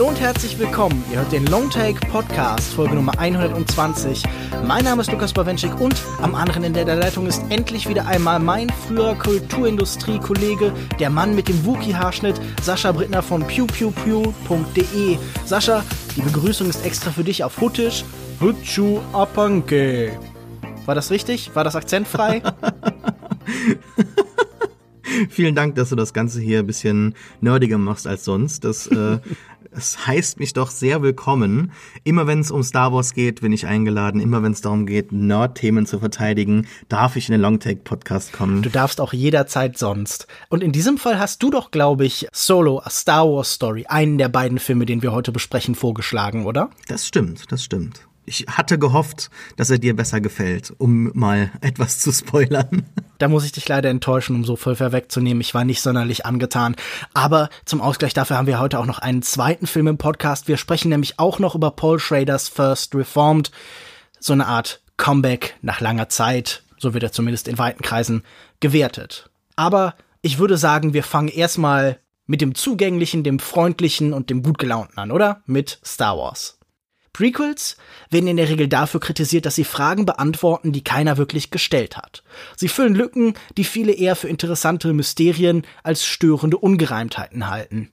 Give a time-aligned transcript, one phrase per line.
[0.00, 1.04] Hallo und herzlich willkommen.
[1.10, 4.22] Ihr hört den Longtake Podcast, Folge Nummer 120.
[4.64, 8.38] Mein Name ist Lukas Bawenschik und am anderen Ende der Leitung ist endlich wieder einmal
[8.38, 15.18] mein früher Kulturindustrie-Kollege, der Mann mit dem Wookie-Haarschnitt, Sascha Brittner von pewpewpew.de.
[15.44, 15.84] Sascha,
[16.16, 18.04] die Begrüßung ist extra für dich auf Huttisch.
[18.40, 20.18] Hutschu Apanke.
[20.86, 21.54] War das richtig?
[21.54, 22.42] War das akzentfrei?
[25.28, 28.64] Vielen Dank, dass du das Ganze hier ein bisschen nerdiger machst als sonst.
[28.64, 29.18] Das äh,
[29.72, 31.72] es heißt mich doch sehr willkommen.
[32.04, 34.20] Immer wenn es um Star Wars geht, bin ich eingeladen.
[34.20, 38.62] Immer wenn es darum geht, Nerd-Themen zu verteidigen, darf ich in den Longtake-Podcast kommen.
[38.62, 40.26] Du darfst auch jederzeit sonst.
[40.48, 44.18] Und in diesem Fall hast du doch, glaube ich, Solo, A Star Wars Story, einen
[44.18, 46.70] der beiden Filme, den wir heute besprechen, vorgeschlagen, oder?
[46.88, 48.09] Das stimmt, das stimmt.
[48.30, 52.86] Ich hatte gehofft, dass er dir besser gefällt, um mal etwas zu spoilern.
[53.18, 55.40] Da muss ich dich leider enttäuschen, um so voll vorwegzunehmen.
[55.40, 56.76] Ich war nicht sonderlich angetan.
[57.12, 60.46] Aber zum Ausgleich dafür haben wir heute auch noch einen zweiten Film im Podcast.
[60.46, 63.50] Wir sprechen nämlich auch noch über Paul Schraders First Reformed.
[64.20, 66.62] So eine Art Comeback nach langer Zeit.
[66.78, 68.22] So wird er zumindest in weiten Kreisen
[68.60, 69.28] gewertet.
[69.56, 74.98] Aber ich würde sagen, wir fangen erstmal mit dem Zugänglichen, dem Freundlichen und dem Gutgelaunten
[74.98, 75.42] an, oder?
[75.46, 76.59] Mit Star Wars.
[77.12, 77.76] Prequels
[78.10, 82.22] werden in der Regel dafür kritisiert, dass sie Fragen beantworten, die keiner wirklich gestellt hat.
[82.56, 87.90] Sie füllen Lücken, die viele eher für interessante Mysterien als störende Ungereimtheiten halten.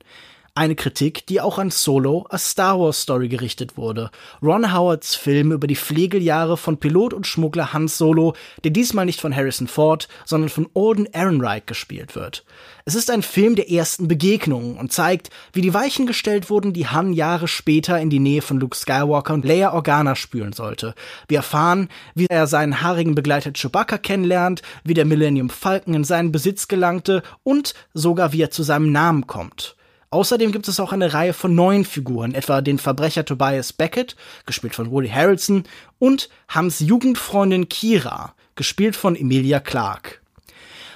[0.57, 4.09] Eine Kritik, die auch an Solo, a Star Wars Story gerichtet wurde.
[4.41, 9.21] Ron Howards Film über die Pflegeljahre von Pilot und Schmuggler Hans Solo, der diesmal nicht
[9.21, 12.43] von Harrison Ford, sondern von Alden Ehrenreich gespielt wird.
[12.87, 16.87] Es ist ein Film der ersten Begegnungen und zeigt, wie die Weichen gestellt wurden, die
[16.87, 20.95] Han Jahre später in die Nähe von Luke Skywalker und Leia Organa spülen sollte.
[21.27, 26.31] Wir erfahren, wie er seinen haarigen Begleiter Chewbacca kennenlernt, wie der Millennium Falcon in seinen
[26.31, 29.75] Besitz gelangte und sogar wie er zu seinem Namen kommt.
[30.09, 34.15] Außerdem gibt es auch eine Reihe von neuen Figuren, etwa den Verbrecher Tobias Beckett,
[34.45, 35.65] gespielt von Woody Harrelson,
[35.99, 40.19] und Hans Jugendfreundin Kira, gespielt von Emilia Clarke.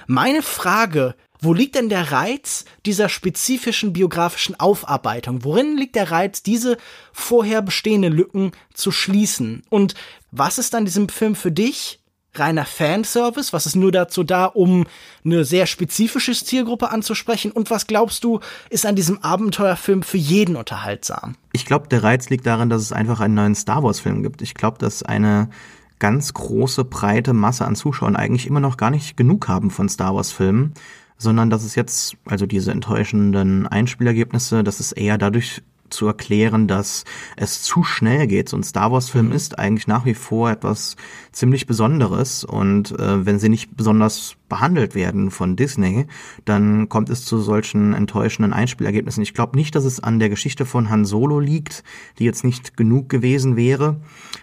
[0.06, 5.44] Meine Frage, wo liegt denn der Reiz dieser spezifischen biografischen Aufarbeitung?
[5.44, 6.78] Worin liegt der Reiz, diese
[7.12, 9.64] vorher bestehenden Lücken zu schließen?
[9.68, 9.94] Und
[10.30, 11.98] was ist an diesem Film für dich
[12.34, 13.52] reiner Fanservice?
[13.52, 14.86] Was ist nur dazu da, um
[15.24, 17.50] eine sehr spezifische Zielgruppe anzusprechen?
[17.50, 18.38] Und was glaubst du,
[18.70, 21.34] ist an diesem Abenteuerfilm für jeden unterhaltsam?
[21.52, 24.42] Ich glaube, der Reiz liegt darin, dass es einfach einen neuen Star Wars-Film gibt.
[24.42, 25.50] Ich glaube, dass eine
[25.98, 30.14] ganz große, breite Masse an Zuschauern eigentlich immer noch gar nicht genug haben von Star
[30.14, 30.74] Wars-Filmen,
[31.22, 35.62] sondern dass es jetzt, also diese enttäuschenden Einspielergebnisse, dass es eher dadurch
[35.92, 37.04] zu erklären, dass
[37.36, 38.48] es zu schnell geht.
[38.48, 39.32] So ein Star Wars-Film mhm.
[39.32, 40.96] ist eigentlich nach wie vor etwas
[41.30, 46.06] ziemlich Besonderes und äh, wenn sie nicht besonders behandelt werden von Disney,
[46.44, 49.22] dann kommt es zu solchen enttäuschenden Einspielergebnissen.
[49.22, 51.84] Ich glaube nicht, dass es an der Geschichte von Han Solo liegt,
[52.18, 54.00] die jetzt nicht genug gewesen wäre.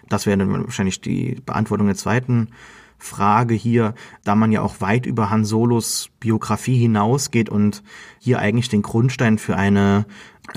[0.08, 2.48] Das wäre dann wahrscheinlich die Beantwortung der zweiten
[3.00, 3.94] Frage hier,
[4.24, 7.82] da man ja auch weit über Han Solos Biografie hinausgeht und
[8.18, 10.06] hier eigentlich den Grundstein für eine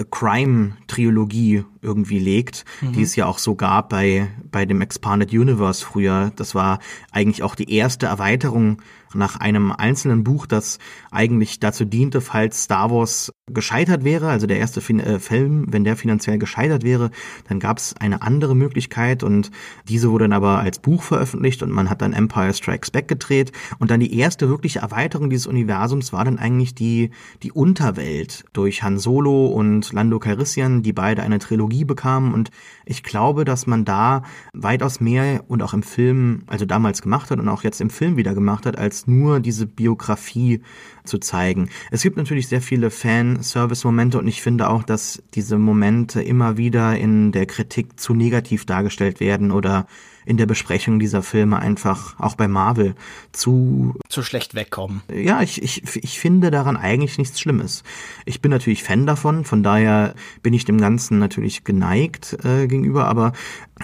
[0.09, 2.93] Crime-Trilogie irgendwie legt, mhm.
[2.93, 6.31] die es ja auch so gab bei, bei dem Expanded Universe früher.
[6.35, 6.79] Das war
[7.11, 8.81] eigentlich auch die erste Erweiterung
[9.13, 10.79] nach einem einzelnen Buch, das
[11.11, 15.83] eigentlich dazu diente, falls Star Wars gescheitert wäre, also der erste fin äh, Film, wenn
[15.83, 17.11] der finanziell gescheitert wäre,
[17.47, 19.51] dann gab es eine andere Möglichkeit und
[19.87, 23.51] diese wurde dann aber als Buch veröffentlicht und man hat dann Empire Strikes Back gedreht.
[23.79, 28.83] Und dann die erste wirkliche Erweiterung dieses Universums war dann eigentlich die, die Unterwelt durch
[28.83, 32.33] Han Solo und Lando Calrissian, die beide eine Trilogie bekamen.
[32.33, 32.49] Und
[32.85, 34.23] ich glaube, dass man da
[34.53, 38.17] weitaus mehr und auch im Film, also damals gemacht hat und auch jetzt im Film
[38.17, 40.61] wieder gemacht hat, als nur diese Biografie
[41.03, 41.69] zu zeigen.
[41.91, 46.97] Es gibt natürlich sehr viele Fan-Service-Momente und ich finde auch, dass diese Momente immer wieder
[46.97, 49.87] in der Kritik zu negativ dargestellt werden oder
[50.25, 52.95] in der Besprechung dieser Filme einfach auch bei Marvel
[53.31, 55.01] zu zu schlecht wegkommen.
[55.13, 57.83] Ja, ich, ich, ich finde daran eigentlich nichts Schlimmes.
[58.25, 63.05] Ich bin natürlich Fan davon, von daher bin ich dem Ganzen natürlich geneigt äh, gegenüber,
[63.05, 63.33] aber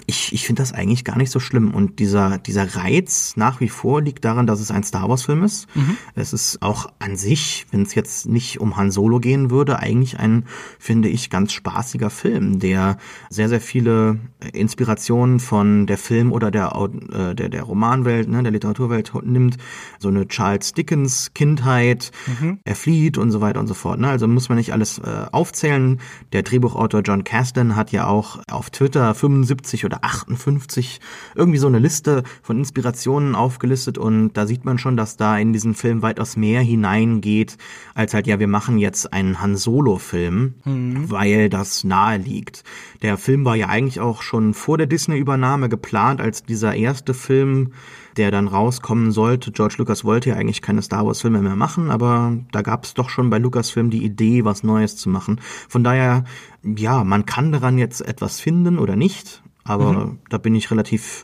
[0.05, 1.73] ich, ich finde das eigentlich gar nicht so schlimm.
[1.73, 5.67] Und dieser, dieser Reiz nach wie vor liegt daran, dass es ein Star Wars-Film ist.
[5.75, 5.97] Mhm.
[6.15, 10.19] Es ist auch an sich, wenn es jetzt nicht um Han Solo gehen würde, eigentlich
[10.19, 10.45] ein,
[10.77, 12.97] finde ich, ganz spaßiger Film, der
[13.29, 14.19] sehr, sehr viele
[14.53, 16.71] Inspirationen von der Film- oder der,
[17.11, 19.57] äh, der, der Romanwelt, ne, der Literaturwelt nimmt,
[19.97, 22.59] so eine Charles Dickens Kindheit, mhm.
[22.63, 23.99] er flieht und so weiter und so fort.
[23.99, 24.09] Ne?
[24.09, 25.99] Also muss man nicht alles äh, aufzählen.
[26.31, 30.99] Der Drehbuchautor John Caston hat ja auch auf Twitter 75 oder 58
[31.35, 35.53] irgendwie so eine Liste von Inspirationen aufgelistet und da sieht man schon, dass da in
[35.53, 37.57] diesen Film weitaus mehr hineingeht,
[37.95, 41.09] als halt, ja, wir machen jetzt einen Han Solo-Film, mhm.
[41.09, 42.63] weil das nahe liegt.
[43.01, 47.73] Der Film war ja eigentlich auch schon vor der Disney-Übernahme geplant als dieser erste Film,
[48.17, 49.51] der dann rauskommen sollte.
[49.51, 53.09] George Lucas wollte ja eigentlich keine Star Wars-Filme mehr machen, aber da gab es doch
[53.09, 55.39] schon bei Lucasfilm die Idee, was Neues zu machen.
[55.67, 56.25] Von daher,
[56.63, 60.19] ja, man kann daran jetzt etwas finden oder nicht, aber mhm.
[60.29, 61.23] da bin ich relativ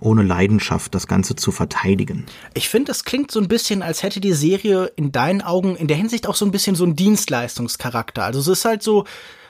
[0.00, 2.26] ohne Leidenschaft das Ganze zu verteidigen.
[2.54, 5.86] Ich finde, das klingt so ein bisschen, als hätte die Serie in deinen Augen in
[5.86, 8.24] der Hinsicht auch so ein bisschen so einen Dienstleistungscharakter.
[8.24, 9.04] Also es ist halt so,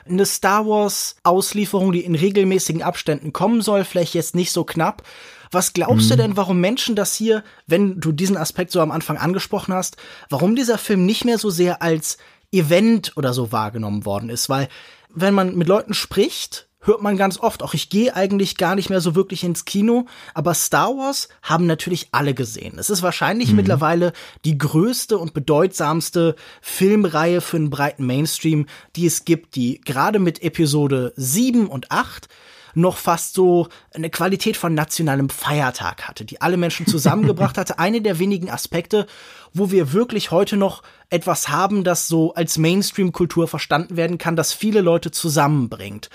[0.09, 5.03] eine Star Wars Auslieferung, die in regelmäßigen Abständen kommen soll, vielleicht jetzt nicht so knapp.
[5.51, 6.11] Was glaubst mhm.
[6.11, 9.97] du denn, warum Menschen das hier, wenn du diesen Aspekt so am Anfang angesprochen hast,
[10.29, 12.19] warum dieser Film nicht mehr so sehr als
[12.53, 14.49] Event oder so wahrgenommen worden ist?
[14.49, 14.69] Weil,
[15.09, 17.63] wenn man mit Leuten spricht, hört man ganz oft.
[17.63, 21.67] Auch ich gehe eigentlich gar nicht mehr so wirklich ins Kino, aber Star Wars haben
[21.67, 22.79] natürlich alle gesehen.
[22.79, 23.57] Es ist wahrscheinlich mhm.
[23.57, 24.13] mittlerweile
[24.45, 28.67] die größte und bedeutsamste Filmreihe für einen breiten Mainstream,
[28.97, 32.29] die es gibt, die gerade mit Episode 7 und 8
[32.75, 37.79] noch fast so eine Qualität von nationalem Feiertag hatte, die alle Menschen zusammengebracht hatte.
[37.79, 39.07] Eine der wenigen Aspekte,
[39.53, 44.53] wo wir wirklich heute noch etwas haben, das so als Mainstream-Kultur verstanden werden kann, das
[44.53, 46.11] viele Leute zusammenbringt.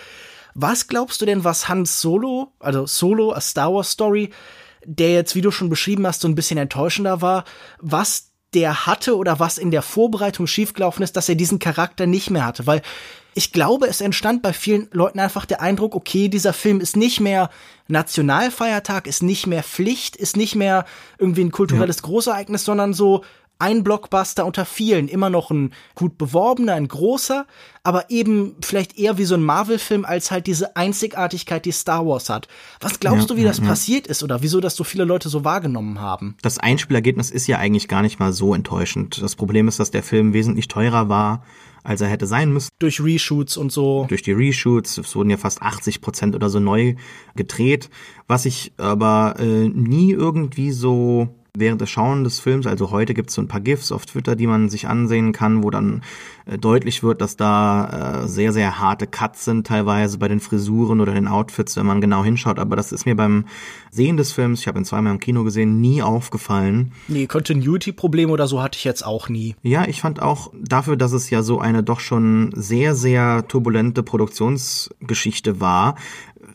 [0.62, 4.32] Was glaubst du denn, was Hans Solo, also Solo, a Star Wars Story,
[4.84, 7.46] der jetzt, wie du schon beschrieben hast, so ein bisschen enttäuschender war,
[7.80, 12.30] was der hatte oder was in der Vorbereitung schiefgelaufen ist, dass er diesen Charakter nicht
[12.30, 12.68] mehr hatte?
[12.68, 12.82] Weil
[13.36, 17.22] ich glaube, es entstand bei vielen Leuten einfach der Eindruck, okay, dieser Film ist nicht
[17.22, 17.50] mehr
[17.88, 20.84] Nationalfeiertag, ist nicht mehr Pflicht, ist nicht mehr
[21.20, 22.02] irgendwie ein kulturelles ja.
[22.02, 23.24] Großereignis, sondern so,
[23.60, 27.46] ein Blockbuster unter vielen, immer noch ein gut beworbener, ein großer,
[27.84, 32.30] aber eben vielleicht eher wie so ein Marvel-Film als halt diese Einzigartigkeit, die Star Wars
[32.30, 32.48] hat.
[32.80, 33.66] Was glaubst ja, du, wie ja, das ja.
[33.66, 36.38] passiert ist oder wieso das so viele Leute so wahrgenommen haben?
[36.42, 39.22] Das Einspielergebnis ist ja eigentlich gar nicht mal so enttäuschend.
[39.22, 41.44] Das Problem ist, dass der Film wesentlich teurer war,
[41.84, 42.70] als er hätte sein müssen.
[42.80, 44.06] Durch Reshoots und so.
[44.08, 44.98] Durch die Reshoots.
[44.98, 46.96] Es wurden ja fast 80 Prozent oder so neu
[47.36, 47.90] gedreht.
[48.28, 53.30] Was ich aber äh, nie irgendwie so während des Schauen des Films, also heute gibt
[53.30, 56.02] es so ein paar GIFs auf Twitter, die man sich ansehen kann, wo dann
[56.46, 61.02] äh, deutlich wird, dass da äh, sehr, sehr harte Cuts sind, teilweise bei den Frisuren
[61.02, 62.60] oder den Outfits, wenn man genau hinschaut.
[62.60, 63.46] Aber das ist mir beim
[63.92, 66.92] Sehen des Films, ich habe ihn zweimal im Kino gesehen, nie aufgefallen.
[67.08, 69.56] Nee, Continuity-Probleme oder so hatte ich jetzt auch nie.
[69.64, 74.04] Ja, ich fand auch dafür, dass es ja so eine doch schon sehr, sehr turbulente
[74.04, 75.96] Produktionsgeschichte war,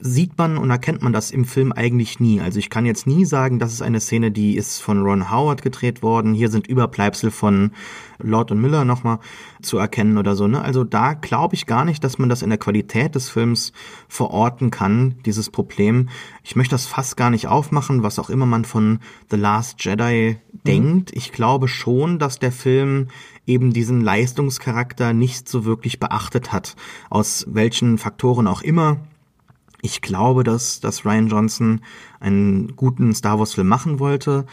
[0.07, 2.39] sieht man und erkennt man das im Film eigentlich nie.
[2.39, 5.63] Also ich kann jetzt nie sagen, das ist eine Szene, die ist von Ron Howard
[5.63, 6.35] gedreht worden.
[6.35, 7.71] Hier sind Überbleibsel von
[8.19, 9.19] Lord und Miller nochmal
[9.63, 10.47] zu erkennen oder so.
[10.47, 10.61] Ne?
[10.61, 13.73] Also da glaube ich gar nicht, dass man das in der Qualität des Films
[14.07, 16.11] verorten kann, dieses Problem.
[16.43, 18.99] Ich möchte das fast gar nicht aufmachen, was auch immer man von
[19.31, 20.59] The Last Jedi mhm.
[20.67, 21.13] denkt.
[21.15, 23.09] Ich glaube schon, dass der Film
[23.47, 26.77] eben diesen Leistungscharakter nicht so wirklich beachtet hat.
[27.09, 28.99] Aus welchen Faktoren auch immer
[29.85, 31.81] ich glaube, dass, dass Ryan Johnson
[32.19, 34.47] einen guten Star Wars-Film machen wollte.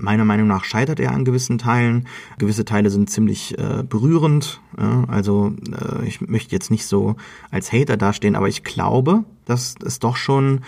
[0.00, 2.08] Meiner Meinung nach scheitert er an gewissen Teilen.
[2.38, 4.62] Gewisse Teile sind ziemlich äh, berührend.
[4.80, 7.16] Ja, also äh, ich möchte jetzt nicht so
[7.50, 10.60] als Hater dastehen, aber ich glaube, dass es doch schon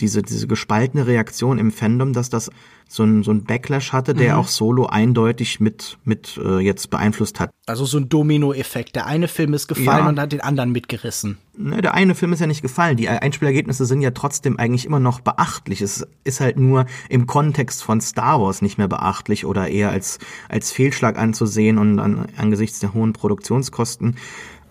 [0.00, 2.50] diese, diese gespaltene Reaktion im Fandom, dass das
[2.88, 4.40] so ein, so ein Backlash hatte, der mhm.
[4.40, 7.50] auch Solo eindeutig mit, mit äh, jetzt beeinflusst hat.
[7.66, 8.94] Also so ein Domino-Effekt.
[8.94, 10.08] Der eine Film ist gefallen ja.
[10.08, 11.38] und hat den anderen mitgerissen.
[11.56, 12.96] Ne, der eine Film ist ja nicht gefallen.
[12.96, 15.80] Die Einspielergebnisse sind ja trotzdem eigentlich immer noch beachtlich.
[15.80, 20.18] Es ist halt nur im Kontext von Star Wars nicht mehr beachtlich oder eher als,
[20.48, 24.16] als Fehlschlag anzusehen und an, angesichts der hohen Produktionskosten.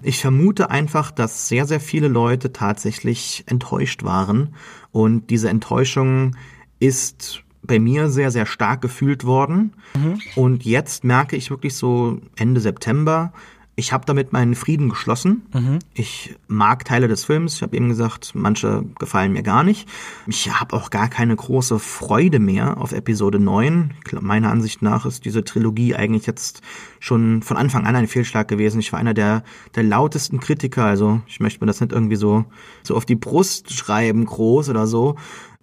[0.01, 4.55] Ich vermute einfach, dass sehr, sehr viele Leute tatsächlich enttäuscht waren.
[4.91, 6.35] Und diese Enttäuschung
[6.79, 9.73] ist bei mir sehr, sehr stark gefühlt worden.
[9.95, 10.19] Mhm.
[10.35, 13.31] Und jetzt merke ich wirklich so Ende September,
[13.77, 15.45] ich habe damit meinen Frieden geschlossen.
[15.53, 15.79] Mhm.
[15.93, 17.55] Ich mag Teile des Films.
[17.55, 19.89] Ich habe eben gesagt, manche gefallen mir gar nicht.
[20.27, 23.93] Ich habe auch gar keine große Freude mehr auf Episode 9.
[24.21, 26.61] Meiner Ansicht nach ist diese Trilogie eigentlich jetzt
[27.01, 28.79] schon von Anfang an ein Fehlschlag gewesen.
[28.79, 29.43] Ich war einer der,
[29.75, 30.85] der lautesten Kritiker.
[30.85, 32.45] Also ich möchte mir das nicht irgendwie so,
[32.81, 35.17] so auf die Brust schreiben, groß oder so.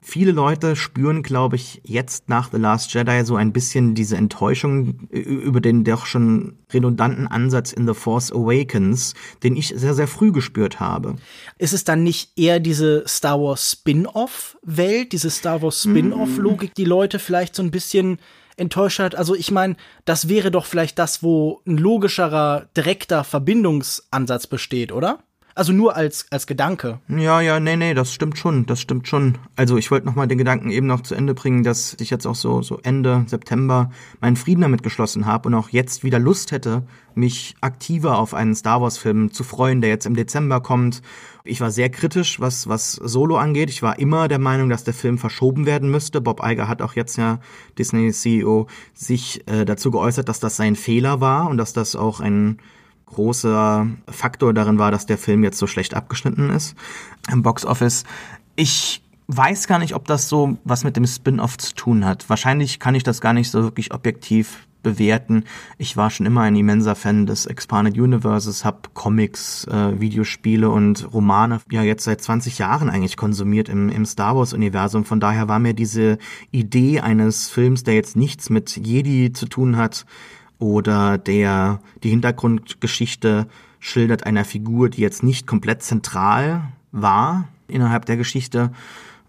[0.04, 4.98] Viele Leute spüren, glaube ich, jetzt nach The Last Jedi so ein bisschen diese Enttäuschung
[5.10, 10.32] über den doch schon redundanten Ansatz in The Force Awakens, den ich sehr, sehr früh
[10.32, 11.14] gespürt habe.
[11.56, 17.20] Ist es dann nicht eher diese Star Wars Spin-off-Welt, diese Star Wars Spin-off-Logik, die Leute
[17.20, 18.18] vielleicht so ein bisschen
[18.56, 19.14] enttäuscht hat?
[19.14, 25.22] Also ich meine, das wäre doch vielleicht das, wo ein logischerer, direkter Verbindungsansatz besteht, oder?
[25.54, 27.00] Also nur als, als Gedanke.
[27.08, 29.38] Ja, ja, nee, nee, das stimmt schon, das stimmt schon.
[29.54, 32.34] Also ich wollte nochmal den Gedanken eben noch zu Ende bringen, dass ich jetzt auch
[32.34, 33.90] so, so Ende September
[34.20, 38.54] meinen Frieden damit geschlossen habe und auch jetzt wieder Lust hätte, mich aktiver auf einen
[38.54, 41.02] Star Wars Film zu freuen, der jetzt im Dezember kommt.
[41.44, 43.68] Ich war sehr kritisch, was, was Solo angeht.
[43.68, 46.20] Ich war immer der Meinung, dass der Film verschoben werden müsste.
[46.20, 47.40] Bob Iger hat auch jetzt ja,
[47.78, 52.20] Disney CEO, sich äh, dazu geäußert, dass das sein Fehler war und dass das auch
[52.20, 52.58] ein
[53.12, 56.74] großer Faktor darin war, dass der Film jetzt so schlecht abgeschnitten ist
[57.30, 58.04] im Box Office.
[58.56, 62.28] Ich weiß gar nicht, ob das so was mit dem Spin-off zu tun hat.
[62.28, 65.44] Wahrscheinlich kann ich das gar nicht so wirklich objektiv bewerten.
[65.78, 71.12] Ich war schon immer ein immenser Fan des Expanded Universes, habe Comics, äh, Videospiele und
[71.12, 75.04] Romane ja jetzt seit 20 Jahren eigentlich konsumiert im, im Star Wars Universum.
[75.04, 76.18] Von daher war mir diese
[76.50, 80.04] Idee eines Films, der jetzt nichts mit Jedi zu tun hat,
[80.62, 83.48] oder der die Hintergrundgeschichte
[83.80, 88.70] schildert einer Figur, die jetzt nicht komplett zentral war innerhalb der Geschichte,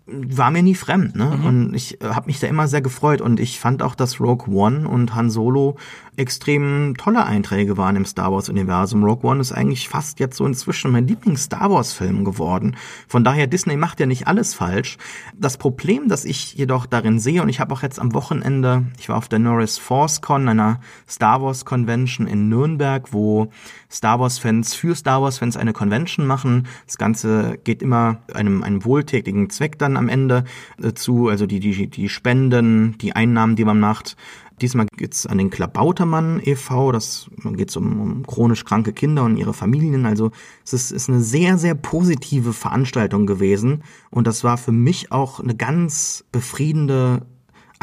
[0.06, 1.38] war mir nie fremd, ne?
[1.38, 1.46] Mhm.
[1.46, 4.54] Und ich äh, habe mich da immer sehr gefreut und ich fand auch, dass Rogue
[4.54, 5.78] One und Han Solo
[6.18, 9.04] extrem tolle Einträge waren im Star Wars Universum.
[9.04, 12.76] Rogue One ist eigentlich fast jetzt so inzwischen mein Lieblings Star Wars Film geworden.
[13.08, 14.98] Von daher Disney macht ja nicht alles falsch.
[15.38, 19.08] Das Problem, das ich jedoch darin sehe und ich habe auch jetzt am Wochenende, ich
[19.08, 23.50] war auf der Norris Force Con, einer Star Wars Convention in Nürnberg, wo
[23.94, 26.68] Star Wars Fans für Star Wars Fans eine Convention machen.
[26.88, 30.46] Das Ganze geht immer einem einem wohltätigen Zweck dann am Ende
[30.82, 34.16] äh, zu, also die die die Spenden, die Einnahmen, die man macht
[34.62, 39.54] Diesmal geht's an den Klabautermann e.V., das geht um, um chronisch kranke Kinder und ihre
[39.54, 40.06] Familien.
[40.06, 40.32] Also
[40.64, 43.84] es ist, ist eine sehr, sehr positive Veranstaltung gewesen.
[44.10, 47.26] Und das war für mich auch eine ganz befriedende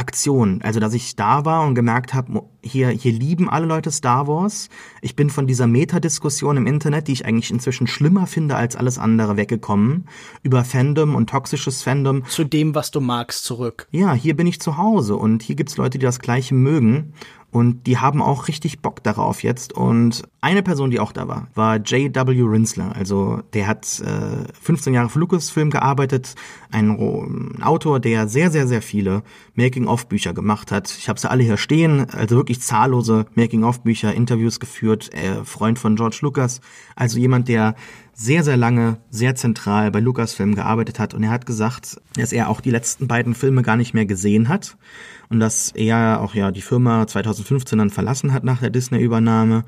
[0.00, 0.60] Aktion.
[0.62, 4.68] Also, dass ich da war und gemerkt habe, hier, hier lieben alle Leute Star Wars.
[5.02, 8.98] Ich bin von dieser Metadiskussion im Internet, die ich eigentlich inzwischen schlimmer finde als alles
[8.98, 10.06] andere, weggekommen.
[10.42, 12.24] Über Fandom und toxisches Fandom.
[12.26, 13.88] Zu dem, was du magst, zurück.
[13.90, 17.12] Ja, hier bin ich zu Hause und hier gibt's Leute, die das Gleiche mögen.
[17.52, 19.72] Und die haben auch richtig Bock darauf jetzt.
[19.72, 22.42] Und eine Person, die auch da war, war J.W.
[22.42, 22.94] Rinsler.
[22.94, 26.36] Also der hat äh, 15 Jahre für Lucasfilm gearbeitet,
[26.70, 29.22] ein, ein Autor, der sehr, sehr, sehr viele
[29.54, 30.94] Making-of-Bücher gemacht hat.
[30.96, 35.96] Ich habe sie alle hier stehen, also wirklich zahllose Making-of-Bücher, Interviews geführt, äh, Freund von
[35.96, 36.60] George Lucas.
[36.94, 37.74] Also jemand, der
[38.12, 41.14] sehr, sehr lange, sehr zentral bei Lucasfilm gearbeitet hat.
[41.14, 44.48] Und er hat gesagt, dass er auch die letzten beiden Filme gar nicht mehr gesehen
[44.48, 44.76] hat
[45.30, 49.64] und dass er auch ja die Firma 2015 dann verlassen hat nach der Disney-Übernahme.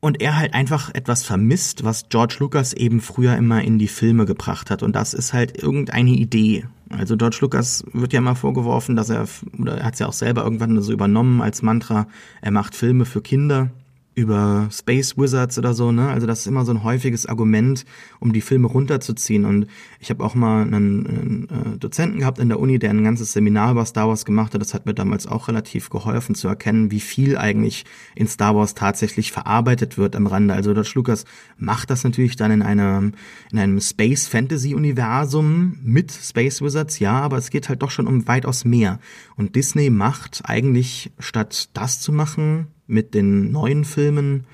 [0.00, 4.26] Und er halt einfach etwas vermisst, was George Lucas eben früher immer in die Filme
[4.26, 4.82] gebracht hat.
[4.82, 6.66] Und das ist halt irgendeine Idee.
[6.90, 9.26] Also George Lucas wird ja immer vorgeworfen, dass er,
[9.58, 12.06] oder er hat es ja auch selber irgendwann so übernommen als Mantra,
[12.42, 13.70] er macht Filme für Kinder
[14.16, 16.08] über Space Wizards oder so, ne?
[16.08, 17.84] Also das ist immer so ein häufiges Argument,
[18.18, 19.44] um die Filme runterzuziehen.
[19.44, 19.66] Und
[20.00, 23.34] ich habe auch mal einen, einen äh, Dozenten gehabt in der Uni, der ein ganzes
[23.34, 24.62] Seminar über Star Wars gemacht hat.
[24.62, 28.74] Das hat mir damals auch relativ geholfen zu erkennen, wie viel eigentlich in Star Wars
[28.74, 30.54] tatsächlich verarbeitet wird am Rande.
[30.54, 31.26] Also George Lucas
[31.58, 33.12] macht das natürlich dann in einem
[33.52, 38.06] in einem Space Fantasy Universum mit Space Wizards, ja, aber es geht halt doch schon
[38.06, 38.98] um weitaus mehr.
[39.36, 44.44] Und Disney macht eigentlich statt das zu machen, mit den neuen Filmen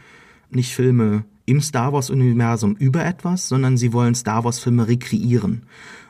[0.51, 5.63] nicht Filme im Star Wars-Universum über etwas, sondern sie wollen Star Wars-Filme rekreieren.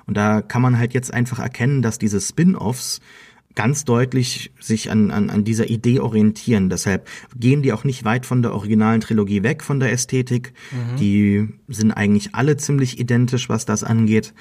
[0.07, 3.01] Und da kann man halt jetzt einfach erkennen, dass diese Spin-offs
[3.55, 6.71] ganz deutlich sich an, an, an dieser Idee orientieren.
[6.71, 10.53] Deshalb gehen die auch nicht weit von der originalen Trilogie weg, von der Ästhetik.
[10.71, 10.97] Mhm.
[10.97, 14.33] Die sind eigentlich alle ziemlich identisch, was das angeht.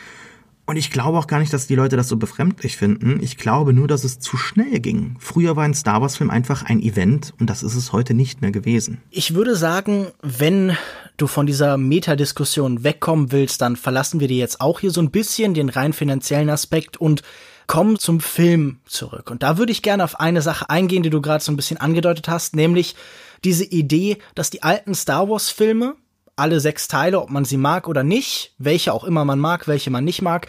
[0.71, 3.19] Und ich glaube auch gar nicht, dass die Leute das so befremdlich finden.
[3.21, 5.17] Ich glaube nur, dass es zu schnell ging.
[5.19, 8.51] Früher war ein Star Wars-Film einfach ein Event und das ist es heute nicht mehr
[8.51, 9.01] gewesen.
[9.09, 10.77] Ich würde sagen, wenn
[11.17, 15.11] du von dieser Metadiskussion wegkommen willst, dann verlassen wir dir jetzt auch hier so ein
[15.11, 17.21] bisschen den rein finanziellen Aspekt und
[17.67, 19.29] kommen zum Film zurück.
[19.29, 21.81] Und da würde ich gerne auf eine Sache eingehen, die du gerade so ein bisschen
[21.81, 22.95] angedeutet hast, nämlich
[23.43, 25.97] diese Idee, dass die alten Star Wars-Filme
[26.41, 29.91] alle sechs Teile, ob man sie mag oder nicht, welche auch immer man mag, welche
[29.91, 30.47] man nicht mag,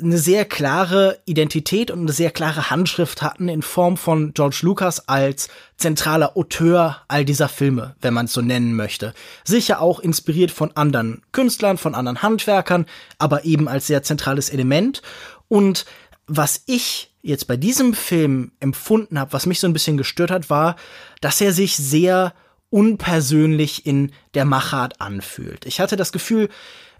[0.00, 5.08] eine sehr klare Identität und eine sehr klare Handschrift hatten in Form von George Lucas
[5.08, 9.14] als zentraler Auteur all dieser Filme, wenn man es so nennen möchte.
[9.44, 12.86] Sicher auch inspiriert von anderen Künstlern, von anderen Handwerkern,
[13.18, 15.02] aber eben als sehr zentrales Element.
[15.48, 15.84] Und
[16.26, 20.48] Was ich jetzt bei diesem Film empfunden habe, was mich so ein bisschen gestört hat,
[20.48, 20.76] war,
[21.20, 22.32] dass er sich sehr
[22.74, 25.64] unpersönlich in der Machart anfühlt.
[25.64, 26.48] Ich hatte das Gefühl,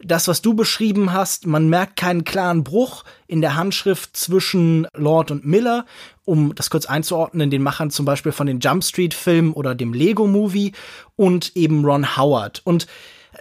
[0.00, 5.32] das, was du beschrieben hast, man merkt keinen klaren Bruch in der Handschrift zwischen Lord
[5.32, 5.84] und Miller,
[6.24, 9.92] um das kurz einzuordnen, den Machern zum Beispiel von den Jump Street Filmen oder dem
[9.92, 10.74] Lego Movie
[11.16, 12.62] und eben Ron Howard.
[12.62, 12.86] Und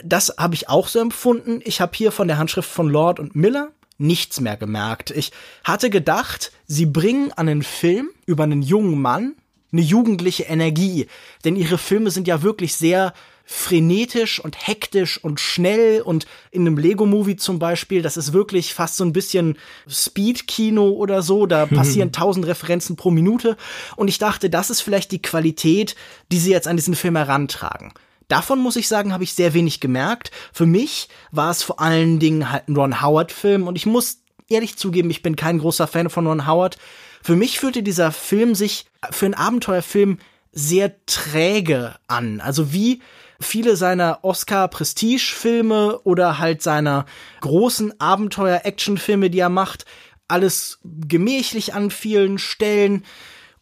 [0.04, 1.60] das habe ich auch so empfunden.
[1.64, 5.12] Ich habe hier von der Handschrift von Lord und Miller nichts mehr gemerkt.
[5.12, 5.32] Ich
[5.64, 9.36] hatte gedacht, sie bringen an einen Film über einen jungen Mann
[9.74, 11.08] eine jugendliche Energie,
[11.44, 13.14] denn ihre Filme sind ja wirklich sehr
[13.46, 18.96] frenetisch und hektisch und schnell und in einem Lego-Movie zum Beispiel, das ist wirklich fast
[18.96, 19.58] so ein bisschen
[19.90, 23.58] Speed-Kino oder so, da passieren tausend Referenzen pro Minute
[23.98, 25.96] und ich dachte, das ist vielleicht die Qualität,
[26.32, 27.94] die sie jetzt an diesen Film herantragen.
[28.30, 30.32] Davon muss ich sagen, habe ich sehr wenig gemerkt.
[30.54, 34.78] Für mich war es vor allen Dingen halt ein Ron Howard-Film und ich muss ehrlich
[34.78, 36.78] zugeben, ich bin kein großer Fan von Ron Howard.
[37.24, 40.18] Für mich fühlte dieser Film sich für einen Abenteuerfilm
[40.52, 42.42] sehr träge an.
[42.42, 43.02] Also wie
[43.40, 47.06] viele seiner Oscar-Prestige-Filme oder halt seiner
[47.40, 49.86] großen Abenteuer-Action-Filme, die er macht,
[50.28, 53.06] alles gemächlich an vielen Stellen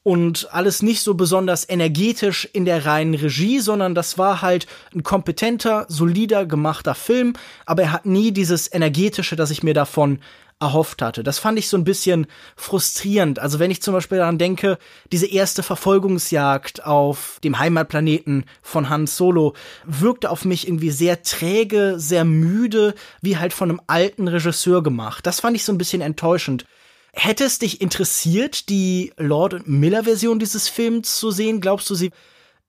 [0.03, 4.65] und alles nicht so besonders energetisch in der reinen Regie, sondern das war halt
[4.96, 7.34] ein kompetenter, solider gemachter Film,
[7.68, 10.20] aber er hat nie dieses energetische, das ich mir davon
[10.62, 11.24] erhofft hatte.
[11.24, 13.39] Das fand ich so ein bisschen frustrierend.
[13.39, 14.77] Also wenn ich zum Beispiel daran denke,
[15.12, 19.53] diese erste Verfolgungsjagd auf dem Heimatplaneten von Han Solo
[19.86, 25.25] wirkte auf mich irgendwie sehr träge, sehr müde, wie halt von einem alten Regisseur gemacht.
[25.25, 26.65] Das fand ich so ein bisschen enttäuschend.
[27.13, 31.60] Hätte es dich interessiert, die Lord und Miller Version dieses Films zu sehen?
[31.60, 32.12] Glaubst du, sie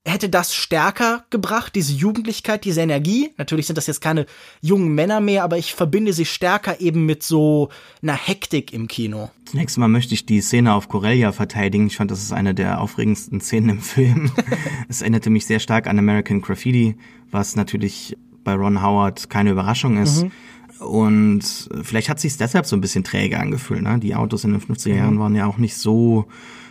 [0.04, 3.30] hätte das stärker gebracht, diese Jugendlichkeit, diese Energie.
[3.38, 4.26] Natürlich sind das jetzt keine
[4.60, 7.68] jungen Männer mehr, aber ich verbinde sie stärker eben mit so
[8.02, 9.30] einer Hektik im Kino.
[9.44, 11.86] Zunächst mal möchte ich die Szene auf Corellia verteidigen.
[11.86, 14.32] Ich fand, das ist eine der aufregendsten Szenen im Film.
[14.88, 16.96] es erinnerte mich sehr stark an American Graffiti,
[17.30, 20.24] was natürlich bei Ron Howard keine Überraschung ist.
[20.24, 20.32] Mhm.
[20.80, 23.82] Und vielleicht hat sich deshalb so ein bisschen träge angefühlt.
[23.82, 24.00] Ne?
[24.00, 25.20] Die Autos in den 50er Jahren mhm.
[25.20, 26.26] waren ja auch nicht so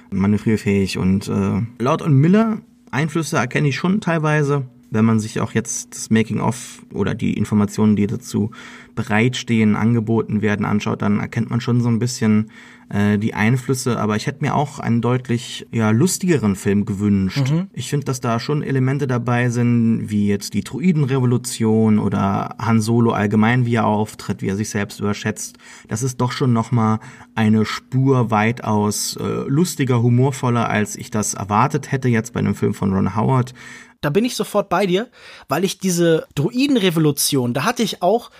[0.09, 0.97] manövrierfähig.
[0.97, 2.57] Und äh, Lord und Miller
[2.91, 7.95] Einflüsse erkenne ich schon teilweise, wenn man sich auch jetzt das Making-of oder die Informationen,
[7.95, 8.51] die dazu
[8.93, 12.51] bereitstehen, angeboten werden, anschaut, dann erkennt man schon so ein bisschen
[12.91, 13.99] äh, die Einflüsse.
[13.99, 17.49] Aber ich hätte mir auch einen deutlich ja, lustigeren Film gewünscht.
[17.49, 17.69] Mhm.
[17.73, 23.11] Ich finde, dass da schon Elemente dabei sind, wie jetzt die Druidenrevolution oder Han Solo
[23.11, 25.57] allgemein, wie er auftritt, wie er sich selbst überschätzt.
[25.87, 26.99] Das ist doch schon nochmal
[27.35, 32.73] eine Spur weitaus äh, lustiger, humorvoller, als ich das erwartet hätte jetzt bei einem Film
[32.73, 33.53] von Ron Howard
[34.01, 35.09] da bin ich sofort bei dir,
[35.47, 38.31] weil ich diese Druidenrevolution, da hatte ich auch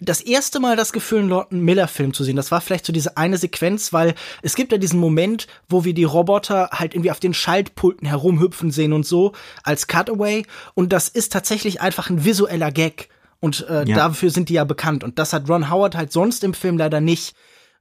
[0.00, 2.36] das erste Mal das Gefühl, einen Lord Miller-Film zu sehen.
[2.36, 5.94] Das war vielleicht so diese eine Sequenz, weil es gibt ja diesen Moment, wo wir
[5.94, 9.32] die Roboter halt irgendwie auf den Schaltpulten herumhüpfen sehen und so
[9.64, 10.46] als Cutaway.
[10.74, 13.08] Und das ist tatsächlich einfach ein visueller Gag.
[13.40, 13.96] Und äh, ja.
[13.96, 15.04] dafür sind die ja bekannt.
[15.04, 17.34] Und das hat Ron Howard halt sonst im Film leider nicht.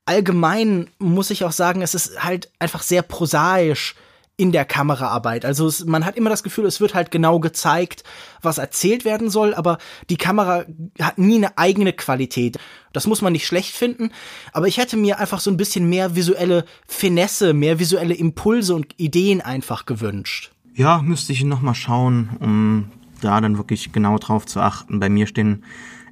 [0.05, 3.95] Allgemein muss ich auch sagen, es ist halt einfach sehr prosaisch
[4.37, 5.45] in der Kameraarbeit.
[5.45, 8.03] Also es, man hat immer das Gefühl, es wird halt genau gezeigt,
[8.43, 9.79] was erzählt werden soll, aber
[10.11, 10.65] die Kamera
[11.01, 12.59] hat nie eine eigene Qualität.
[12.93, 14.11] Das muss man nicht schlecht finden,
[14.53, 18.93] aber ich hätte mir einfach so ein bisschen mehr visuelle Finesse, mehr visuelle Impulse und
[18.97, 20.51] Ideen einfach gewünscht.
[20.75, 24.99] Ja, müsste ich noch mal schauen, um da dann wirklich genau drauf zu achten.
[24.99, 25.63] Bei mir stehen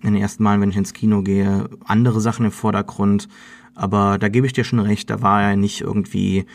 [0.02, 3.28] in den ersten Malen, wenn ich ins Kino gehe, andere Sachen im Vordergrund.
[3.76, 6.46] Aber da gebe ich dir schon recht, da war er nicht irgendwie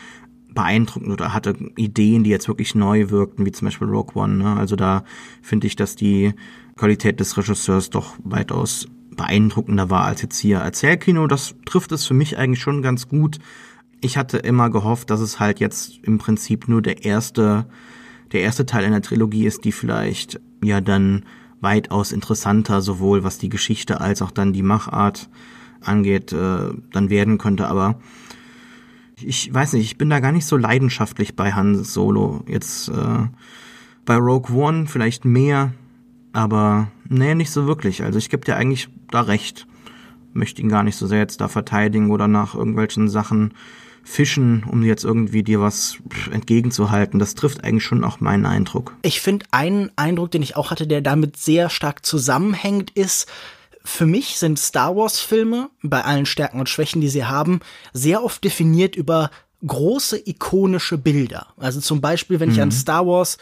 [0.53, 4.35] beeindruckend oder hatte Ideen, die jetzt wirklich neu wirkten, wie zum Beispiel Rogue One.
[4.35, 4.55] Ne?
[4.57, 5.03] Also da
[5.41, 6.33] finde ich, dass die
[6.75, 11.27] Qualität des Regisseurs doch weitaus beeindruckender war als jetzt hier Erzählkino.
[11.27, 13.39] Das trifft es für mich eigentlich schon ganz gut.
[14.01, 17.67] Ich hatte immer gehofft, dass es halt jetzt im Prinzip nur der erste,
[18.31, 21.25] der erste Teil einer Trilogie ist, die vielleicht ja dann
[21.59, 25.29] weitaus interessanter, sowohl was die Geschichte als auch dann die Machart
[25.81, 27.67] angeht, äh, dann werden könnte.
[27.67, 27.99] Aber
[29.27, 32.43] ich weiß nicht, ich bin da gar nicht so leidenschaftlich bei Han Solo.
[32.47, 33.27] Jetzt äh,
[34.05, 35.73] bei Rogue One vielleicht mehr,
[36.33, 38.03] aber nee, nicht so wirklich.
[38.03, 39.67] Also ich gebe dir eigentlich da recht.
[40.33, 43.53] Möchte ihn gar nicht so sehr jetzt da verteidigen oder nach irgendwelchen Sachen
[44.03, 45.97] fischen, um jetzt irgendwie dir was
[46.31, 47.19] entgegenzuhalten.
[47.19, 48.95] Das trifft eigentlich schon auch meinen Eindruck.
[49.03, 53.27] Ich finde, einen Eindruck, den ich auch hatte, der damit sehr stark zusammenhängt, ist,
[53.83, 57.61] für mich sind Star Wars-Filme, bei allen Stärken und Schwächen, die sie haben,
[57.93, 59.31] sehr oft definiert über
[59.65, 61.47] große ikonische Bilder.
[61.57, 62.55] Also zum Beispiel, wenn mhm.
[62.55, 63.37] ich an Star Wars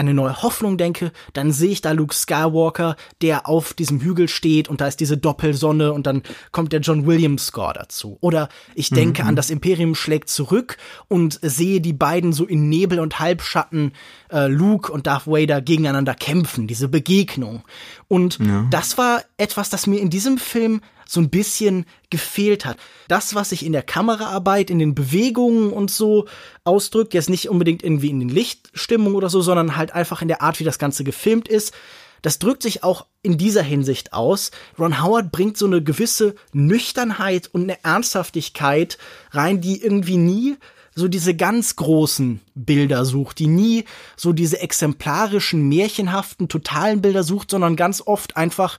[0.00, 4.68] eine neue Hoffnung denke, dann sehe ich da Luke Skywalker, der auf diesem Hügel steht
[4.68, 8.18] und da ist diese Doppelsonne und dann kommt der John Williams Score dazu.
[8.20, 9.28] Oder ich denke mhm.
[9.28, 10.76] an das Imperium schlägt zurück
[11.08, 13.92] und sehe die beiden so in Nebel und Halbschatten
[14.32, 17.62] äh, Luke und Darth Vader gegeneinander kämpfen, diese Begegnung.
[18.08, 18.66] Und ja.
[18.70, 22.76] das war etwas, das mir in diesem Film so ein bisschen gefehlt hat.
[23.08, 26.28] Das, was sich in der Kameraarbeit, in den Bewegungen und so
[26.62, 30.40] ausdrückt, jetzt nicht unbedingt irgendwie in den Lichtstimmung oder so, sondern halt einfach in der
[30.40, 31.74] Art, wie das Ganze gefilmt ist,
[32.22, 34.52] das drückt sich auch in dieser Hinsicht aus.
[34.78, 38.96] Ron Howard bringt so eine gewisse Nüchternheit und eine Ernsthaftigkeit
[39.32, 40.58] rein, die irgendwie nie
[40.94, 43.84] so diese ganz großen Bilder sucht, die nie
[44.16, 48.78] so diese exemplarischen, märchenhaften, totalen Bilder sucht, sondern ganz oft einfach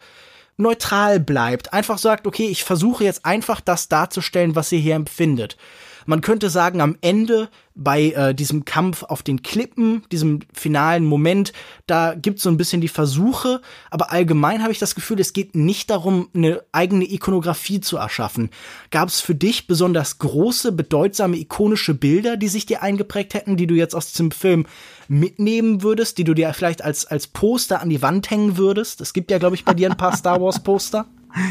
[0.62, 5.58] neutral bleibt, einfach sagt, okay, ich versuche jetzt einfach das darzustellen, was ihr hier empfindet.
[6.06, 11.54] Man könnte sagen, am Ende bei äh, diesem Kampf auf den Klippen, diesem finalen Moment,
[11.88, 15.56] da gibt's so ein bisschen die Versuche, aber allgemein habe ich das Gefühl, es geht
[15.56, 18.50] nicht darum, eine eigene Ikonografie zu erschaffen.
[18.90, 23.68] Gab es für dich besonders große, bedeutsame, ikonische Bilder, die sich dir eingeprägt hätten, die
[23.68, 24.66] du jetzt aus diesem Film
[25.12, 29.02] mitnehmen würdest, die du dir vielleicht als, als Poster an die Wand hängen würdest?
[29.02, 31.06] Es gibt ja, glaube ich, bei dir ein paar Star Wars Poster.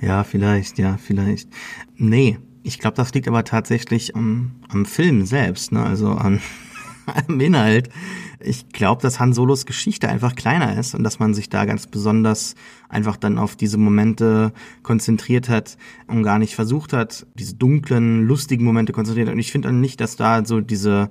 [0.00, 1.48] Ja, vielleicht, ja, vielleicht.
[1.96, 5.82] Nee, ich glaube, das liegt aber tatsächlich am, am Film selbst, ne?
[5.82, 6.42] also an,
[7.28, 7.88] am Inhalt.
[8.40, 11.86] Ich glaube, dass Han Solos Geschichte einfach kleiner ist und dass man sich da ganz
[11.86, 12.54] besonders
[12.90, 18.64] einfach dann auf diese Momente konzentriert hat und gar nicht versucht hat, diese dunklen, lustigen
[18.64, 19.34] Momente konzentriert hat.
[19.34, 21.08] Und ich finde dann nicht, dass da so diese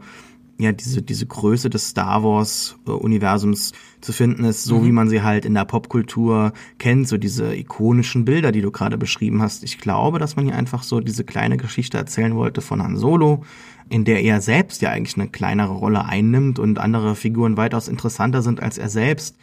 [0.60, 4.86] ja diese diese Größe des Star Wars Universums zu finden ist, so mhm.
[4.86, 8.98] wie man sie halt in der Popkultur kennt, so diese ikonischen Bilder, die du gerade
[8.98, 9.64] beschrieben hast.
[9.64, 13.44] Ich glaube, dass man hier einfach so diese kleine Geschichte erzählen wollte von Han Solo,
[13.90, 18.42] in der er selbst ja eigentlich eine kleinere Rolle einnimmt und andere Figuren weitaus interessanter
[18.42, 19.38] sind als er selbst.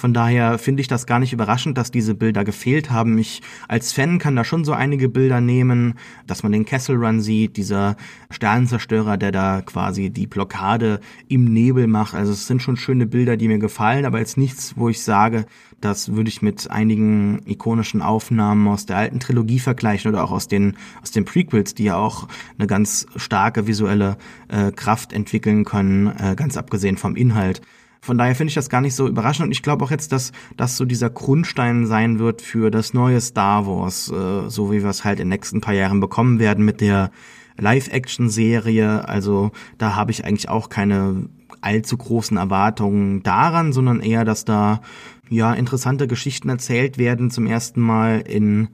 [0.00, 3.18] Von daher finde ich das gar nicht überraschend, dass diese Bilder gefehlt haben.
[3.18, 7.20] Ich als Fan kann da schon so einige Bilder nehmen, dass man den Kessel Run
[7.20, 7.98] sieht, dieser
[8.30, 12.14] Sternenzerstörer, der da quasi die Blockade im Nebel macht.
[12.14, 15.44] Also es sind schon schöne Bilder, die mir gefallen, aber jetzt nichts, wo ich sage,
[15.82, 20.48] das würde ich mit einigen ikonischen Aufnahmen aus der alten Trilogie vergleichen oder auch aus
[20.48, 24.16] den aus den Prequels, die ja auch eine ganz starke visuelle
[24.48, 27.60] äh, Kraft entwickeln können, äh, ganz abgesehen vom Inhalt.
[28.00, 30.32] Von daher finde ich das gar nicht so überraschend und ich glaube auch jetzt, dass
[30.56, 34.88] das so dieser Grundstein sein wird für das neue Star Wars, äh, so wie wir
[34.88, 37.10] es halt in den nächsten paar Jahren bekommen werden mit der
[37.58, 39.06] Live-Action-Serie.
[39.06, 41.28] Also da habe ich eigentlich auch keine
[41.60, 44.80] allzu großen Erwartungen daran, sondern eher, dass da
[45.28, 48.68] ja interessante Geschichten erzählt werden zum ersten Mal in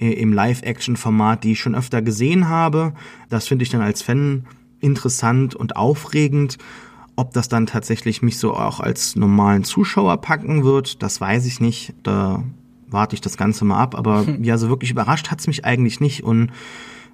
[0.00, 2.94] im Live-Action-Format, die ich schon öfter gesehen habe.
[3.28, 4.46] Das finde ich dann als Fan
[4.80, 6.56] interessant und aufregend.
[7.20, 11.60] Ob das dann tatsächlich mich so auch als normalen Zuschauer packen wird, das weiß ich
[11.60, 11.92] nicht.
[12.02, 12.42] Da
[12.88, 13.94] warte ich das Ganze mal ab.
[13.94, 14.42] Aber hm.
[14.42, 16.24] ja, so wirklich überrascht hat's mich eigentlich nicht.
[16.24, 16.50] Und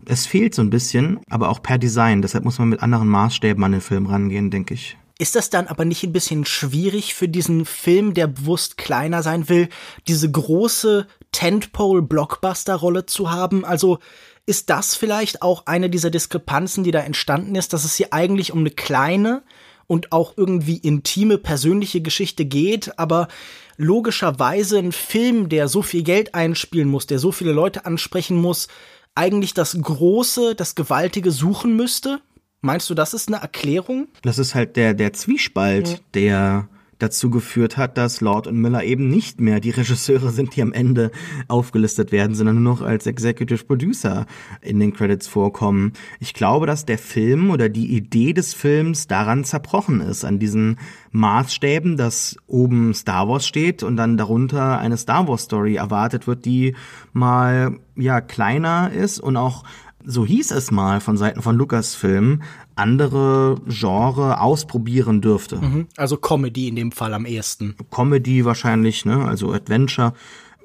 [0.05, 2.23] es fehlt so ein bisschen, aber auch per Design.
[2.23, 4.97] Deshalb muss man mit anderen Maßstäben an den Film rangehen, denke ich.
[5.19, 9.49] Ist das dann aber nicht ein bisschen schwierig für diesen Film, der bewusst kleiner sein
[9.49, 9.69] will,
[10.07, 13.65] diese große Tentpole-Blockbuster-Rolle zu haben?
[13.65, 13.99] Also
[14.47, 18.53] ist das vielleicht auch eine dieser Diskrepanzen, die da entstanden ist, dass es hier eigentlich
[18.53, 19.43] um eine kleine,
[19.87, 23.29] und auch irgendwie intime, persönliche Geschichte geht, aber
[23.77, 28.69] logischerweise ein Film, der so viel Geld einspielen muss, der so viele Leute ansprechen muss,
[29.15, 32.21] eigentlich das Große, das Gewaltige suchen müsste?
[32.61, 34.09] Meinst du, das ist eine Erklärung?
[34.23, 35.99] Das ist halt der, der Zwiespalt, ja.
[36.15, 40.63] der dazu geführt hat, dass Lord und Miller eben nicht mehr die Regisseure sind, die
[40.63, 41.11] am Ende
[41.49, 44.27] aufgelistet werden, sondern nur noch als Executive Producer
[44.61, 45.93] in den Credits vorkommen.
[46.21, 50.79] Ich glaube, dass der Film oder die Idee des Films daran zerbrochen ist, an diesen
[51.13, 56.45] Maßstäben, dass oben Star Wars steht und dann darunter eine Star Wars Story erwartet wird,
[56.45, 56.75] die
[57.13, 59.65] mal ja kleiner ist und auch
[60.09, 62.43] so hieß es mal von Seiten von Lucasfilm,
[62.77, 65.57] andere Genre ausprobieren dürfte.
[65.57, 67.75] Mhm, also Comedy in dem Fall am ehesten.
[67.91, 69.25] Comedy wahrscheinlich, ne?
[69.25, 70.13] Also Adventure.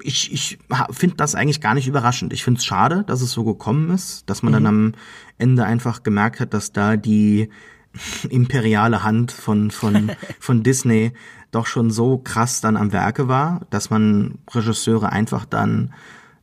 [0.04, 0.58] Ich, ich
[0.90, 2.32] finde das eigentlich gar nicht überraschend.
[2.32, 4.56] Ich finde es schade, dass es so gekommen ist, dass man mhm.
[4.56, 4.92] dann am
[5.38, 7.48] Ende einfach gemerkt hat, dass da die
[8.28, 11.12] imperiale Hand von, von, von Disney
[11.50, 15.92] doch schon so krass dann am Werke war, dass man Regisseure einfach dann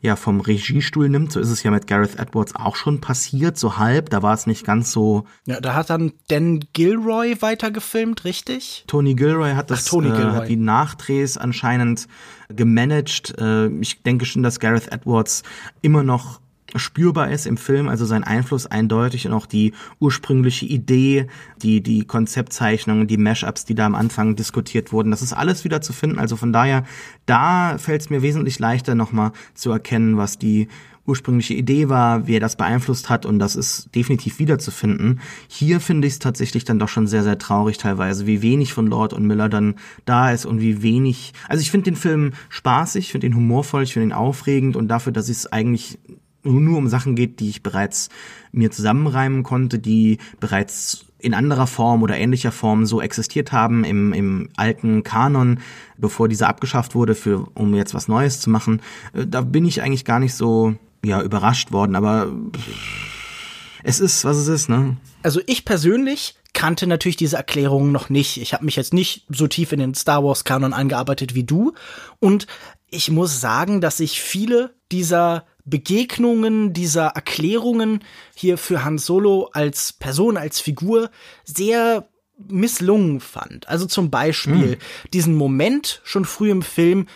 [0.01, 1.31] ja vom Regiestuhl nimmt.
[1.31, 4.09] So ist es ja mit Gareth Edwards auch schon passiert, so halb.
[4.09, 5.25] Da war es nicht ganz so.
[5.45, 8.85] Ja, da hat dann Dan Gilroy weitergefilmt, richtig?
[8.87, 10.31] Tony Gilroy hat das, Ach, Tony Gilroy.
[10.31, 12.07] Äh, hat die Nachdrehs anscheinend
[12.49, 13.35] gemanagt.
[13.37, 15.43] Äh, ich denke schon, dass Gareth Edwards
[15.81, 16.39] immer noch
[16.75, 21.27] spürbar ist im Film, also sein Einfluss eindeutig und auch die ursprüngliche Idee,
[21.61, 25.81] die, die Konzeptzeichnungen, die Mashups, die da am Anfang diskutiert wurden, das ist alles wieder
[25.81, 26.19] zu finden.
[26.19, 26.83] Also von daher,
[27.25, 30.67] da fällt es mir wesentlich leichter nochmal zu erkennen, was die
[31.09, 35.19] ursprüngliche Idee war, wie er das beeinflusst hat und das ist definitiv wiederzufinden.
[35.47, 38.87] Hier finde ich es tatsächlich dann doch schon sehr, sehr traurig teilweise, wie wenig von
[38.87, 41.33] Lord und Miller dann da ist und wie wenig.
[41.47, 44.87] Also ich finde den Film spaßig, ich finde ihn humorvoll, ich finde ihn aufregend und
[44.87, 45.97] dafür, dass es eigentlich
[46.43, 48.09] nur um Sachen geht, die ich bereits
[48.51, 54.13] mir zusammenreimen konnte, die bereits in anderer Form oder ähnlicher Form so existiert haben im,
[54.13, 55.59] im alten Kanon,
[55.97, 58.81] bevor dieser abgeschafft wurde, für, um jetzt was Neues zu machen.
[59.13, 62.31] Äh, da bin ich eigentlich gar nicht so ja, überrascht worden, aber
[63.83, 64.97] es ist, was es ist, ne?
[65.21, 68.41] Also ich persönlich kannte natürlich diese Erklärungen noch nicht.
[68.41, 71.73] Ich habe mich jetzt nicht so tief in den Star Wars Kanon eingearbeitet wie du
[72.19, 72.47] und
[72.89, 78.03] ich muss sagen, dass ich viele dieser Begegnungen, dieser Erklärungen
[78.35, 81.11] hier für Han Solo als Person, als Figur
[81.43, 82.07] sehr
[82.47, 83.67] misslungen fand.
[83.67, 85.09] Also zum Beispiel mhm.
[85.13, 87.07] diesen Moment schon früh im Film,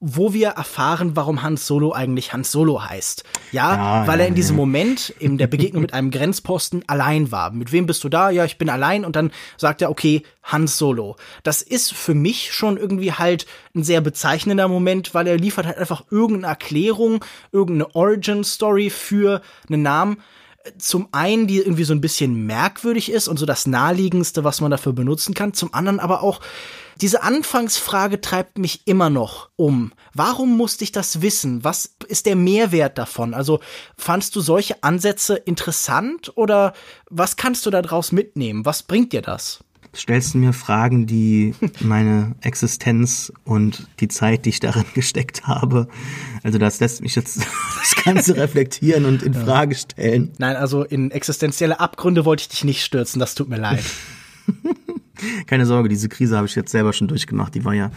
[0.00, 3.24] wo wir erfahren, warum Hans Solo eigentlich Hans Solo heißt.
[3.50, 4.60] Ja, ja weil er in diesem ja.
[4.60, 7.50] Moment in der Begegnung mit einem Grenzposten allein war.
[7.50, 8.30] Mit wem bist du da?
[8.30, 9.04] Ja, ich bin allein.
[9.04, 11.16] Und dann sagt er, okay, Hans Solo.
[11.42, 15.78] Das ist für mich schon irgendwie halt ein sehr bezeichnender Moment, weil er liefert halt
[15.78, 20.18] einfach irgendeine Erklärung, irgendeine Origin-Story für einen Namen,
[20.76, 24.70] zum einen, die irgendwie so ein bisschen merkwürdig ist und so das naheliegendste, was man
[24.70, 26.40] dafür benutzen kann, zum anderen aber auch
[27.00, 29.92] diese Anfangsfrage treibt mich immer noch um.
[30.14, 31.62] Warum musste ich das wissen?
[31.62, 33.34] Was ist der Mehrwert davon?
[33.34, 33.60] Also
[33.96, 36.72] fandst du solche Ansätze interessant oder
[37.08, 38.64] was kannst du daraus mitnehmen?
[38.64, 39.60] Was bringt dir das?
[39.94, 45.88] stellst du mir Fragen, die meine Existenz und die Zeit, die ich darin gesteckt habe.
[46.42, 47.40] Also das lässt mich jetzt
[47.80, 50.32] das Ganze reflektieren und in Frage stellen.
[50.38, 53.84] Nein, also in existenzielle Abgründe wollte ich dich nicht stürzen, das tut mir leid.
[55.46, 57.54] Keine Sorge, diese Krise habe ich jetzt selber schon durchgemacht.
[57.54, 57.90] Die war ja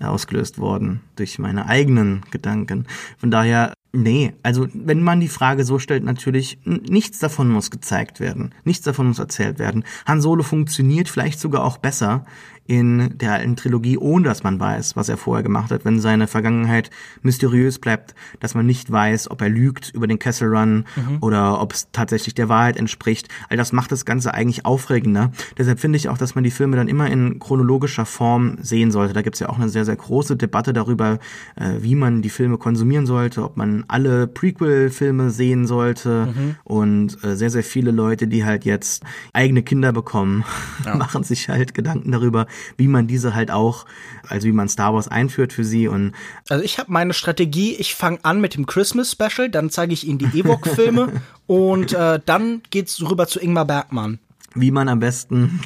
[0.00, 2.86] ausgelöst worden durch meine eigenen Gedanken.
[3.18, 8.20] Von daher Nee, also wenn man die Frage so stellt, natürlich, nichts davon muss gezeigt
[8.20, 9.84] werden, nichts davon muss erzählt werden.
[10.06, 12.24] Han Solo funktioniert vielleicht sogar auch besser
[12.66, 16.26] in der alten Trilogie, ohne dass man weiß, was er vorher gemacht hat, wenn seine
[16.26, 16.90] Vergangenheit
[17.22, 21.18] mysteriös bleibt, dass man nicht weiß, ob er lügt über den Kessel Run mhm.
[21.20, 23.28] oder ob es tatsächlich der Wahrheit entspricht.
[23.48, 25.32] All das macht das Ganze eigentlich aufregender.
[25.58, 29.12] Deshalb finde ich auch, dass man die Filme dann immer in chronologischer Form sehen sollte.
[29.12, 31.18] Da gibt es ja auch eine sehr, sehr große Debatte darüber,
[31.56, 36.56] äh, wie man die Filme konsumieren sollte, ob man alle Prequel-Filme sehen sollte mhm.
[36.64, 40.44] und äh, sehr, sehr viele Leute, die halt jetzt eigene Kinder bekommen,
[40.84, 40.94] ja.
[41.02, 42.46] machen sich halt Gedanken darüber,
[42.76, 43.86] wie man diese halt auch,
[44.28, 46.12] also wie man Star Wars einführt für sie und
[46.48, 50.06] also ich habe meine Strategie, ich fange an mit dem Christmas Special, dann zeige ich
[50.06, 54.18] ihnen die Ewok-Filme und äh, dann geht's rüber zu Ingmar Bergmann
[54.54, 55.60] wie man am besten,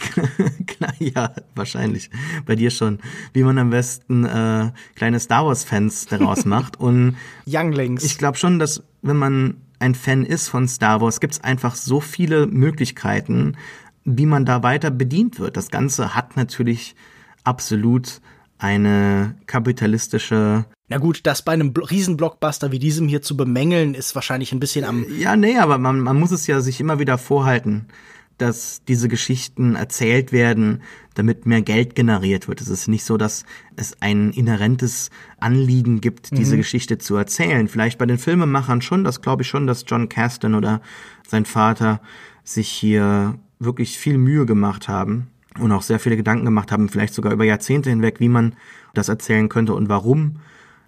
[0.98, 2.10] ja, wahrscheinlich,
[2.44, 3.00] bei dir schon,
[3.32, 6.78] wie man am besten äh, kleine Star Wars-Fans daraus macht.
[6.78, 8.04] Und Younglings.
[8.04, 11.74] Ich glaube schon, dass wenn man ein Fan ist von Star Wars, gibt es einfach
[11.74, 13.56] so viele Möglichkeiten,
[14.06, 15.56] wie man da weiter bedient wird.
[15.56, 16.94] Das Ganze hat natürlich
[17.44, 18.20] absolut
[18.58, 24.52] eine kapitalistische na gut, das bei einem Riesenblockbuster wie diesem hier zu bemängeln, ist wahrscheinlich
[24.52, 25.04] ein bisschen am.
[25.18, 27.86] Ja, nee, aber man, man muss es ja sich immer wieder vorhalten,
[28.38, 30.82] dass diese Geschichten erzählt werden,
[31.14, 32.60] damit mehr Geld generiert wird.
[32.60, 36.58] Es ist nicht so, dass es ein inhärentes Anliegen gibt, diese mhm.
[36.58, 37.66] Geschichte zu erzählen.
[37.66, 40.82] Vielleicht bei den Filmemachern schon, das glaube ich schon, dass John Caston oder
[41.26, 42.00] sein Vater
[42.44, 47.14] sich hier wirklich viel Mühe gemacht haben und auch sehr viele Gedanken gemacht haben, vielleicht
[47.14, 48.54] sogar über Jahrzehnte hinweg, wie man
[48.94, 50.36] das erzählen könnte und warum.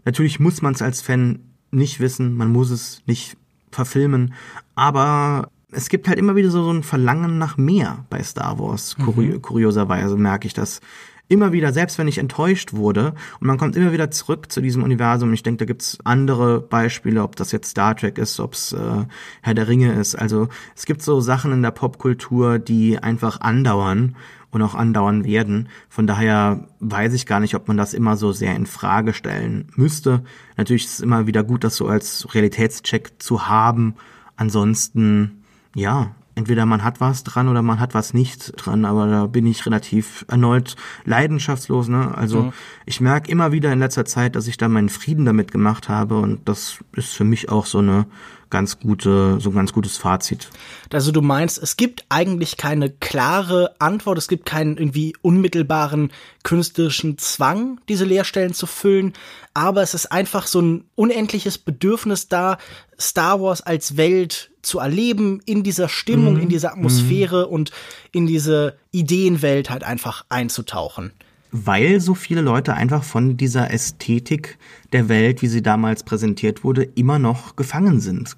[0.05, 3.37] Natürlich muss man es als Fan nicht wissen, man muss es nicht
[3.71, 4.35] verfilmen,
[4.75, 8.97] aber es gibt halt immer wieder so, so ein Verlangen nach mehr bei Star Wars.
[8.99, 9.43] Mhm.
[9.43, 10.81] Kurioserweise merke ich das
[11.29, 14.83] immer wieder, selbst wenn ich enttäuscht wurde, und man kommt immer wieder zurück zu diesem
[14.83, 15.33] Universum.
[15.33, 19.05] Ich denke, da gibt's andere Beispiele, ob das jetzt Star Trek ist, ob's äh,
[19.43, 20.15] Herr der Ringe ist.
[20.15, 24.17] Also es gibt so Sachen in der Popkultur, die einfach andauern
[24.51, 25.69] und auch andauern werden.
[25.89, 29.69] Von daher weiß ich gar nicht, ob man das immer so sehr in Frage stellen
[29.77, 30.23] müsste.
[30.57, 33.95] Natürlich ist es immer wieder gut, das so als Realitätscheck zu haben.
[34.37, 39.27] Ansonsten, ja, entweder man hat was dran oder man hat was nicht dran, aber da
[39.27, 41.89] bin ich relativ erneut leidenschaftslos.
[41.89, 42.17] Ne?
[42.17, 42.53] Also mhm.
[42.87, 46.19] ich merke immer wieder in letzter Zeit, dass ich da meinen Frieden damit gemacht habe
[46.19, 48.07] und das ist für mich auch so eine
[48.51, 50.49] ganz gute, so ein ganz gutes Fazit.
[50.93, 56.13] Also du meinst, es gibt eigentlich keine klare Antwort, es gibt keinen irgendwie unmittelbaren
[56.45, 59.13] künstlerischen Zwang, diese Leerstellen zu füllen,
[59.55, 62.59] aber es ist einfach so ein unendliches Bedürfnis da,
[62.99, 66.41] Star Wars als Welt zu erleben, in dieser Stimmung, mhm.
[66.43, 67.53] in dieser Atmosphäre mhm.
[67.53, 67.71] und
[68.13, 71.13] in diese Ideenwelt halt einfach einzutauchen
[71.51, 74.59] weil so viele Leute einfach von dieser Ästhetik
[74.93, 78.37] der Welt, wie sie damals präsentiert wurde, immer noch gefangen sind.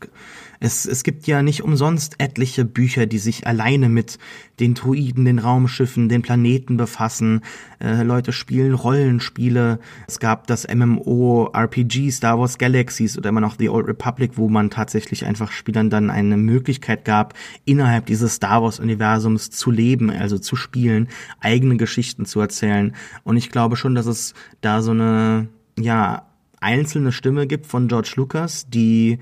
[0.62, 4.18] Es, es gibt ja nicht umsonst etliche Bücher, die sich alleine mit
[4.60, 7.40] den Druiden, den Raumschiffen, den Planeten befassen.
[7.80, 9.80] Äh, Leute spielen Rollenspiele.
[10.06, 14.50] Es gab das MMO RPG Star Wars Galaxies oder immer noch The Old Republic, wo
[14.50, 17.32] man tatsächlich einfach Spielern dann eine Möglichkeit gab,
[17.64, 21.08] innerhalb dieses Star Wars Universums zu leben, also zu spielen,
[21.40, 22.94] eigene Geschichten zu erzählen.
[23.24, 26.26] Und ich glaube schon, dass es da so eine, ja,
[26.60, 29.20] einzelne Stimme gibt von George Lucas, die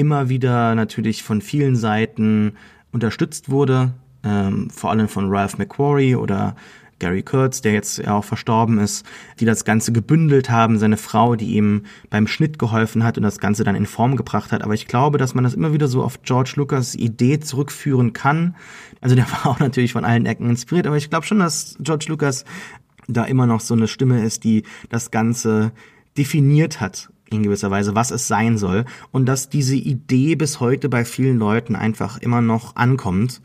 [0.00, 2.54] immer wieder natürlich von vielen Seiten
[2.90, 3.92] unterstützt wurde,
[4.24, 6.56] ähm, vor allem von Ralph McQuarrie oder
[6.98, 9.04] Gary Kurtz, der jetzt ja auch verstorben ist,
[9.40, 13.38] die das Ganze gebündelt haben, seine Frau, die ihm beim Schnitt geholfen hat und das
[13.38, 14.62] Ganze dann in Form gebracht hat.
[14.62, 18.56] Aber ich glaube, dass man das immer wieder so auf George Lucas Idee zurückführen kann.
[19.02, 22.06] Also der war auch natürlich von allen Ecken inspiriert, aber ich glaube schon, dass George
[22.08, 22.46] Lucas
[23.06, 25.72] da immer noch so eine Stimme ist, die das Ganze
[26.16, 30.88] definiert hat in gewisser Weise, was es sein soll und dass diese Idee bis heute
[30.88, 33.40] bei vielen Leuten einfach immer noch ankommt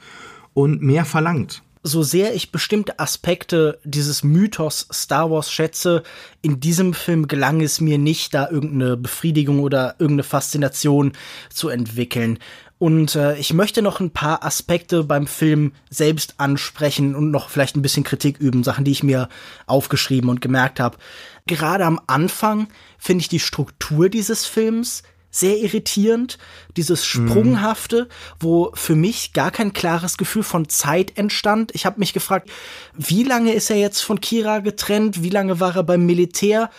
[0.53, 1.61] und mehr verlangt.
[1.87, 6.01] So sehr ich bestimmte Aspekte dieses Mythos Star Wars schätze,
[6.41, 11.11] in diesem Film gelang es mir nicht, da irgendeine Befriedigung oder irgendeine Faszination
[11.51, 12.39] zu entwickeln.
[12.77, 17.77] Und äh, ich möchte noch ein paar Aspekte beim Film selbst ansprechen und noch vielleicht
[17.77, 19.29] ein bisschen Kritik üben, Sachen, die ich mir
[19.65, 20.97] aufgeschrieben und gemerkt habe.
[21.45, 25.03] Gerade am Anfang finde ich die Struktur dieses Films
[25.35, 26.37] sehr irritierend,
[26.77, 27.27] dieses mhm.
[27.29, 28.07] Sprunghafte,
[28.39, 31.73] wo für mich gar kein klares Gefühl von Zeit entstand.
[31.75, 32.49] Ich habe mich gefragt,
[32.93, 35.23] wie lange ist er jetzt von Kira getrennt?
[35.23, 36.69] Wie lange war er beim Militär?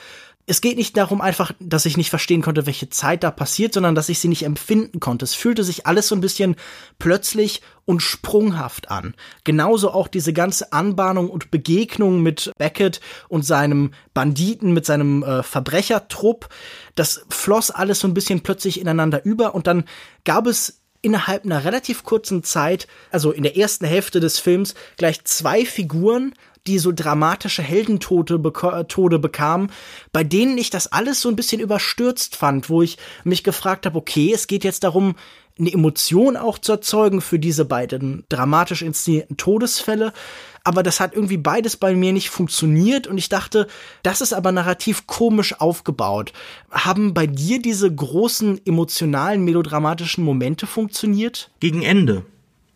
[0.48, 3.96] Es geht nicht darum einfach, dass ich nicht verstehen konnte, welche Zeit da passiert, sondern
[3.96, 5.24] dass ich sie nicht empfinden konnte.
[5.24, 6.54] Es fühlte sich alles so ein bisschen
[7.00, 9.14] plötzlich und sprunghaft an.
[9.42, 15.42] Genauso auch diese ganze Anbahnung und Begegnung mit Beckett und seinem Banditen, mit seinem äh,
[15.42, 16.48] Verbrechertrupp.
[16.94, 19.84] Das floss alles so ein bisschen plötzlich ineinander über und dann
[20.24, 25.24] gab es innerhalb einer relativ kurzen Zeit, also in der ersten Hälfte des Films, gleich
[25.24, 26.34] zwei Figuren,
[26.66, 29.70] die so dramatische Heldentote beko Tode bekamen,
[30.12, 33.98] bei denen ich das alles so ein bisschen überstürzt fand, wo ich mich gefragt habe,
[33.98, 35.14] okay, es geht jetzt darum,
[35.58, 40.12] eine Emotion auch zu erzeugen für diese beiden dramatisch inszenierten Todesfälle.
[40.64, 43.68] Aber das hat irgendwie beides bei mir nicht funktioniert und ich dachte,
[44.02, 46.32] das ist aber narrativ komisch aufgebaut.
[46.70, 51.50] Haben bei dir diese großen emotionalen, melodramatischen Momente funktioniert?
[51.60, 52.26] Gegen Ende.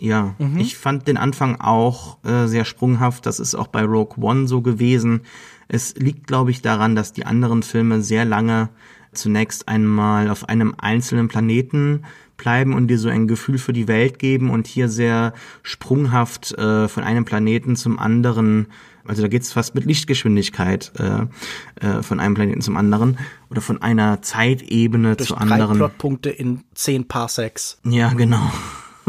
[0.01, 0.59] Ja, mhm.
[0.59, 3.27] ich fand den Anfang auch äh, sehr sprunghaft.
[3.27, 5.21] Das ist auch bei Rogue One so gewesen.
[5.69, 8.71] Es liegt, glaube ich, daran, dass die anderen Filme sehr lange
[9.13, 12.05] zunächst einmal auf einem einzelnen Planeten
[12.37, 16.89] bleiben und dir so ein Gefühl für die Welt geben und hier sehr sprunghaft äh,
[16.89, 18.69] von einem Planeten zum anderen
[19.07, 23.19] also da geht's fast mit Lichtgeschwindigkeit äh, äh, von einem Planeten zum anderen
[23.51, 25.79] oder von einer Zeitebene Durch zur anderen.
[25.79, 27.79] Drei Plotpunkte in zehn Parsecs.
[27.85, 28.53] Ja, genau.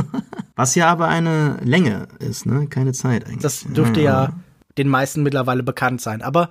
[0.56, 2.68] Was ja aber eine Länge ist, ne?
[2.68, 3.42] Keine Zeit eigentlich.
[3.42, 4.34] Das dürfte ja, ja
[4.78, 6.22] den meisten mittlerweile bekannt sein.
[6.22, 6.50] Aber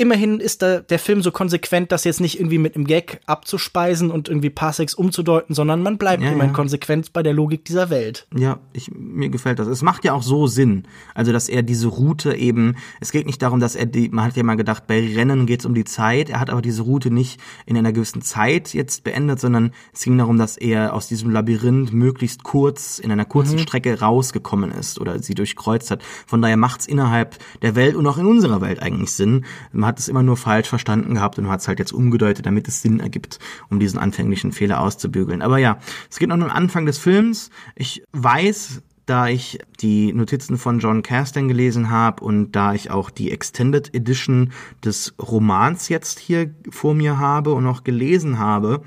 [0.00, 4.10] immerhin ist da der Film so konsequent, das jetzt nicht irgendwie mit einem Gag abzuspeisen
[4.10, 6.56] und irgendwie Parsecs umzudeuten, sondern man bleibt ja, immerhin ja.
[6.56, 8.26] konsequent bei der Logik dieser Welt.
[8.34, 9.68] Ja, ich, mir gefällt das.
[9.68, 10.84] Es macht ja auch so Sinn.
[11.14, 14.36] Also, dass er diese Route eben, es geht nicht darum, dass er die, man hat
[14.38, 16.30] ja mal gedacht, bei Rennen geht es um die Zeit.
[16.30, 20.16] Er hat aber diese Route nicht in einer gewissen Zeit jetzt beendet, sondern es ging
[20.16, 23.60] darum, dass er aus diesem Labyrinth möglichst kurz, in einer kurzen mhm.
[23.60, 26.02] Strecke rausgekommen ist oder sie durchkreuzt hat.
[26.26, 29.44] Von daher macht es innerhalb der Welt und auch in unserer Welt eigentlich Sinn.
[29.72, 32.68] Man hat es immer nur falsch verstanden gehabt und hat es halt jetzt umgedeutet, damit
[32.68, 35.42] es Sinn ergibt, um diesen anfänglichen Fehler auszubügeln.
[35.42, 37.50] Aber ja, es geht noch um Anfang des Films.
[37.74, 43.10] Ich weiß, da ich die Notizen von John Castan gelesen habe und da ich auch
[43.10, 44.52] die Extended Edition
[44.84, 48.82] des Romans jetzt hier vor mir habe und auch gelesen habe,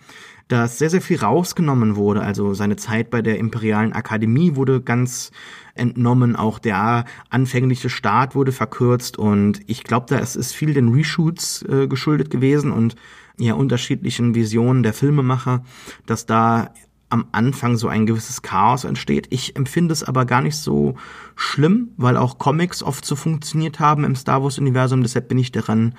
[0.48, 2.22] dass sehr, sehr viel rausgenommen wurde.
[2.22, 5.32] Also seine Zeit bei der Imperialen Akademie wurde ganz
[5.76, 6.36] entnommen.
[6.36, 11.64] Auch der anfängliche Start wurde verkürzt und ich glaube, da ist, ist viel den Reshoots
[11.64, 12.96] äh, geschuldet gewesen und
[13.40, 15.64] ja unterschiedlichen Visionen der Filmemacher,
[16.06, 16.74] dass da
[17.14, 19.28] am Anfang so ein gewisses Chaos entsteht.
[19.30, 20.96] Ich empfinde es aber gar nicht so
[21.36, 25.04] schlimm, weil auch Comics oft so funktioniert haben im Star Wars-Universum.
[25.04, 25.94] Deshalb bin ich daran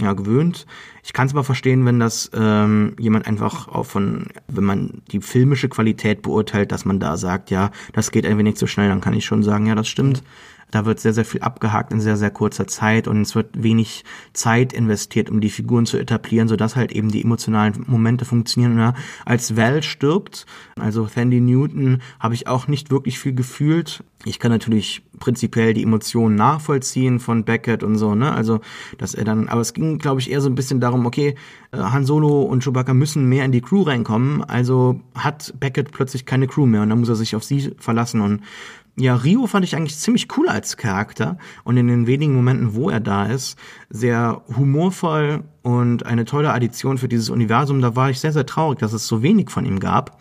[0.00, 0.66] ja, gewöhnt.
[1.02, 5.20] Ich kann es aber verstehen, wenn das ähm, jemand einfach auch von, wenn man die
[5.20, 9.00] filmische Qualität beurteilt, dass man da sagt, ja, das geht ein wenig zu schnell, dann
[9.00, 10.22] kann ich schon sagen, ja, das stimmt.
[10.70, 14.04] Da wird sehr, sehr viel abgehakt in sehr, sehr kurzer Zeit und es wird wenig
[14.32, 18.78] Zeit investiert, um die Figuren zu etablieren, sodass halt eben die emotionalen Momente funktionieren.
[18.78, 18.94] Ja,
[19.24, 20.46] als Val stirbt,
[20.78, 24.04] also Sandy Newton, habe ich auch nicht wirklich viel gefühlt.
[24.24, 28.32] Ich kann natürlich prinzipiell die Emotionen nachvollziehen von Beckett und so, ne?
[28.32, 28.60] Also,
[28.98, 31.36] dass er dann, aber es ging, glaube ich, eher so ein bisschen darum, okay,
[31.72, 36.26] äh, Han Solo und Chewbacca müssen mehr in die Crew reinkommen, also hat Beckett plötzlich
[36.26, 38.42] keine Crew mehr und dann muss er sich auf sie verlassen und
[39.00, 42.90] ja, Rio fand ich eigentlich ziemlich cool als Charakter und in den wenigen Momenten, wo
[42.90, 47.80] er da ist, sehr humorvoll und eine tolle Addition für dieses Universum.
[47.80, 50.20] Da war ich sehr, sehr traurig, dass es so wenig von ihm gab.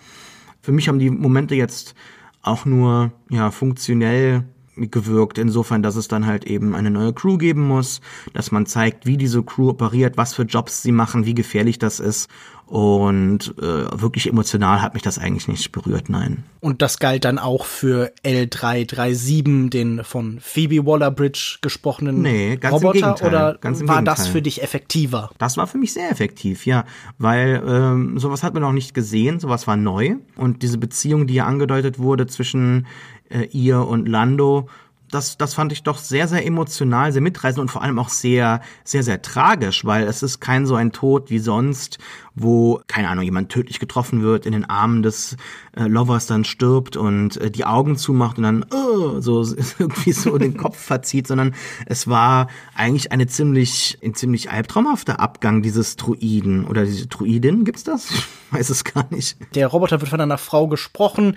[0.61, 1.95] Für mich haben die Momente jetzt
[2.41, 4.45] auch nur ja funktionell
[4.87, 8.01] gewirkt, insofern, dass es dann halt eben eine neue Crew geben muss,
[8.33, 11.99] dass man zeigt, wie diese Crew operiert, was für Jobs sie machen, wie gefährlich das
[11.99, 12.29] ist.
[12.69, 16.43] Und äh, wirklich emotional hat mich das eigentlich nicht berührt, nein.
[16.59, 22.99] Und das galt dann auch für L337, den von Phoebe Waller-Bridge gesprochenen nee, ganz Roboter,
[22.99, 24.15] im Gegenteil, oder ganz im war Gegenteil.
[24.15, 25.31] das für dich effektiver?
[25.39, 26.85] Das war für mich sehr effektiv, ja,
[27.17, 31.33] weil ähm, sowas hat man noch nicht gesehen, sowas war neu und diese Beziehung, die
[31.33, 32.85] ja angedeutet wurde zwischen
[33.29, 34.67] äh, ihr und Lando,
[35.11, 38.61] das, das fand ich doch sehr, sehr emotional, sehr mitreißend und vor allem auch sehr,
[38.83, 41.97] sehr, sehr tragisch, weil es ist kein so ein Tod wie sonst,
[42.35, 45.35] wo, keine Ahnung, jemand tödlich getroffen wird, in den Armen des
[45.75, 49.41] äh, Lovers dann stirbt und äh, die Augen zumacht und dann uh, so
[49.79, 51.55] irgendwie so den Kopf verzieht, sondern
[51.85, 57.83] es war eigentlich eine ziemlich, ein ziemlich albtraumhafter Abgang dieses Druiden oder diese Druidin, gibt's
[57.83, 58.09] das?
[58.51, 59.37] Ich weiß es gar nicht.
[59.53, 61.35] Der Roboter wird von einer Frau gesprochen.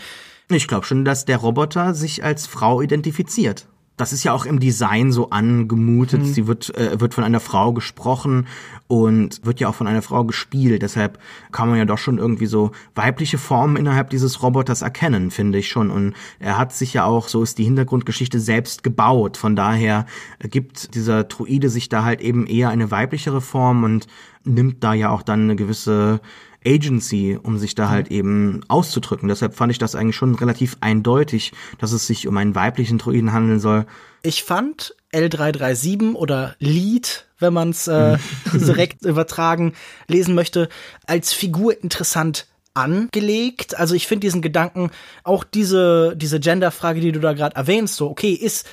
[0.53, 3.67] Ich glaube schon, dass der Roboter sich als Frau identifiziert.
[3.99, 6.27] Das ist ja auch im Design so angemutet.
[6.27, 8.47] Sie wird, äh, wird von einer Frau gesprochen
[8.89, 10.83] und wird ja auch von einer Frau gespielt.
[10.83, 11.19] Deshalb
[11.53, 15.69] kann man ja doch schon irgendwie so weibliche Formen innerhalb dieses Roboters erkennen, finde ich
[15.69, 15.91] schon.
[15.91, 19.37] Und er hat sich ja auch, so ist die Hintergrundgeschichte, selbst gebaut.
[19.37, 20.07] Von daher
[20.41, 24.07] gibt dieser Druide sich da halt eben eher eine weiblichere Form und
[24.45, 26.21] nimmt da ja auch dann eine gewisse
[26.67, 29.29] Agency, um sich da halt eben auszudrücken.
[29.29, 33.33] Deshalb fand ich das eigentlich schon relativ eindeutig, dass es sich um einen weiblichen Druiden
[33.33, 33.87] handeln soll.
[34.23, 38.19] Ich fand L337 oder Lead, wenn man es äh,
[38.53, 39.75] direkt übertragen
[40.09, 40.69] lesen möchte,
[41.07, 43.79] als Figur interessant angelegt.
[43.79, 44.91] Also ich finde diesen Gedanken,
[45.25, 48.67] auch diese, diese Genderfrage, die du da gerade erwähnst, so, okay, ist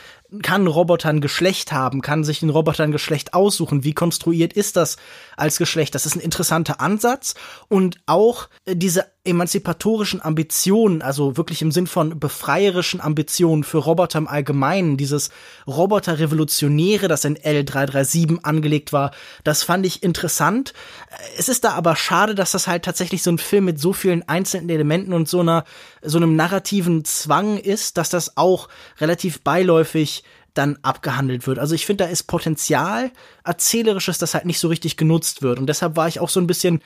[0.43, 4.53] kann ein Roboter ein Geschlecht haben, kann sich ein Roboter ein Geschlecht aussuchen, wie konstruiert
[4.53, 4.97] ist das
[5.39, 5.95] als Geschlecht?
[5.95, 7.35] Das ist ein interessanter Ansatz
[7.67, 14.17] und auch äh, diese emanzipatorischen Ambitionen, also wirklich im Sinn von befreierischen Ambitionen für Roboter
[14.17, 15.29] im Allgemeinen, dieses
[15.67, 19.11] Roboter-Revolutionäre, das in L337 angelegt war,
[19.43, 20.73] das fand ich interessant.
[21.37, 24.27] Es ist da aber schade, dass das halt tatsächlich so ein Film mit so vielen
[24.27, 25.63] einzelnen Elementen und so einer,
[26.01, 28.69] so einem narrativen Zwang ist, dass das auch
[28.99, 30.23] relativ beiläufig
[30.53, 31.59] dann abgehandelt wird.
[31.59, 33.11] Also ich finde, da ist Potenzial
[33.43, 35.59] erzählerisches, das halt nicht so richtig genutzt wird.
[35.59, 36.81] Und deshalb war ich auch so ein bisschen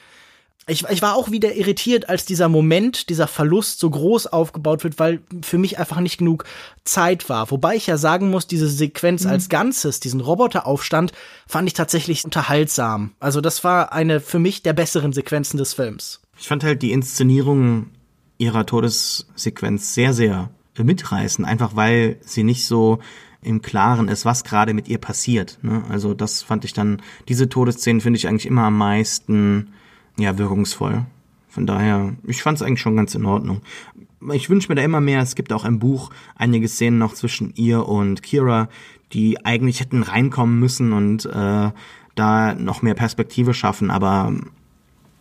[0.65, 4.97] ich, ich war auch wieder irritiert, als dieser Moment, dieser Verlust so groß aufgebaut wird,
[4.97, 6.45] weil für mich einfach nicht genug
[6.85, 7.51] Zeit war.
[7.51, 9.31] Wobei ich ja sagen muss, diese Sequenz mhm.
[9.31, 11.11] als Ganzes, diesen Roboteraufstand,
[11.47, 13.11] fand ich tatsächlich unterhaltsam.
[13.19, 16.21] Also das war eine für mich der besseren Sequenzen des Films.
[16.39, 17.87] Ich fand halt die Inszenierung
[18.37, 22.99] ihrer Todessequenz sehr, sehr mitreißend, einfach weil sie nicht so
[23.43, 25.59] im Klaren ist, was gerade mit ihr passiert.
[25.61, 25.83] Ne?
[25.89, 29.69] Also das fand ich dann, diese Todesszenen finde ich eigentlich immer am meisten
[30.17, 31.05] ja, wirkungsvoll.
[31.49, 33.61] Von daher, ich fand es eigentlich schon ganz in Ordnung.
[34.31, 35.21] Ich wünsche mir da immer mehr.
[35.21, 38.69] Es gibt auch im Buch einige Szenen noch zwischen ihr und Kira,
[39.11, 41.71] die eigentlich hätten reinkommen müssen und äh,
[42.15, 43.91] da noch mehr Perspektive schaffen.
[43.91, 44.33] Aber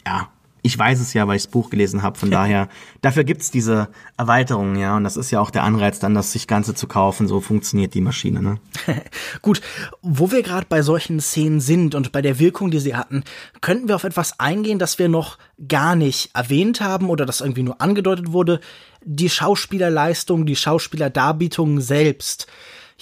[0.06, 0.28] ja,
[0.62, 2.18] ich weiß es ja, weil ich das Buch gelesen habe.
[2.18, 2.68] Von daher,
[3.00, 4.96] dafür gibt's diese Erweiterung, ja.
[4.96, 7.28] Und das ist ja auch der Anreiz, dann das sich Ganze zu kaufen.
[7.28, 8.58] So funktioniert die Maschine, ne?
[9.42, 9.60] Gut,
[10.00, 13.24] wo wir gerade bei solchen Szenen sind und bei der Wirkung, die sie hatten,
[13.60, 15.38] könnten wir auf etwas eingehen, das wir noch
[15.68, 18.60] gar nicht erwähnt haben oder das irgendwie nur angedeutet wurde.
[19.04, 22.46] Die Schauspielerleistung, die Schauspielerdarbietung selbst.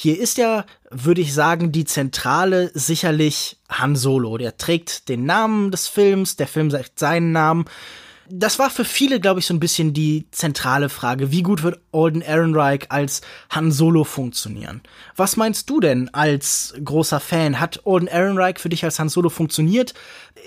[0.03, 4.39] Hier ist ja, würde ich sagen, die Zentrale sicherlich Han Solo.
[4.39, 7.67] Der trägt den Namen des Films, der Film sagt seinen Namen.
[8.27, 11.33] Das war für viele, glaube ich, so ein bisschen die zentrale Frage.
[11.33, 13.21] Wie gut wird Alden Ehrenreich als
[13.51, 14.81] Han Solo funktionieren?
[15.17, 17.61] Was meinst du denn als großer Fan?
[17.61, 19.93] Hat Alden Ehrenreich für dich als Han Solo funktioniert?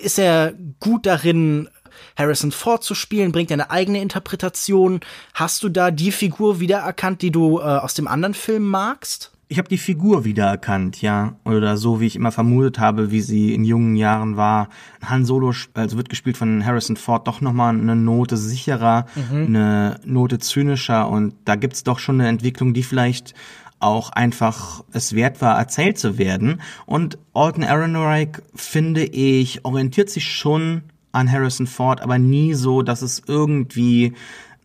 [0.02, 1.70] Ist er gut darin,
[2.18, 5.02] Harrison Ford zu spielen, bringt eine eigene Interpretation.
[5.36, 9.30] Hast du da die Figur wiedererkannt, die du äh, aus dem anderen Film magst?
[9.50, 11.36] Ich habe die Figur wiedererkannt, ja.
[11.44, 14.70] Oder so, wie ich immer vermutet habe, wie sie in jungen Jahren war.
[15.04, 19.46] Han Solo, also wird gespielt von Harrison Ford, doch nochmal eine Note sicherer, mhm.
[19.48, 21.08] eine Note zynischer.
[21.10, 23.36] Und da gibt's doch schon eine Entwicklung, die vielleicht
[23.80, 26.62] auch einfach es wert war, erzählt zu werden.
[26.86, 33.02] Und Alton Ehrenreich, finde ich, orientiert sich schon an Harrison Ford, aber nie so, dass
[33.02, 34.14] es irgendwie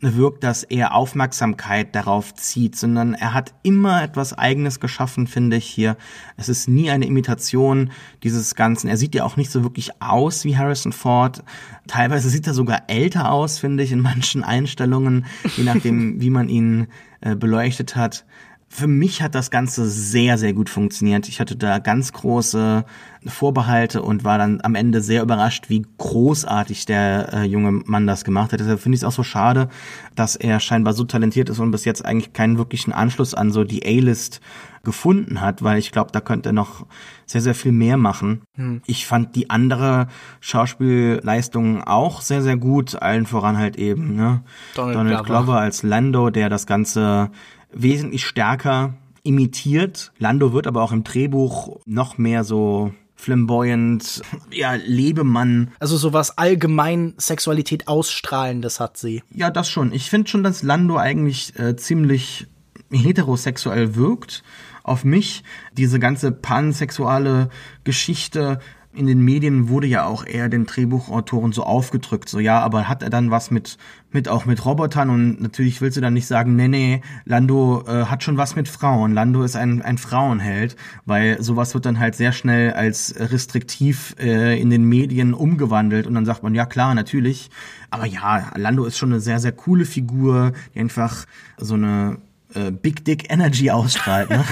[0.01, 5.67] wirkt, dass er Aufmerksamkeit darauf zieht, sondern er hat immer etwas Eigenes geschaffen, finde ich
[5.67, 5.97] hier.
[6.37, 7.91] Es ist nie eine Imitation
[8.23, 8.89] dieses Ganzen.
[8.89, 11.43] Er sieht ja auch nicht so wirklich aus wie Harrison Ford.
[11.87, 15.27] Teilweise sieht er sogar älter aus, finde ich, in manchen Einstellungen,
[15.57, 16.87] je nachdem, wie man ihn
[17.21, 18.25] äh, beleuchtet hat
[18.71, 21.27] für mich hat das Ganze sehr, sehr gut funktioniert.
[21.29, 22.85] Ich hatte da ganz große
[23.27, 28.25] Vorbehalte und war dann am Ende sehr überrascht, wie großartig der äh, junge Mann das
[28.25, 28.61] gemacht hat.
[28.61, 29.69] Deshalb finde ich es auch so schade,
[30.15, 33.65] dass er scheinbar so talentiert ist und bis jetzt eigentlich keinen wirklichen Anschluss an so
[33.65, 34.41] die A-List
[34.85, 36.87] gefunden hat, weil ich glaube, da könnte er noch
[37.27, 38.43] sehr, sehr viel mehr machen.
[38.55, 38.81] Hm.
[38.87, 40.09] Ich fand die andere
[40.41, 44.43] Schauspielleistung auch sehr, sehr gut, allen voran halt eben, ne?
[44.75, 45.43] Donald, Donald Glover.
[45.43, 47.31] Glover als Lando, der das Ganze
[47.73, 50.13] wesentlich stärker imitiert.
[50.19, 55.73] Lando wird aber auch im Drehbuch noch mehr so flamboyant, ja, Lebemann.
[55.81, 59.23] Also sowas allgemein Sexualität ausstrahlendes hat sie.
[59.31, 59.93] Ja, das schon.
[59.93, 62.47] Ich finde schon, dass Lando eigentlich äh, ziemlich
[62.91, 64.45] heterosexuell wirkt
[64.83, 65.43] auf mich.
[65.73, 67.51] Diese ganze pansexuelle
[67.85, 68.61] Geschichte
[68.99, 73.03] in den Medien wurde ja auch eher den Drehbuchautoren so aufgedrückt, so ja, aber hat
[73.03, 73.79] er dann was mit,
[74.11, 75.09] mit auch mit Robotern?
[75.09, 78.69] Und natürlich willst du dann nicht sagen, nee, nee, Lando äh, hat schon was mit
[78.69, 80.77] Frauen, Lando ist ein, ein Frauenheld,
[81.07, 86.15] weil sowas wird dann halt sehr schnell als restriktiv äh, in den Medien umgewandelt und
[86.15, 87.51] dann sagt man, ja klar, natürlich,
[87.91, 91.25] aber ja, Lando ist schon eine sehr, sehr coole Figur, die einfach
[91.57, 92.19] so eine
[92.55, 94.31] äh, Big Dick Energy ausstrahlt.
[94.31, 94.45] Ne?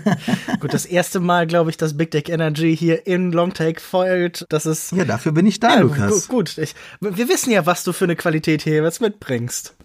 [0.60, 4.46] gut, das erste Mal, glaube ich, dass Big Dick Energy hier in Longtake feuert.
[4.48, 4.92] Das ist.
[4.92, 6.28] Ja, dafür bin ich da, ja, Lukas.
[6.28, 9.74] Gut, ich, wir wissen ja, was du für eine Qualität hier was mitbringst.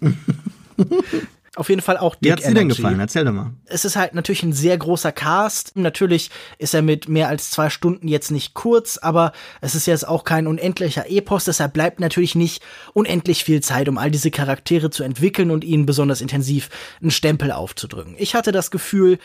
[1.56, 3.00] auf jeden Fall auch Dick Wie hat's dir denn gefallen?
[3.00, 3.52] Erzähl doch mal.
[3.64, 5.76] Es ist halt natürlich ein sehr großer Cast.
[5.76, 10.06] Natürlich ist er mit mehr als zwei Stunden jetzt nicht kurz, aber es ist jetzt
[10.06, 11.44] auch kein unendlicher Epos.
[11.44, 15.86] Deshalb bleibt natürlich nicht unendlich viel Zeit, um all diese Charaktere zu entwickeln und ihnen
[15.86, 16.68] besonders intensiv
[17.00, 18.14] einen Stempel aufzudrücken.
[18.18, 19.18] Ich hatte das Gefühl,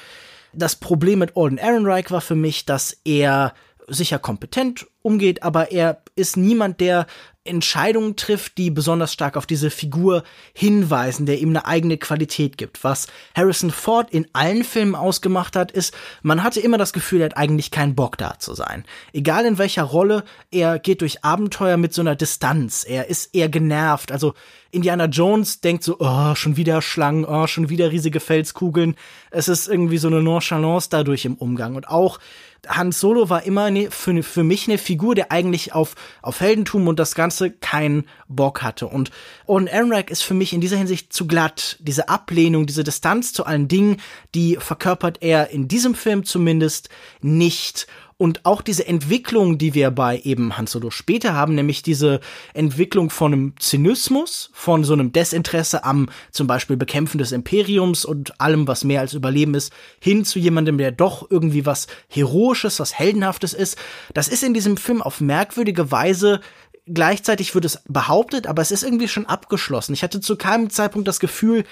[0.54, 3.54] das Problem mit Alden Ehrenreich war für mich, dass er
[3.92, 7.08] sicher kompetent umgeht, aber er ist niemand, der
[7.44, 10.24] Entscheidungen trifft, die besonders stark auf diese Figur
[10.54, 12.84] hinweisen, der ihm eine eigene Qualität gibt.
[12.84, 17.26] Was Harrison Ford in allen Filmen ausgemacht hat, ist, man hatte immer das Gefühl, er
[17.26, 18.86] hat eigentlich keinen Bock da zu sein.
[19.12, 22.86] Egal in welcher Rolle, er geht durch Abenteuer mit so einer Distanz.
[22.88, 24.12] Er ist eher genervt.
[24.12, 24.36] Also
[24.70, 28.96] Indiana Jones denkt so, oh, schon wieder Schlangen, oh, schon wieder riesige Felskugeln.
[29.32, 31.74] Es ist irgendwie so eine Nonchalance dadurch im Umgang.
[31.74, 32.20] Und auch
[32.68, 36.88] Han Solo war immer ne, für, für mich eine Figur, der eigentlich auf, auf Heldentum
[36.88, 38.88] und das Ganze keinen Bock hatte.
[38.88, 39.12] Und
[39.47, 41.78] Owen Ehrenreich ist für mich in dieser Hinsicht zu glatt.
[41.80, 43.97] Diese Ablehnung, diese Distanz zu allen Dingen,
[44.36, 46.89] die verkörpert er in diesem Film zumindest
[47.22, 47.88] nicht.
[48.22, 52.20] Und auch diese Entwicklung, die wir bei eben Han Solo später haben, nämlich diese
[52.54, 58.40] Entwicklung von einem Zynismus, von so einem Desinteresse am zum Beispiel Bekämpfen des Imperiums und
[58.40, 62.94] allem, was mehr als Überleben ist, hin zu jemandem, der doch irgendwie was Heroisches, was
[62.94, 63.80] Heldenhaftes ist.
[64.14, 66.42] Das ist in diesem Film auf merkwürdige Weise
[66.86, 69.94] gleichzeitig wird es behauptet, aber es ist irgendwie schon abgeschlossen.
[69.94, 71.64] Ich hatte zu keinem Zeitpunkt das Gefühl,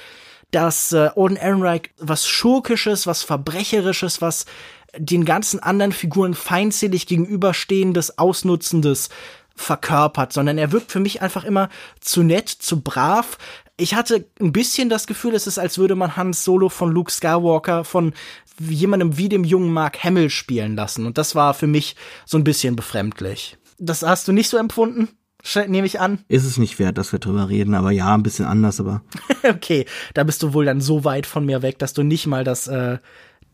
[0.51, 4.45] dass äh, Odin Ehrenreich was Schurkisches, was Verbrecherisches, was
[4.97, 9.09] den ganzen anderen Figuren feindselig gegenüberstehendes, ausnutzendes
[9.55, 11.69] verkörpert, sondern er wirkt für mich einfach immer
[11.99, 13.37] zu nett, zu brav.
[13.77, 17.11] Ich hatte ein bisschen das Gefühl, es ist, als würde man Hans Solo von Luke
[17.11, 18.13] Skywalker von
[18.59, 21.05] jemandem wie dem jungen Mark Hamill spielen lassen.
[21.05, 23.57] Und das war für mich so ein bisschen befremdlich.
[23.77, 25.09] Das hast du nicht so empfunden?
[25.67, 26.19] nehme ich an.
[26.27, 29.01] Ist es nicht wert, dass wir drüber reden, aber ja, ein bisschen anders, aber.
[29.43, 32.43] okay, da bist du wohl dann so weit von mir weg, dass du nicht mal
[32.43, 32.97] das äh,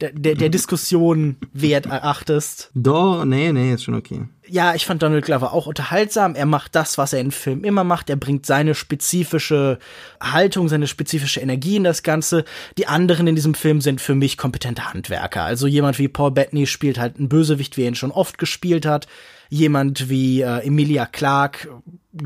[0.02, 2.70] der, der, der Diskussion wert erachtest.
[2.74, 4.28] Doch, nee, nee, ist schon okay.
[4.48, 6.36] Ja, ich fand Donald Glover auch unterhaltsam.
[6.36, 8.10] Er macht das, was er in Filmen immer macht.
[8.10, 9.80] Er bringt seine spezifische
[10.22, 12.46] Haltung, seine spezifische Energie in das Ganze.
[12.78, 15.43] Die anderen in diesem Film sind für mich kompetente Handwerker.
[15.43, 18.86] Also jemand wie Paul Bettany spielt halt einen Bösewicht, wie er ihn schon oft gespielt
[18.86, 19.08] hat.
[19.50, 21.70] Jemand wie äh, Emilia Clark,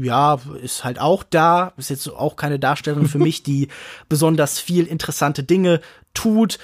[0.01, 1.73] ja, ist halt auch da.
[1.77, 3.69] Ist jetzt auch keine Darstellerin für mich, die
[4.09, 5.79] besonders viel interessante Dinge
[6.13, 6.57] tut.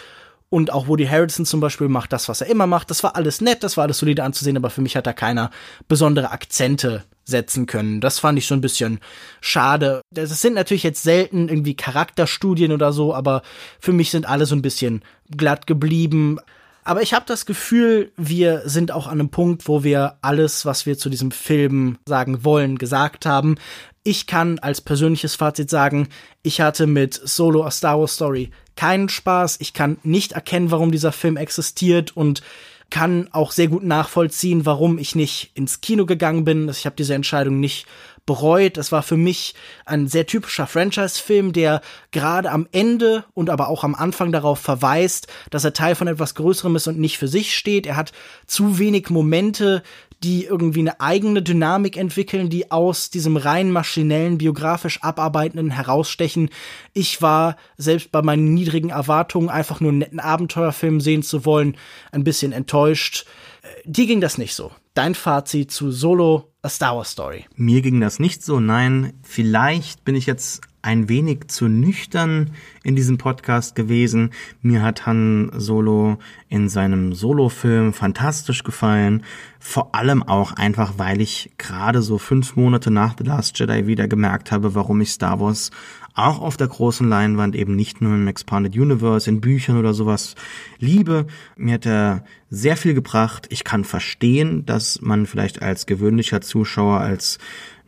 [0.50, 2.90] Und auch Woody Harrelson zum Beispiel macht das, was er immer macht.
[2.90, 5.50] Das war alles nett, das war alles solide anzusehen, aber für mich hat da keiner
[5.88, 8.02] besondere Akzente setzen können.
[8.02, 9.00] Das fand ich so ein bisschen
[9.42, 10.02] schade.
[10.12, 13.42] Das sind natürlich jetzt selten irgendwie Charakterstudien oder so, aber
[13.80, 15.04] für mich sind alle so ein bisschen
[15.36, 16.40] glatt geblieben.
[16.84, 20.86] Aber ich habe das Gefühl, wir sind auch an einem Punkt, wo wir alles, was
[20.86, 23.56] wir zu diesem Film sagen wollen, gesagt haben.
[24.04, 26.10] Ich kann als persönliches Fazit sagen,
[26.44, 29.58] ich hatte mit Solo A Star Wars Story keinen Spaß.
[29.60, 32.42] Ich kann nicht erkennen, warum dieser Film existiert und
[32.90, 36.70] kann auch sehr gut nachvollziehen, warum ich nicht ins Kino gegangen bin.
[36.70, 37.88] Ich habe diese Entscheidung nicht
[38.26, 38.78] bereut.
[38.78, 39.54] Es war für mich
[39.86, 45.28] ein sehr typischer Franchise-Film, der gerade am Ende und aber auch am Anfang darauf verweist,
[45.52, 47.86] dass er Teil von etwas Größerem ist und nicht für sich steht.
[47.86, 48.14] Er hat
[48.48, 49.84] zu wenig Momente,
[50.24, 56.50] die irgendwie eine eigene Dynamik entwickeln, die aus diesem rein maschinellen, biografisch abarbeitenden herausstechen.
[56.94, 61.78] Ich war selbst bei meinen niedrigen Erwartungen, einfach nur einen netten Abenteuerfilm sehen zu wollen,
[62.12, 63.26] ein bisschen enttäuscht.
[63.62, 64.72] Äh, dir ging das nicht so.
[64.94, 67.46] Dein Fazit zu Solo, A Star Wars Story.
[67.56, 69.14] Mir ging das nicht so, nein.
[69.24, 72.52] Vielleicht bin ich jetzt ein wenig zu nüchtern
[72.84, 74.30] in diesem Podcast gewesen.
[74.62, 79.24] Mir hat Han Solo in seinem Solo-Film fantastisch gefallen.
[79.60, 84.08] Vor allem auch einfach, weil ich gerade so fünf Monate nach The Last Jedi wieder
[84.08, 85.72] gemerkt habe, warum ich Star Wars
[86.14, 90.36] auch auf der großen Leinwand, eben nicht nur im Expanded Universe, in Büchern oder sowas
[90.80, 91.28] liebe.
[91.58, 93.48] Mir hat er sehr viel gebracht.
[93.50, 97.38] Ich kann verstehen, dass man vielleicht als gewöhnlicher Zuschauer, als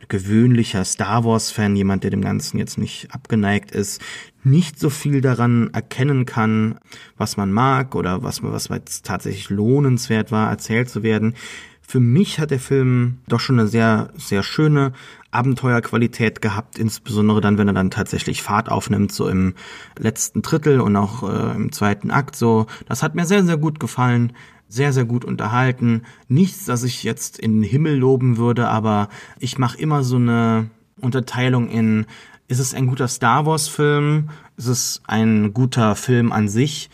[0.08, 4.00] gewöhnlicher Star Wars-Fan, jemand, der dem Ganzen jetzt nicht abgeneigt ist,
[4.44, 6.78] nicht so viel daran erkennen kann,
[7.16, 11.34] was man mag oder was, was jetzt tatsächlich lohnenswert war, erzählt zu werden.
[11.80, 14.92] Für mich hat der Film doch schon eine sehr, sehr schöne
[15.30, 19.54] Abenteuerqualität gehabt, insbesondere dann, wenn er dann tatsächlich Fahrt aufnimmt, so im
[19.98, 22.36] letzten Drittel und auch äh, im zweiten Akt.
[22.36, 24.34] So, das hat mir sehr, sehr gut gefallen
[24.68, 26.02] sehr, sehr gut unterhalten.
[26.28, 29.08] Nichts, das ich jetzt in den Himmel loben würde, aber
[29.38, 32.06] ich mache immer so eine Unterteilung in,
[32.48, 34.30] ist es ein guter Star Wars-Film?
[34.56, 36.90] Ist es ein guter Film an sich?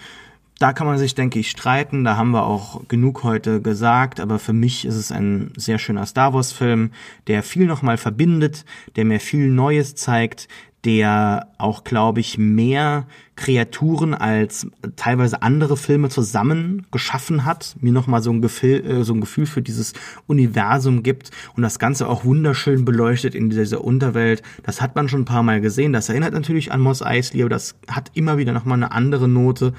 [0.58, 2.04] Da kann man sich, denke ich, streiten.
[2.04, 4.20] Da haben wir auch genug heute gesagt.
[4.20, 6.90] Aber für mich ist es ein sehr schöner Star Wars-Film,
[7.26, 8.64] der viel nochmal verbindet,
[8.96, 10.48] der mir viel Neues zeigt,
[10.84, 13.06] der auch, glaube ich, mehr
[13.36, 14.66] Kreaturen als
[14.96, 19.46] teilweise andere Filme zusammen geschaffen hat, mir nochmal so ein Gefühl, äh, so ein Gefühl
[19.46, 19.92] für dieses
[20.26, 24.42] Universum gibt und das Ganze auch wunderschön beleuchtet in dieser Unterwelt.
[24.62, 25.92] Das hat man schon ein paar Mal gesehen.
[25.92, 29.72] Das erinnert natürlich an Moss Eisley, aber das hat immer wieder nochmal eine andere Note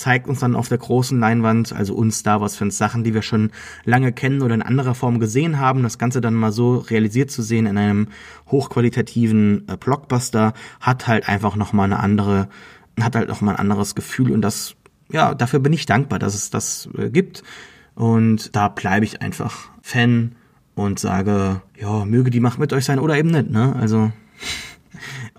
[0.00, 3.22] zeigt uns dann auf der großen Leinwand, also uns Star Wars Fans, Sachen, die wir
[3.22, 3.50] schon
[3.84, 5.82] lange kennen oder in anderer Form gesehen haben.
[5.82, 8.08] Das Ganze dann mal so realisiert zu sehen in einem
[8.48, 12.48] hochqualitativen äh, Blockbuster hat halt einfach nochmal eine andere,
[13.00, 14.74] hat halt nochmal ein anderes Gefühl und das,
[15.12, 17.42] ja, dafür bin ich dankbar, dass es das äh, gibt.
[17.94, 20.32] Und da bleibe ich einfach Fan
[20.74, 23.76] und sage, ja, möge die Macht mit euch sein oder eben nicht, ne?
[23.78, 24.10] Also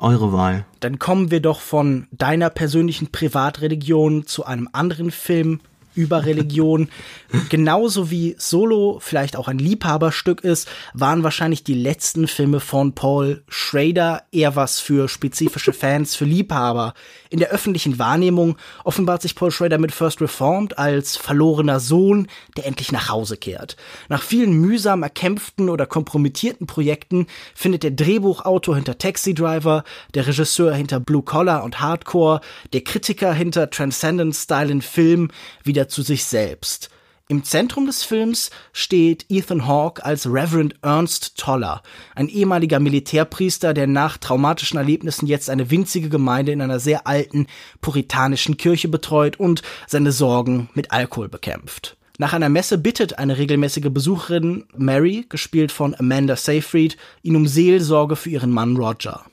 [0.01, 0.65] eure Wahl.
[0.79, 5.61] Dann kommen wir doch von deiner persönlichen Privatreligion zu einem anderen Film,
[5.93, 6.89] über Religion.
[7.49, 13.43] Genauso wie Solo vielleicht auch ein Liebhaberstück ist, waren wahrscheinlich die letzten Filme von Paul
[13.47, 16.93] Schrader eher was für spezifische Fans, für Liebhaber.
[17.29, 22.27] In der öffentlichen Wahrnehmung offenbart sich Paul Schrader mit First Reformed als verlorener Sohn,
[22.57, 23.77] der endlich nach Hause kehrt.
[24.09, 29.83] Nach vielen mühsam erkämpften oder kompromittierten Projekten findet der Drehbuchautor hinter Taxi Driver,
[30.13, 32.41] der Regisseur hinter Blue Collar und Hardcore,
[32.73, 35.29] der Kritiker hinter Transcendent Style in Film
[35.63, 36.89] wieder zu sich selbst.
[37.31, 41.81] Im Zentrum des Films steht Ethan Hawke als Reverend Ernst Toller,
[42.13, 47.47] ein ehemaliger Militärpriester, der nach traumatischen Erlebnissen jetzt eine winzige Gemeinde in einer sehr alten
[47.79, 51.95] puritanischen Kirche betreut und seine Sorgen mit Alkohol bekämpft.
[52.17, 58.17] Nach einer Messe bittet eine regelmäßige Besucherin Mary, gespielt von Amanda Seyfried, ihn um Seelsorge
[58.17, 59.23] für ihren Mann Roger.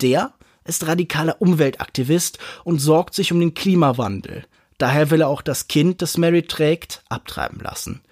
[0.00, 0.34] Der
[0.64, 4.44] ist radikaler Umweltaktivist und sorgt sich um den Klimawandel.
[4.78, 8.02] Daher will er auch das Kind, das Mary trägt, abtreiben lassen.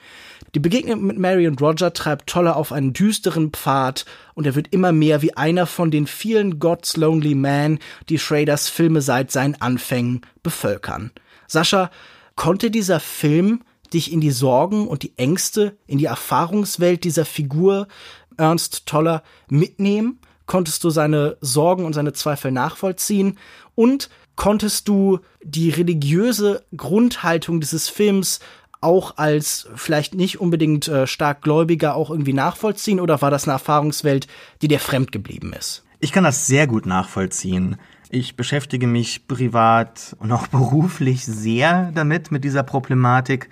[0.54, 4.04] Die Begegnung mit Mary und Roger treibt Toller auf einen düsteren Pfad
[4.34, 7.78] und er wird immer mehr wie einer von den vielen God's Lonely Man,
[8.10, 11.10] die Schraders Filme seit seinen Anfängen bevölkern.
[11.48, 11.90] Sascha,
[12.36, 13.62] konnte dieser Film
[13.94, 17.88] dich in die Sorgen und die Ängste, in die Erfahrungswelt dieser Figur
[18.36, 20.18] Ernst Toller mitnehmen?
[20.44, 23.38] Konntest du seine Sorgen und seine Zweifel nachvollziehen?
[23.74, 28.41] Und konntest du die religiöse Grundhaltung dieses Films
[28.80, 33.53] auch als vielleicht nicht unbedingt äh, stark Gläubiger auch irgendwie nachvollziehen oder war das eine
[33.53, 34.26] Erfahrungswelt,
[34.61, 35.85] die dir fremd geblieben ist?
[36.01, 37.76] Ich kann das sehr gut nachvollziehen.
[38.11, 43.49] Ich beschäftige mich privat und auch beruflich sehr damit, mit dieser Problematik.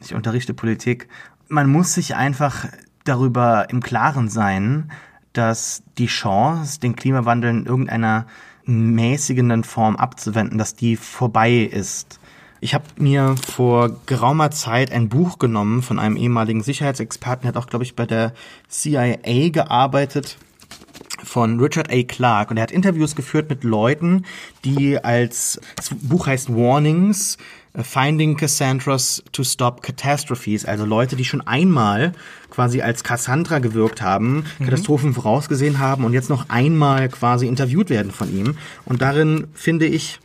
[0.00, 1.08] Ich unterrichte Politik.
[1.48, 2.66] Man muss sich einfach
[3.04, 4.90] darüber im Klaren sein,
[5.32, 8.26] dass die Chance, den Klimawandel in irgendeiner
[8.66, 12.20] mäßigenden Form abzuwenden, dass die vorbei ist.
[12.60, 17.56] Ich habe mir vor geraumer Zeit ein Buch genommen von einem ehemaligen Sicherheitsexperten, der hat
[17.56, 18.32] auch, glaube ich, bei der
[18.68, 20.38] CIA gearbeitet,
[21.22, 22.02] von Richard A.
[22.02, 22.50] Clark.
[22.50, 24.24] Und er hat Interviews geführt mit Leuten,
[24.64, 27.38] die als, das Buch heißt Warnings,
[27.82, 32.12] Finding Cassandras to Stop Catastrophes, also Leute, die schon einmal
[32.50, 34.64] quasi als Cassandra gewirkt haben, mhm.
[34.64, 38.56] Katastrophen vorausgesehen haben und jetzt noch einmal quasi interviewt werden von ihm.
[38.84, 40.20] Und darin finde ich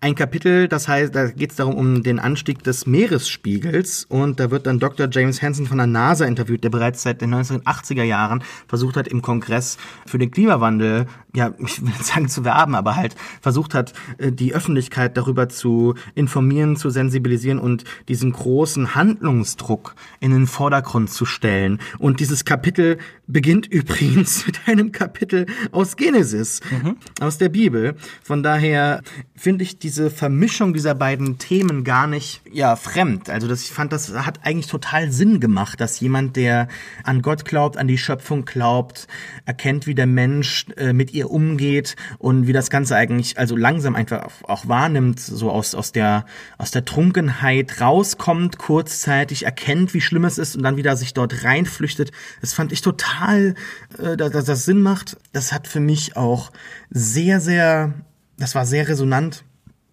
[0.00, 4.50] ein Kapitel, das heißt, da geht es darum um den Anstieg des Meeresspiegels und da
[4.50, 5.08] wird dann Dr.
[5.10, 9.22] James Hansen von der NASA interviewt, der bereits seit den 1980er Jahren versucht hat, im
[9.22, 11.06] Kongress für den Klimawandel,
[11.36, 15.50] ja, ich will nicht sagen zu werben, aber halt versucht hat, äh, die Öffentlichkeit darüber
[15.50, 21.78] zu informieren, zu sensibilisieren und diesen großen Handlungsdruck in den Vordergrund zu stellen.
[21.98, 26.96] Und dieses Kapitel beginnt übrigens mit einem Kapitel aus Genesis, mhm.
[27.20, 27.96] aus der Bibel.
[28.22, 29.02] Von daher
[29.34, 33.28] finde ich diese Vermischung dieser beiden Themen gar nicht ja fremd.
[33.28, 36.68] Also das, ich fand, das hat eigentlich total Sinn gemacht, dass jemand, der
[37.04, 39.06] an Gott glaubt, an die Schöpfung glaubt,
[39.44, 43.94] erkennt, wie der Mensch äh, mit ihr umgeht und wie das Ganze eigentlich also langsam
[43.94, 46.24] einfach auch wahrnimmt, so aus aus der
[46.58, 51.44] aus der Trunkenheit rauskommt, kurzzeitig erkennt, wie schlimm es ist und dann wieder sich dort
[51.44, 52.12] reinflüchtet.
[52.40, 53.54] Das fand ich total,
[53.98, 55.16] äh, dass das Sinn macht.
[55.32, 56.52] Das hat für mich auch
[56.90, 57.94] sehr sehr
[58.38, 59.44] das war sehr resonant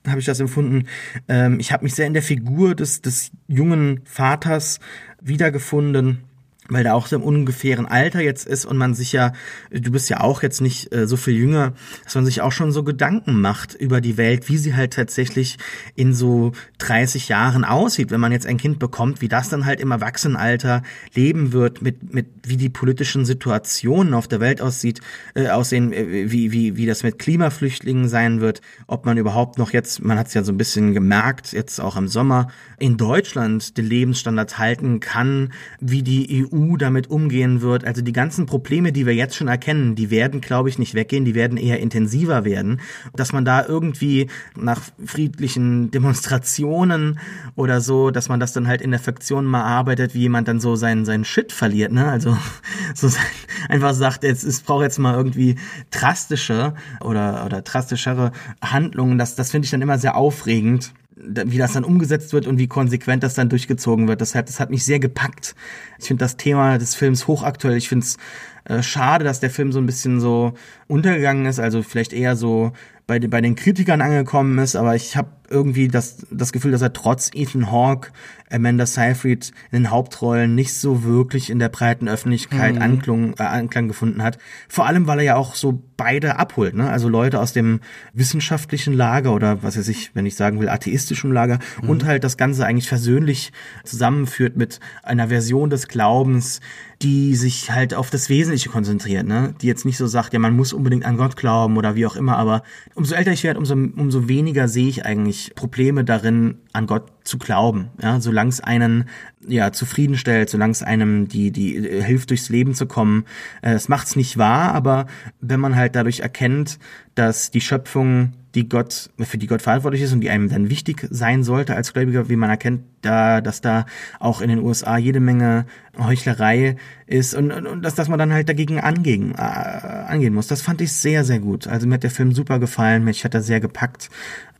[0.06, 0.88] habe ich das empfunden.
[1.30, 4.82] Ähm, ich habe mich sehr in der Figur des, des jungen Vaters
[5.22, 6.24] wiedergefunden
[6.70, 9.34] weil der auch so im ungefähren Alter jetzt ist und man sich ja,
[9.72, 11.74] du bist ja auch jetzt nicht äh, so viel jünger,
[12.06, 15.58] dass man sich auch schon so Gedanken macht über die Welt, wie sie halt tatsächlich
[15.96, 19.82] in so 30 Jahren aussieht, wenn man jetzt ein Kind bekommt, wie das dann halt
[19.82, 20.84] im Erwachsenenalter
[21.14, 25.02] leben wird, mit, mit wie die politischen Situationen auf der Welt aussieht,
[25.36, 29.74] äh, aussehen, äh, wie, wie, wie das mit Klimaflüchtlingen sein wird, ob man überhaupt noch
[29.74, 32.48] jetzt, man hat es ja so ein bisschen gemerkt, jetzt auch im Sommer,
[32.80, 35.52] in Deutschland den Lebensstandard halten kann,
[35.82, 37.86] wie die EU EU damit umgehen wird.
[37.86, 41.26] Also die ganzen Probleme, die wir jetzt schon erkennen, die werden, glaube ich, nicht weggehen,
[41.26, 42.82] die werden eher intensiver werden.
[43.16, 47.20] Dass man da irgendwie nach friedlichen Demonstrationen
[47.56, 50.60] oder so, dass man das dann halt in der Fraktion mal arbeitet, wie jemand dann
[50.60, 52.08] so seinen, seinen Shit verliert, ne?
[52.08, 52.38] Also
[52.96, 53.24] so sein,
[53.70, 55.56] einfach sagt, jetzt es braucht jetzt mal irgendwie
[55.92, 58.32] drastische oder, oder drastischere
[58.62, 59.18] Handlungen.
[59.18, 60.94] Das, das finde ich dann immer sehr aufregend
[61.26, 64.22] wie das dann umgesetzt wird und wie konsequent das dann durchgezogen wird.
[64.22, 65.56] Das hat, das hat mich sehr gepackt.
[66.00, 67.78] Ich finde das Thema des Films hochaktuell.
[67.78, 68.18] Ich finde es
[68.66, 70.54] äh, schade, dass der Film so ein bisschen so
[70.88, 72.72] untergegangen ist, also vielleicht eher so
[73.08, 76.94] bei, bei den Kritikern angekommen ist, aber ich habe irgendwie das, das Gefühl, dass er
[76.94, 78.12] trotz Ethan Hawke,
[78.52, 82.82] Amanda Seyfried in den Hauptrollen nicht so wirklich in der breiten Öffentlichkeit mhm.
[82.82, 84.38] Anklang, äh, Anklang gefunden hat.
[84.70, 86.90] Vor allem, weil er ja auch so beide abholt, ne?
[86.90, 87.80] Also Leute aus dem
[88.14, 91.90] wissenschaftlichen Lager oder was weiß ich, wenn ich sagen will, atheistischen Lager mhm.
[91.90, 93.52] und halt das Ganze eigentlich versöhnlich
[93.84, 96.62] zusammenführt mit einer Version des Glaubens,
[97.02, 99.56] die sich halt auf das Wesentliche konzentriert, ne?
[99.62, 102.16] Die jetzt nicht so sagt, ja, man muss unbedingt an Gott glauben oder wie auch
[102.16, 106.88] immer, aber umso älter ich werde, umso, umso weniger sehe ich eigentlich Probleme darin, an
[106.88, 109.06] Gott zu glauben, ja, solange es einen
[109.48, 113.26] ja zufriedenstellt, solange es einem die die äh, hilft durchs Leben zu kommen.
[113.62, 115.06] Äh, es macht's nicht wahr, aber
[115.40, 116.80] wenn man halt dadurch erkennt,
[117.16, 121.08] dass die Schöpfung, die Gott für die Gott verantwortlich ist und die einem dann wichtig
[121.10, 123.86] sein sollte als Gläubiger, wie man erkennt, da dass da
[124.20, 125.66] auch in den USA jede Menge
[125.98, 126.76] Heuchlerei
[127.06, 130.48] ist und, und, und dass, dass man dann halt dagegen angehen, äh, angehen muss.
[130.48, 131.68] Das fand ich sehr, sehr gut.
[131.68, 134.10] Also mir hat der Film super gefallen, mich hat er sehr gepackt.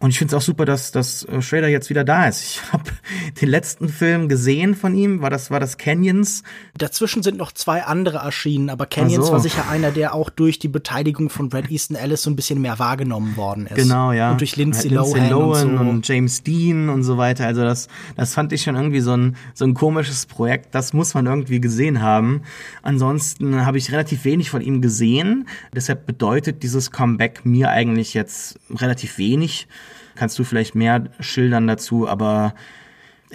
[0.04, 2.44] Und ich finde es auch super, dass, dass äh, Schrader jetzt wieder da ist.
[2.44, 2.84] Ich habe
[3.42, 6.44] den letzten Film gesehen von ihm, war das, war das Canyons.
[6.78, 9.32] Dazwischen sind noch zwei andere erschienen, aber Canyons so.
[9.32, 12.60] war sicher einer, der auch durch die Beteiligung von Brad Easton Ellis so ein bisschen
[12.60, 13.76] mehr wahrgenommen worden ist.
[13.76, 14.32] Genau, ja.
[14.32, 15.90] Und durch Lindsay, Lindsay Lohan, Lohan und, so.
[15.90, 17.48] und, James Dean und so weiter.
[17.48, 17.88] Also das,
[18.18, 20.76] das fand ich schon irgendwie so ein, so ein komisches Projekt.
[20.76, 22.42] Das muss man irgendwie gesehen haben.
[22.82, 25.48] Ansonsten habe ich relativ wenig von ihm gesehen.
[25.74, 29.70] Deshalb bedeutet dieses Comeback mir eigentlich jetzt relativ wenig
[30.16, 32.54] kannst du vielleicht mehr schildern dazu, aber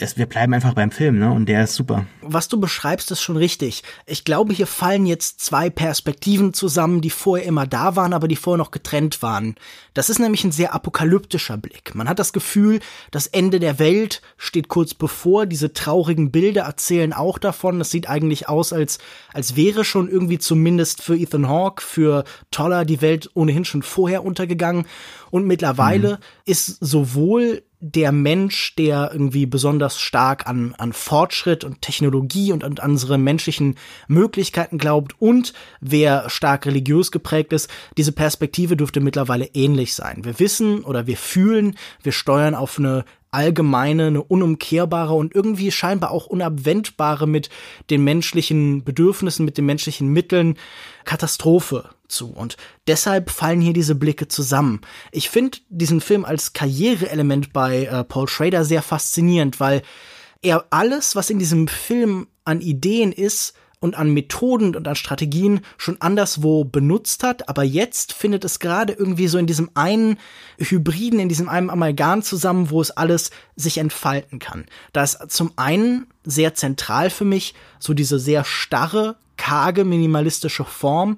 [0.00, 1.32] es, wir bleiben einfach beim Film, ne?
[1.32, 2.06] Und der ist super.
[2.22, 3.82] Was du beschreibst, ist schon richtig.
[4.06, 8.36] Ich glaube, hier fallen jetzt zwei Perspektiven zusammen, die vorher immer da waren, aber die
[8.36, 9.56] vorher noch getrennt waren.
[9.94, 11.94] Das ist nämlich ein sehr apokalyptischer Blick.
[11.94, 12.80] Man hat das Gefühl,
[13.10, 15.46] das Ende der Welt steht kurz bevor.
[15.46, 17.78] Diese traurigen Bilder erzählen auch davon.
[17.78, 18.98] Das sieht eigentlich aus, als,
[19.32, 24.24] als wäre schon irgendwie zumindest für Ethan Hawke, für Toller die Welt ohnehin schon vorher
[24.24, 24.86] untergegangen.
[25.30, 26.22] Und mittlerweile mhm.
[26.44, 32.76] ist sowohl der Mensch, der irgendwie besonders stark an, an Fortschritt und Technologie und an
[32.78, 33.76] unsere menschlichen
[34.08, 40.24] Möglichkeiten glaubt und wer stark religiös geprägt ist, diese Perspektive dürfte mittlerweile ähnlich sein.
[40.24, 46.10] Wir wissen oder wir fühlen, wir steuern auf eine allgemeine, eine unumkehrbare und irgendwie scheinbar
[46.10, 47.50] auch unabwendbare mit
[47.90, 50.56] den menschlichen Bedürfnissen, mit den menschlichen Mitteln
[51.04, 52.30] Katastrophe zu.
[52.30, 52.56] Und
[52.86, 54.80] deshalb fallen hier diese Blicke zusammen.
[55.12, 59.82] Ich finde diesen Film als Karriereelement bei äh, Paul Schrader sehr faszinierend, weil
[60.42, 65.60] er alles, was in diesem Film an Ideen ist, und an Methoden und an Strategien
[65.76, 70.18] schon anderswo benutzt hat, aber jetzt findet es gerade irgendwie so in diesem einen
[70.58, 74.66] Hybriden, in diesem einen Amalgam zusammen, wo es alles sich entfalten kann.
[74.92, 81.16] Da ist zum einen sehr zentral für mich so diese sehr starre, karge, minimalistische Form,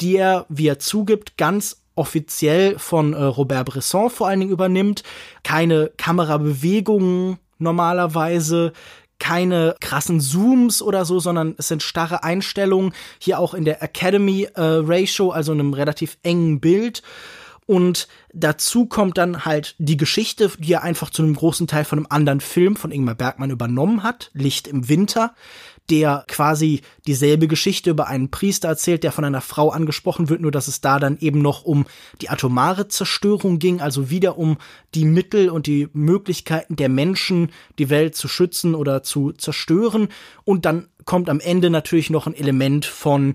[0.00, 5.02] die er, wie er zugibt, ganz offiziell von äh, Robert Bresson vor allen Dingen übernimmt.
[5.42, 8.72] Keine Kamerabewegungen normalerweise,
[9.18, 14.48] keine krassen Zooms oder so, sondern es sind starre Einstellungen, hier auch in der Academy
[14.54, 17.02] äh, Ratio, also einem relativ engen Bild.
[17.66, 22.00] Und dazu kommt dann halt die Geschichte, die er einfach zu einem großen Teil von
[22.00, 25.34] einem anderen Film von Ingmar Bergmann übernommen hat, Licht im Winter,
[25.90, 30.50] der quasi dieselbe Geschichte über einen Priester erzählt, der von einer Frau angesprochen wird, nur
[30.50, 31.86] dass es da dann eben noch um
[32.20, 34.58] die atomare Zerstörung ging, also wieder um
[34.94, 40.08] die Mittel und die Möglichkeiten der Menschen, die Welt zu schützen oder zu zerstören.
[40.44, 43.34] Und dann kommt am Ende natürlich noch ein Element von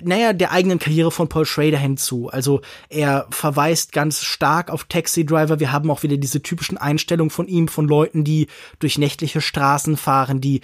[0.00, 2.28] naja, der eigenen Karriere von Paul Schrader hinzu.
[2.28, 5.60] Also er verweist ganz stark auf Taxi Driver.
[5.60, 9.96] Wir haben auch wieder diese typischen Einstellungen von ihm, von Leuten, die durch nächtliche Straßen
[9.96, 10.60] fahren, die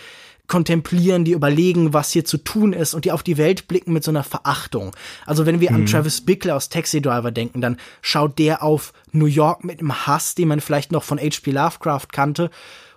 [0.49, 4.05] kontemplieren, die überlegen, was hier zu tun ist und die auf die Welt blicken mit
[4.05, 4.95] so einer Verachtung.
[5.25, 5.77] Also wenn wir mhm.
[5.77, 10.07] an Travis Bickler aus Taxi Driver denken, dann schaut der auf New York mit einem
[10.07, 11.51] Hass, den man vielleicht noch von H.P.
[11.51, 12.51] Lovecraft kannte.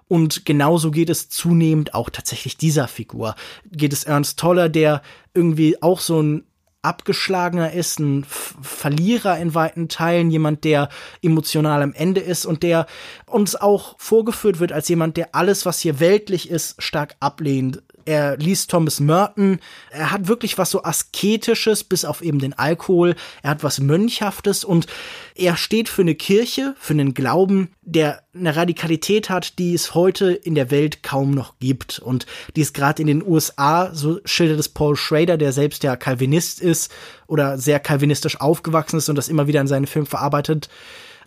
[0.08, 3.36] Und genauso geht es zunehmend auch tatsächlich dieser Figur.
[3.72, 5.02] Geht es Ernst Toller, der
[5.34, 6.44] irgendwie auch so ein
[6.86, 10.90] abgeschlagener ist, ein Verlierer in weiten Teilen, jemand, der
[11.22, 12.86] emotional am Ende ist und der
[13.26, 18.38] uns auch vorgeführt wird als jemand, der alles, was hier weltlich ist, stark ablehnt, er
[18.38, 23.50] liest Thomas Merton, er hat wirklich was so Asketisches, bis auf eben den Alkohol, er
[23.50, 24.88] hat was Mönchhaftes und
[25.36, 30.32] er steht für eine Kirche, für einen Glauben, der eine Radikalität hat, die es heute
[30.32, 32.00] in der Welt kaum noch gibt.
[32.00, 32.26] Und
[32.56, 36.62] die es gerade in den USA, so schildert es Paul Schrader, der selbst ja Calvinist
[36.62, 36.92] ist
[37.28, 40.70] oder sehr calvinistisch aufgewachsen ist und das immer wieder in seinen Filmen verarbeitet,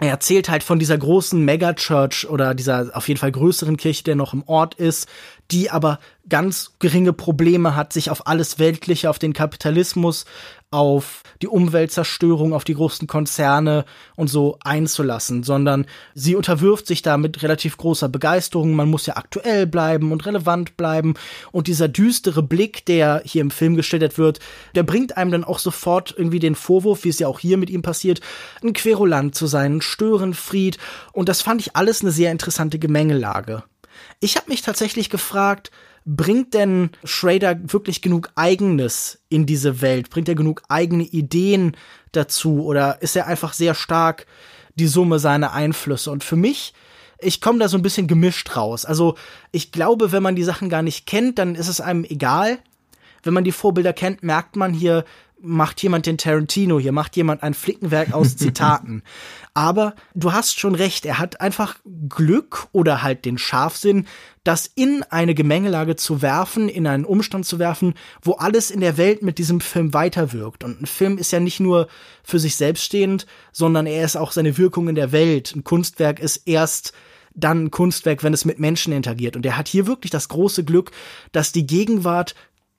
[0.01, 4.15] er erzählt halt von dieser großen Megachurch oder dieser auf jeden Fall größeren Kirche, der
[4.15, 5.09] noch im Ort ist,
[5.51, 10.25] die aber ganz geringe Probleme hat, sich auf alles Weltliche, auf den Kapitalismus,
[10.71, 17.17] auf die Umweltzerstörung, auf die großen Konzerne und so einzulassen, sondern sie unterwirft sich da
[17.17, 18.75] mit relativ großer Begeisterung.
[18.75, 21.15] Man muss ja aktuell bleiben und relevant bleiben.
[21.53, 24.41] Und dieser düstere Blick, der hier im Film gestellt wird,
[24.75, 27.71] der bringt einem dann auch sofort irgendwie den Vorwurf, wie es ja auch hier mit
[27.71, 28.21] ihm passiert,
[28.63, 30.77] ein Querulant zu sein, ein Störenfried.
[31.13, 33.63] Und das fand ich alles eine sehr interessante Gemengelage.
[34.21, 35.71] Ich habe mich tatsächlich gefragt,
[36.09, 40.09] bringt denn Schrader wirklich genug Eigenes in diese Welt?
[40.09, 41.77] Bringt er genug eigene Ideen
[42.13, 42.65] dazu?
[42.65, 44.27] Oder ist er einfach sehr stark
[44.75, 46.11] die Summe seiner Einflüsse?
[46.11, 46.73] Und für mich,
[47.21, 48.87] ich komme da so ein bisschen gemischt raus.
[48.87, 49.17] Also
[49.53, 52.59] ich glaube, wenn man die Sachen gar nicht kennt, dann ist es einem egal.
[53.23, 55.05] Wenn man die Vorbilder kennt, merkt man hier,
[55.41, 59.03] macht jemand den Tarantino, hier macht jemand ein Flickenwerk aus Zitaten.
[59.55, 61.77] Aber du hast schon recht, er hat einfach
[62.09, 64.07] Glück oder halt den Scharfsinn,
[64.45, 68.97] das in eine Gemengelage zu werfen, in einen Umstand zu werfen, wo alles in der
[68.97, 70.65] Welt mit diesem Film weiterwirkt.
[70.65, 71.89] Und ein Film ist ja nicht nur
[72.23, 75.55] für sich selbst stehend, sondern er ist auch seine Wirkung in der Welt.
[75.55, 76.93] Ein Kunstwerk ist erst
[77.35, 79.37] dann ein Kunstwerk, wenn es mit Menschen interagiert.
[79.37, 80.91] Und er hat hier wirklich das große Glück,
[81.33, 82.35] dass die Gegenwart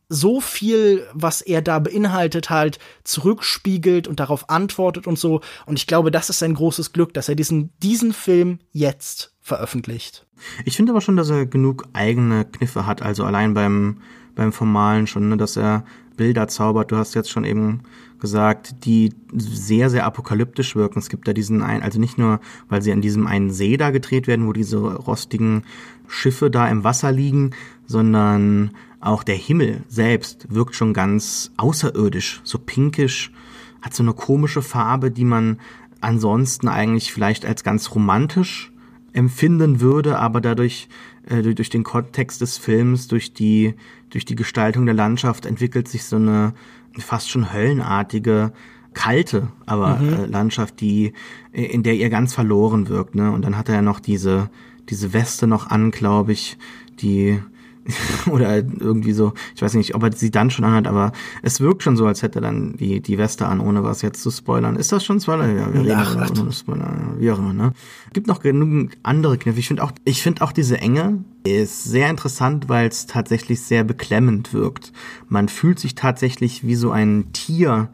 [0.10, 5.42] so viel, was er da beinhaltet, halt zurückspiegelt und darauf antwortet und so.
[5.68, 10.26] Und ich glaube, das ist sein großes Glück, dass er diesen, diesen Film jetzt veröffentlicht.
[10.66, 14.02] Ich finde aber schon, dass er genug eigene Kniffe hat, also allein beim,
[14.36, 15.86] beim Formalen schon, ne, dass er
[16.18, 16.92] Bilder zaubert.
[16.92, 17.84] Du hast jetzt schon eben
[18.20, 21.00] gesagt, die sehr, sehr apokalyptisch wirken.
[21.00, 23.92] Es gibt da diesen einen, also nicht nur, weil sie an diesem einen See da
[23.92, 25.64] gedreht werden, wo diese rostigen
[26.08, 27.52] Schiffe da im Wasser liegen,
[27.86, 33.32] sondern auch der Himmel selbst wirkt schon ganz außerirdisch, so pinkisch,
[33.82, 35.60] hat so eine komische Farbe, die man
[36.02, 38.72] ansonsten eigentlich vielleicht als ganz romantisch
[39.14, 40.88] empfinden würde, aber dadurch
[41.28, 43.76] äh, durch den Kontext des Films, durch die
[44.10, 46.54] durch die Gestaltung der Landschaft entwickelt sich so eine
[46.98, 48.52] fast schon höllenartige
[48.94, 50.14] kalte, aber mhm.
[50.14, 51.14] äh, Landschaft, die
[51.52, 53.32] in der ihr ganz verloren wirkt, ne?
[53.32, 54.50] Und dann hat er ja noch diese
[54.90, 56.58] diese Weste noch an, glaube ich,
[57.00, 57.40] die
[58.30, 61.12] oder irgendwie so, ich weiß nicht, ob er sie dann schon anhat, aber
[61.42, 64.22] es wirkt schon so, als hätte er dann die, die Weste an, ohne was jetzt
[64.22, 64.76] zu spoilern.
[64.76, 65.48] Ist das schon Spoiler?
[65.52, 67.74] Ja, wir Ach, reden ohne Spoiler, wie auch immer, ne?
[68.14, 69.60] Gibt noch genug andere Kniffe.
[69.60, 73.84] Ich finde auch, ich finde auch diese Enge ist sehr interessant, weil es tatsächlich sehr
[73.84, 74.92] beklemmend wirkt.
[75.28, 77.90] Man fühlt sich tatsächlich wie so ein Tier.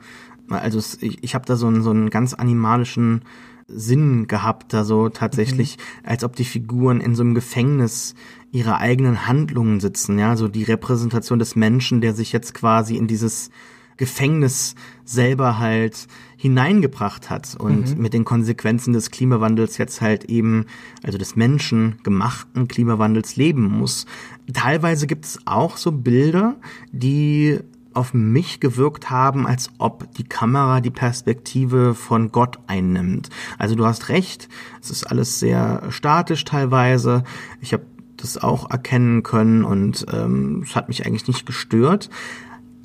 [0.50, 3.22] Also ich, ich habe da so einen, so einen ganz animalischen
[3.68, 6.10] Sinn gehabt, da so tatsächlich, mhm.
[6.10, 8.14] als ob die Figuren in so einem Gefängnis
[8.56, 13.06] ihre eigenen Handlungen sitzen, ja, so die Repräsentation des Menschen, der sich jetzt quasi in
[13.06, 13.49] dieses
[13.97, 18.01] Gefängnis selber halt hineingebracht hat und mhm.
[18.01, 20.68] mit den Konsequenzen des Klimawandels jetzt halt eben,
[21.03, 24.06] also des menschengemachten Klimawandels leben muss.
[24.53, 26.56] Teilweise gibt es auch so Bilder,
[26.93, 27.60] die
[27.93, 33.30] auf mich gewirkt haben, als ob die Kamera die Perspektive von Gott einnimmt.
[33.58, 34.47] Also du hast recht,
[34.82, 37.24] es ist alles sehr statisch teilweise.
[37.62, 37.86] Ich habe
[38.26, 42.09] das auch erkennen können und ähm, es hat mich eigentlich nicht gestört.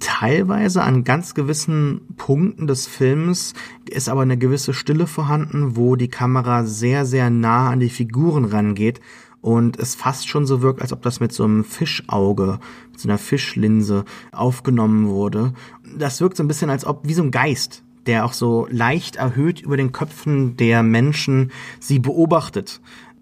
[0.01, 3.53] Teilweise an ganz gewissen Punkten des Films
[3.89, 8.47] ist aber eine gewisse Stille vorhanden, wo die Kamera sehr, sehr nah an die Figuren
[8.47, 9.01] rangeht
[9.43, 12.61] und es fast schon so wirkt, als ob das mit so einem Fischauge,
[12.91, 15.53] mit so einer Fischlinse aufgenommen wurde.
[15.97, 19.17] Das wirkt so ein bisschen als ob wie so ein Geist, der auch so leicht
[19.17, 22.81] erhöht über den Köpfen der Menschen sie beobachtet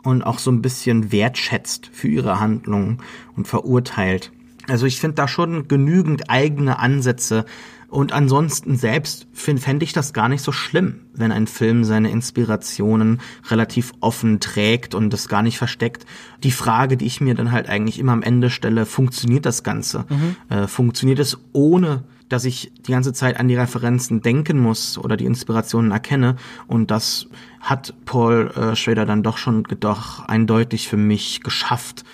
[0.08, 2.98] und auch so ein bisschen wertschätzt für ihre Handlungen
[3.36, 4.32] und verurteilt.
[4.66, 7.44] Also ich finde da schon genügend eigene Ansätze
[7.88, 13.20] und ansonsten selbst fände ich das gar nicht so schlimm, wenn ein Film seine Inspirationen
[13.48, 16.04] relativ offen trägt und das gar nicht versteckt.
[16.42, 20.04] Die Frage, die ich mir dann halt eigentlich immer am Ende stelle, funktioniert das Ganze?
[20.08, 20.36] Mhm.
[20.48, 25.16] Äh, funktioniert es ohne dass ich die ganze Zeit an die Referenzen denken muss oder
[25.16, 26.36] die Inspirationen erkenne.
[26.66, 27.26] Und das
[27.60, 32.04] hat Paul äh, Schrader dann doch schon doch eindeutig für mich geschafft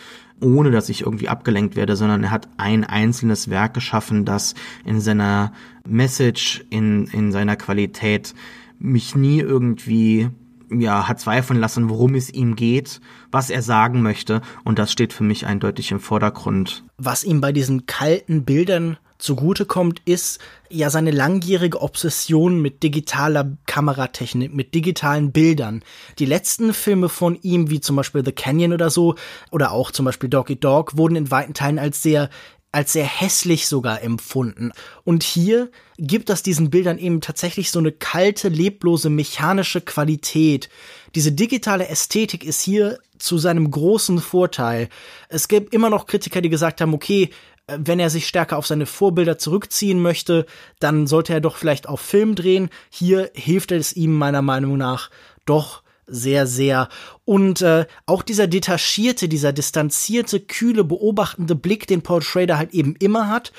[0.41, 4.55] ohne dass ich irgendwie abgelenkt werde, sondern er hat ein einzelnes Werk geschaffen, das
[4.85, 5.53] in seiner
[5.87, 8.35] Message, in, in seiner Qualität
[8.79, 10.29] mich nie irgendwie
[10.71, 13.01] ja, hat zweifeln lassen, worum es ihm geht,
[13.31, 14.41] was er sagen möchte.
[14.65, 16.85] Und das steht für mich eindeutig im Vordergrund.
[16.99, 24.55] Was ihm bei diesen kalten Bildern zugutekommt, ist ja seine langjährige Obsession mit digitaler Kameratechnik,
[24.55, 25.83] mit digitalen Bildern.
[26.19, 29.15] Die letzten Filme von ihm, wie zum Beispiel The Canyon oder so,
[29.51, 32.31] oder auch zum Beispiel Doggy Dog, wurden in weiten Teilen als sehr
[32.75, 34.73] als sehr hässlich sogar empfunden.
[35.05, 40.69] Und hier gibt das diesen Bildern eben tatsächlich so eine kalte, leblose, mechanische Qualität.
[41.15, 44.89] Diese digitale Ästhetik ist hier zu seinem großen Vorteil.
[45.29, 47.31] Es gibt immer noch Kritiker, die gesagt haben, okay,
[47.67, 50.47] wenn er sich stärker auf seine Vorbilder zurückziehen möchte,
[50.81, 52.69] dann sollte er doch vielleicht auf Film drehen.
[52.91, 55.11] Hier hilft es ihm meiner Meinung nach
[55.47, 56.89] doch sehr, sehr.
[57.25, 62.95] Und äh, auch dieser detachierte, dieser distanzierte, kühle, beobachtende Blick, den Paul Schrader halt eben
[62.97, 63.53] immer hat,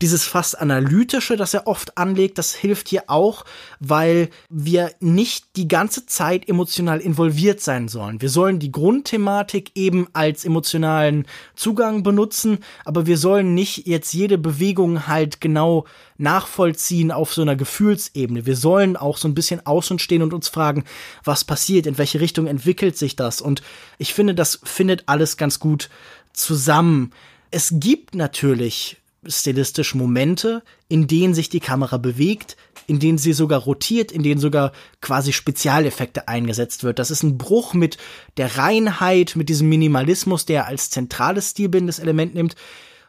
[0.00, 3.44] dieses fast analytische, das er oft anlegt, das hilft hier auch,
[3.80, 8.22] weil wir nicht die ganze Zeit emotional involviert sein sollen.
[8.22, 14.38] Wir sollen die Grundthematik eben als emotionalen Zugang benutzen, aber wir sollen nicht jetzt jede
[14.38, 15.84] Bewegung halt genau
[16.16, 18.46] nachvollziehen auf so einer Gefühlsebene.
[18.46, 20.84] Wir sollen auch so ein bisschen außen stehen und uns fragen,
[21.24, 23.40] was passiert, in welche Richtung entwickelt sich das.
[23.40, 23.62] Und
[23.98, 25.90] ich finde, das findet alles ganz gut
[26.32, 27.12] zusammen.
[27.50, 32.56] Es gibt natürlich stilistisch Momente, in denen sich die Kamera bewegt,
[32.86, 36.98] in denen sie sogar rotiert, in denen sogar quasi Spezialeffekte eingesetzt wird.
[36.98, 37.98] Das ist ein Bruch mit
[38.36, 42.56] der Reinheit, mit diesem Minimalismus, der als zentrales stilbindendes Element nimmt.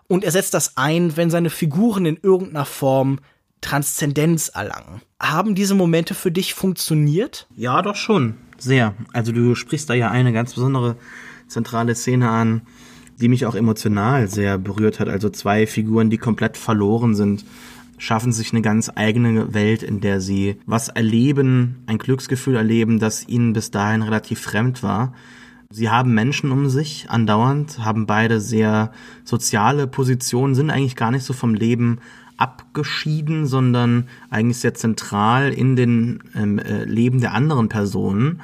[0.07, 3.20] Und er setzt das ein, wenn seine Figuren in irgendeiner Form
[3.62, 5.01] Transzendenz erlangen.
[5.20, 7.47] Haben diese Momente für dich funktioniert?
[7.55, 8.36] Ja, doch schon.
[8.57, 8.95] Sehr.
[9.14, 10.97] Also du sprichst da ja eine ganz besondere
[11.47, 12.64] zentrale Szene an,
[13.22, 15.07] die mich auch emotional sehr berührt hat.
[15.07, 17.45] Also zwei Figuren, die komplett verloren sind,
[17.97, 23.28] schaffen sich eine ganz eigene Welt, in der sie was erleben, ein Glücksgefühl erleben, das
[23.28, 25.13] ihnen bis dahin relativ fremd war.
[25.69, 28.91] Sie haben Menschen um sich andauernd, haben beide sehr
[29.24, 31.99] soziale Positionen, sind eigentlich gar nicht so vom Leben
[32.38, 38.41] abgeschieden, sondern eigentlich sehr zentral in den ähm, äh, Leben der anderen Personen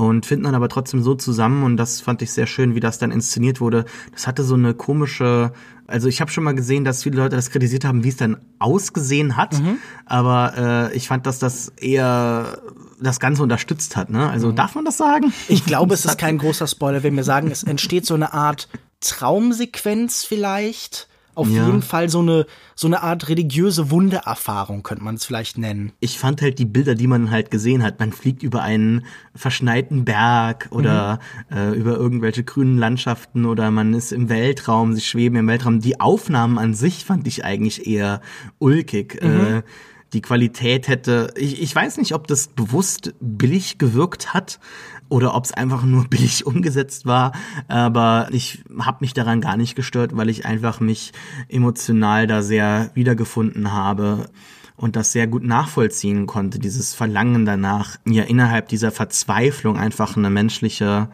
[0.00, 2.98] und finden dann aber trotzdem so zusammen und das fand ich sehr schön, wie das
[2.98, 3.84] dann inszeniert wurde.
[4.12, 5.52] Das hatte so eine komische,
[5.86, 8.38] also ich habe schon mal gesehen, dass viele Leute das kritisiert haben, wie es dann
[8.58, 9.76] ausgesehen hat, mhm.
[10.06, 12.58] aber äh, ich fand, dass das eher
[12.98, 14.08] das Ganze unterstützt hat.
[14.08, 14.28] Ne?
[14.28, 14.56] Also mhm.
[14.56, 15.32] darf man das sagen?
[15.48, 18.68] Ich glaube, es ist kein großer Spoiler, wenn wir sagen, es entsteht so eine Art
[19.00, 21.66] Traumsequenz vielleicht auf ja.
[21.66, 25.92] jeden Fall so eine, so eine Art religiöse Wundererfahrung, könnte man es vielleicht nennen.
[26.00, 28.00] Ich fand halt die Bilder, die man halt gesehen hat.
[28.00, 29.04] Man fliegt über einen
[29.34, 31.20] verschneiten Berg oder
[31.50, 31.56] mhm.
[31.56, 35.80] äh, über irgendwelche grünen Landschaften oder man ist im Weltraum, sie schweben im Weltraum.
[35.80, 38.20] Die Aufnahmen an sich fand ich eigentlich eher
[38.58, 39.22] ulkig.
[39.22, 39.58] Mhm.
[39.58, 39.62] Äh,
[40.12, 44.58] die Qualität hätte, ich, ich weiß nicht, ob das bewusst billig gewirkt hat
[45.10, 47.32] oder ob es einfach nur billig umgesetzt war,
[47.68, 51.12] aber ich habe mich daran gar nicht gestört, weil ich einfach mich
[51.48, 54.30] emotional da sehr wiedergefunden habe
[54.76, 60.30] und das sehr gut nachvollziehen konnte, dieses Verlangen danach, ja innerhalb dieser Verzweiflung einfach eine
[60.30, 61.08] menschliche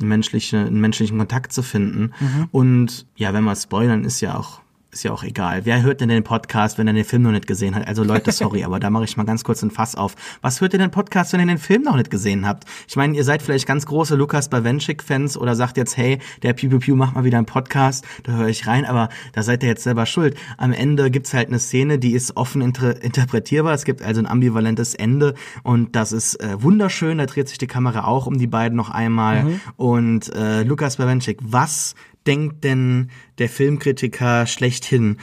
[0.00, 2.12] menschliche, einen menschlichen Kontakt zu finden.
[2.20, 2.48] Mhm.
[2.52, 4.60] Und ja, wenn wir spoilern, ist ja auch
[4.98, 5.64] ist ja auch egal.
[5.64, 7.86] Wer hört denn den Podcast, wenn er den Film noch nicht gesehen hat?
[7.86, 10.16] Also Leute, sorry, aber da mache ich mal ganz kurz ein Fass auf.
[10.42, 12.64] Was hört ihr den Podcast, wenn ihr den Film noch nicht gesehen habt?
[12.88, 16.68] Ich meine, ihr seid vielleicht ganz große Lukas Bawenschik-Fans oder sagt jetzt, hey, der Piu
[16.68, 19.68] Piu Piu macht mal wieder einen Podcast, da höre ich rein, aber da seid ihr
[19.68, 20.36] jetzt selber schuld.
[20.56, 23.74] Am Ende gibt's halt eine Szene, die ist offen inter interpretierbar.
[23.74, 27.18] Es gibt also ein ambivalentes Ende und das ist äh, wunderschön.
[27.18, 29.44] Da dreht sich die Kamera auch um die beiden noch einmal.
[29.44, 29.60] Mhm.
[29.76, 31.94] Und äh, Lukas Bawenschik, was
[32.28, 35.16] denkt denn der Filmkritiker schlechthin?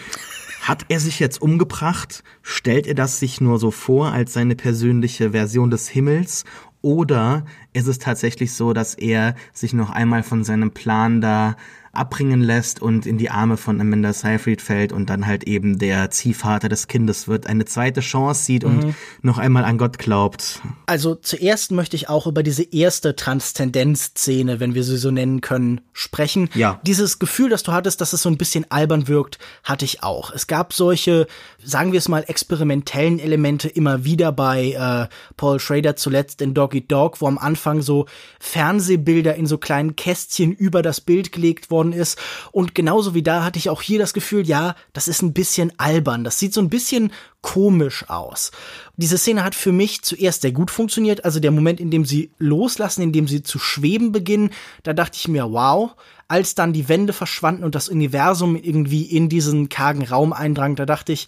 [0.62, 2.24] Hat er sich jetzt umgebracht?
[2.42, 6.44] Stellt er das sich nur so vor als seine persönliche Version des Himmels?
[6.82, 11.56] Oder ist es tatsächlich so, dass er sich noch einmal von seinem Plan da
[11.96, 16.12] abbringen lässt und in die Arme von Amanda Seyfried fällt und dann halt eben der
[16.12, 18.96] Ziehvater des Kindes wird, eine zweite Chance sieht und mhm.
[19.22, 20.62] noch einmal an Gott glaubt.
[20.86, 25.82] Also zuerst möchte ich auch über diese erste Transzendenzszene, wenn wir sie so nennen können,
[25.94, 26.50] sprechen.
[26.54, 26.80] Ja.
[26.86, 30.32] Dieses Gefühl, das du hattest, dass es so ein bisschen albern wirkt, hatte ich auch.
[30.32, 31.28] Es gab solche,
[31.64, 36.88] sagen wir es mal, experimentellen Elemente immer wieder bei äh, Paul Schrader zuletzt in Doggy
[36.88, 38.06] Dog, wo am Anfang so
[38.40, 42.18] Fernsehbilder in so kleinen Kästchen über das Bild gelegt worden worden ist.
[42.52, 45.72] Und genauso wie da hatte ich auch hier das Gefühl, ja, das ist ein bisschen
[45.78, 46.24] albern.
[46.24, 47.12] Das sieht so ein bisschen
[47.42, 48.52] komisch aus.
[48.98, 51.26] Diese Szene hat für mich zuerst sehr gut funktioniert.
[51.26, 54.50] Also der Moment, in dem sie loslassen, in dem sie zu schweben beginnen,
[54.84, 55.92] da dachte ich mir, wow.
[56.28, 60.88] Als dann die Wände verschwanden und das Universum irgendwie in diesen kargen Raum eindrang, da
[60.88, 61.28] dachte ich,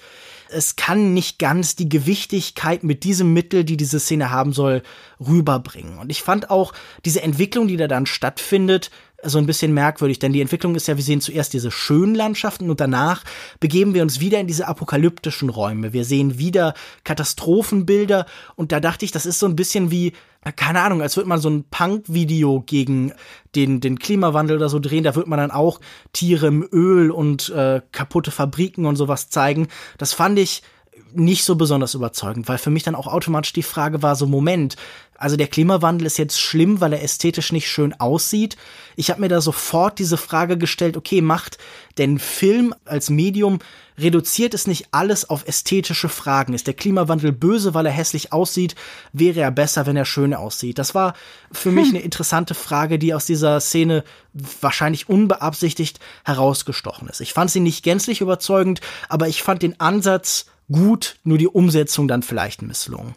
[0.50, 4.82] es kann nicht ganz die Gewichtigkeit mit diesem Mittel, die diese Szene haben soll,
[5.20, 6.00] rüberbringen.
[6.00, 6.74] Und ich fand auch
[7.06, 8.90] diese Entwicklung, die da dann stattfindet,
[9.30, 12.70] so ein bisschen merkwürdig, denn die Entwicklung ist ja, wir sehen zuerst diese schönen Landschaften
[12.70, 13.24] und danach
[13.60, 15.94] begeben wir uns wieder in diese apokalyptischen Räume.
[15.94, 16.74] Wir sehen wieder
[17.04, 18.26] Katastrophenbilder
[18.56, 20.14] und da dachte ich, das ist so ein bisschen wie,
[20.56, 23.14] keine Ahnung, als würde man so ein Punk-Video gegen
[23.56, 25.80] den, den Klimawandel oder so drehen, da wird man dann auch
[26.14, 29.68] Tiere im Öl und äh, kaputte Fabriken und sowas zeigen.
[29.98, 30.64] Das fand ich
[31.14, 34.76] nicht so besonders überzeugend, weil für mich dann auch automatisch die Frage war, so Moment,
[35.18, 38.56] also der Klimawandel ist jetzt schlimm, weil er ästhetisch nicht schön aussieht.
[38.96, 41.58] Ich habe mir da sofort diese Frage gestellt, okay, macht
[41.98, 43.60] denn Film als Medium,
[43.98, 46.54] reduziert es nicht alles auf ästhetische Fragen?
[46.54, 48.76] Ist der Klimawandel böse, weil er hässlich aussieht?
[49.12, 50.78] Wäre er besser, wenn er schön aussieht?
[50.78, 51.14] Das war
[51.52, 51.96] für mich hm.
[51.96, 54.04] eine interessante Frage, die aus dieser Szene
[54.62, 57.22] wahrscheinlich unbeabsichtigt herausgestochen ist.
[57.22, 62.08] Ich fand sie nicht gänzlich überzeugend, aber ich fand den Ansatz gut, nur die Umsetzung
[62.08, 63.16] dann vielleicht misslungen.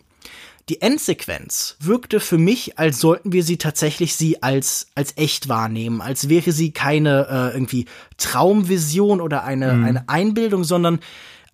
[0.68, 6.00] Die Endsequenz wirkte für mich, als sollten wir sie tatsächlich sie als, als echt wahrnehmen,
[6.00, 7.86] als wäre sie keine äh, irgendwie
[8.18, 9.84] Traumvision oder eine, mhm.
[9.84, 11.00] eine Einbildung, sondern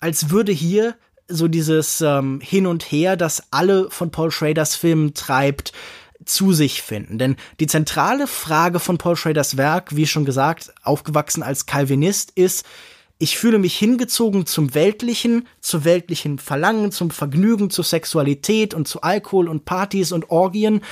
[0.00, 0.96] als würde hier
[1.28, 5.72] so dieses ähm, Hin und Her, das alle von Paul Schraders Filmen treibt,
[6.24, 7.18] zu sich finden.
[7.18, 12.64] Denn die zentrale Frage von Paul Schraders Werk, wie schon gesagt, aufgewachsen als Calvinist, ist,
[13.18, 19.00] ich fühle mich hingezogen zum Weltlichen, zu weltlichen Verlangen, zum Vergnügen, zur Sexualität und zu
[19.00, 20.82] Alkohol und Partys und Orgien.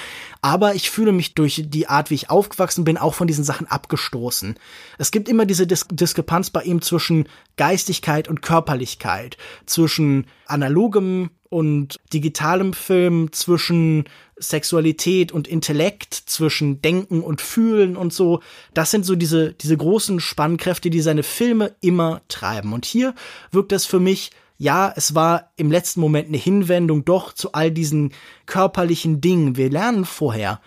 [0.40, 3.66] Aber ich fühle mich durch die Art, wie ich aufgewachsen bin, auch von diesen Sachen
[3.66, 4.54] abgestoßen.
[4.96, 12.00] Es gibt immer diese Dis Diskrepanz bei ihm zwischen Geistigkeit und Körperlichkeit, zwischen analogem und
[12.12, 14.04] digitalem Film, zwischen
[14.48, 18.40] Sexualität und Intellekt, zwischen Denken und Fühlen und so.
[18.72, 22.72] Das sind so diese, diese großen Spannkräfte, die seine Filme immer treiben.
[22.72, 23.14] Und hier
[23.50, 27.72] wirkt das für mich ja, es war im letzten Moment eine Hinwendung doch zu all
[27.72, 28.12] diesen
[28.46, 29.56] körperlichen Dingen.
[29.56, 30.60] Wir lernen vorher,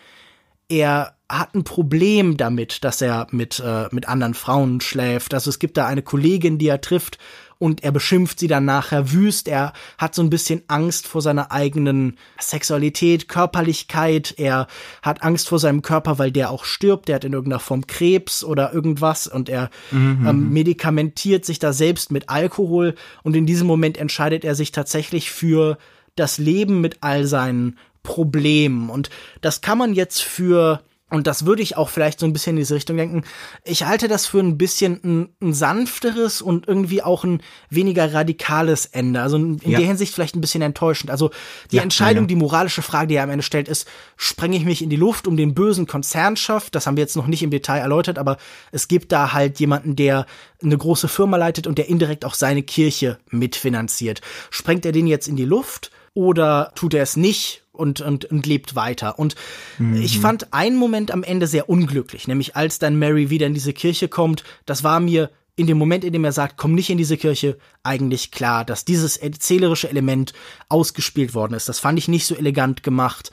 [0.67, 5.33] er hat ein Problem damit, dass er mit, äh, mit anderen Frauen schläft.
[5.33, 7.17] Also es gibt da eine Kollegin, die er trifft
[7.59, 9.47] und er beschimpft sie dann nachher wüst.
[9.47, 14.35] Er hat so ein bisschen Angst vor seiner eigenen Sexualität, Körperlichkeit.
[14.37, 14.67] Er
[15.01, 17.07] hat Angst vor seinem Körper, weil der auch stirbt.
[17.07, 20.25] Der hat in irgendeiner Form Krebs oder irgendwas und er mhm.
[20.27, 20.53] ähm, mhm.
[20.53, 22.95] medikamentiert sich da selbst mit Alkohol.
[23.23, 25.77] Und in diesem Moment entscheidet er sich tatsächlich für
[26.15, 28.89] das Leben mit all seinen Problemen.
[28.89, 29.09] Und
[29.41, 32.57] das kann man jetzt für und das würde ich auch vielleicht so ein bisschen in
[32.57, 33.23] diese Richtung denken.
[33.63, 38.87] Ich halte das für ein bisschen ein, ein sanfteres und irgendwie auch ein weniger radikales
[38.87, 39.21] Ende.
[39.21, 39.77] Also in ja.
[39.77, 41.09] der Hinsicht vielleicht ein bisschen enttäuschend.
[41.09, 41.31] Also
[41.71, 44.65] die ja, Entscheidung, ja, die moralische Frage, die er am Ende stellt, ist, sprenge ich
[44.65, 46.75] mich in die Luft um den bösen Konzernschaft?
[46.75, 48.35] Das haben wir jetzt noch nicht im Detail erläutert, aber
[48.73, 50.25] es gibt da halt jemanden, der
[50.61, 54.19] eine große Firma leitet und der indirekt auch seine Kirche mitfinanziert.
[54.49, 55.89] Sprengt er den jetzt in die Luft?
[56.17, 59.19] Oder tut er es nicht und, und, und lebt weiter.
[59.19, 59.35] Und
[59.77, 60.01] mhm.
[60.01, 63.71] ich fand einen Moment am Ende sehr unglücklich, nämlich als dann Mary wieder in diese
[63.71, 66.97] Kirche kommt, das war mir in dem Moment, in dem er sagt, komm nicht in
[66.97, 70.33] diese Kirche, eigentlich klar, dass dieses erzählerische Element
[70.69, 71.69] ausgespielt worden ist.
[71.69, 73.29] Das fand ich nicht so elegant gemacht.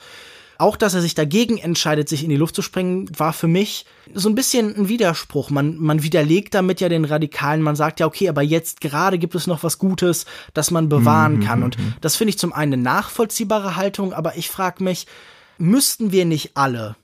[0.57, 3.85] Auch, dass er sich dagegen entscheidet, sich in die Luft zu sprengen, war für mich
[4.13, 5.49] so ein bisschen ein Widerspruch.
[5.49, 7.61] Man, man widerlegt damit ja den Radikalen.
[7.61, 11.37] Man sagt ja, okay, aber jetzt gerade gibt es noch was Gutes, das man bewahren
[11.37, 11.63] mhm, kann.
[11.63, 11.93] Und mhm.
[12.01, 15.07] das finde ich zum einen eine nachvollziehbare Haltung, aber ich frage mich,
[15.57, 16.95] müssten wir nicht alle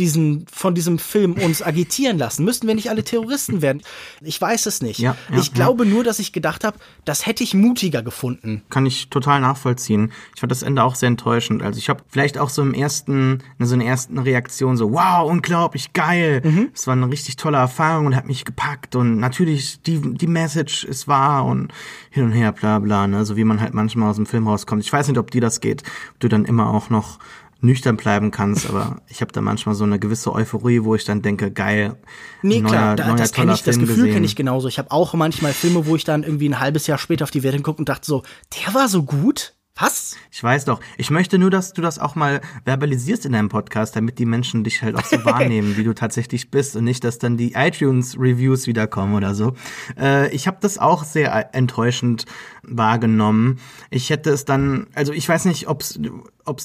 [0.00, 2.44] diesen, von diesem Film uns agitieren lassen?
[2.44, 3.82] Müssten wir nicht alle Terroristen werden?
[4.20, 4.98] Ich weiß es nicht.
[4.98, 5.90] Ja, ja, ich glaube ja.
[5.90, 8.62] nur, dass ich gedacht habe, das hätte ich mutiger gefunden.
[8.70, 10.12] Kann ich total nachvollziehen.
[10.34, 11.62] Ich fand das Ende auch sehr enttäuschend.
[11.62, 15.92] Also ich habe vielleicht auch so im ersten, so eine ersten Reaktion so, wow, unglaublich
[15.92, 16.40] geil.
[16.42, 16.70] Mhm.
[16.74, 16.86] Es mhm.
[16.86, 21.06] war eine richtig tolle Erfahrung und hat mich gepackt und natürlich die, die Message ist
[21.06, 21.72] wahr und
[22.10, 23.24] hin und her, bla bla, ne?
[23.24, 24.82] so wie man halt manchmal aus dem Film rauskommt.
[24.82, 25.82] Ich weiß nicht, ob dir das geht,
[26.14, 27.18] ob du dann immer auch noch
[27.60, 31.22] nüchtern bleiben kannst, aber ich habe da manchmal so eine gewisse Euphorie, wo ich dann
[31.22, 31.96] denke, geil.
[32.42, 34.68] Nee, neuer, klar, da, das kenne ich, das Gefühl kenne ich genauso.
[34.68, 37.42] Ich habe auch manchmal Filme, wo ich dann irgendwie ein halbes Jahr später auf die
[37.42, 38.22] Wertung gucke und dachte so,
[38.64, 39.54] der war so gut?
[39.80, 40.16] Was?
[40.30, 40.80] Ich weiß doch.
[40.98, 44.62] Ich möchte nur, dass du das auch mal verbalisierst in deinem Podcast, damit die Menschen
[44.62, 48.66] dich halt auch so wahrnehmen, wie du tatsächlich bist und nicht, dass dann die iTunes-Reviews
[48.66, 49.54] wiederkommen oder so.
[49.98, 52.26] Äh, ich habe das auch sehr enttäuschend
[52.62, 53.58] wahrgenommen.
[53.90, 55.98] Ich hätte es dann, also ich weiß nicht, ob es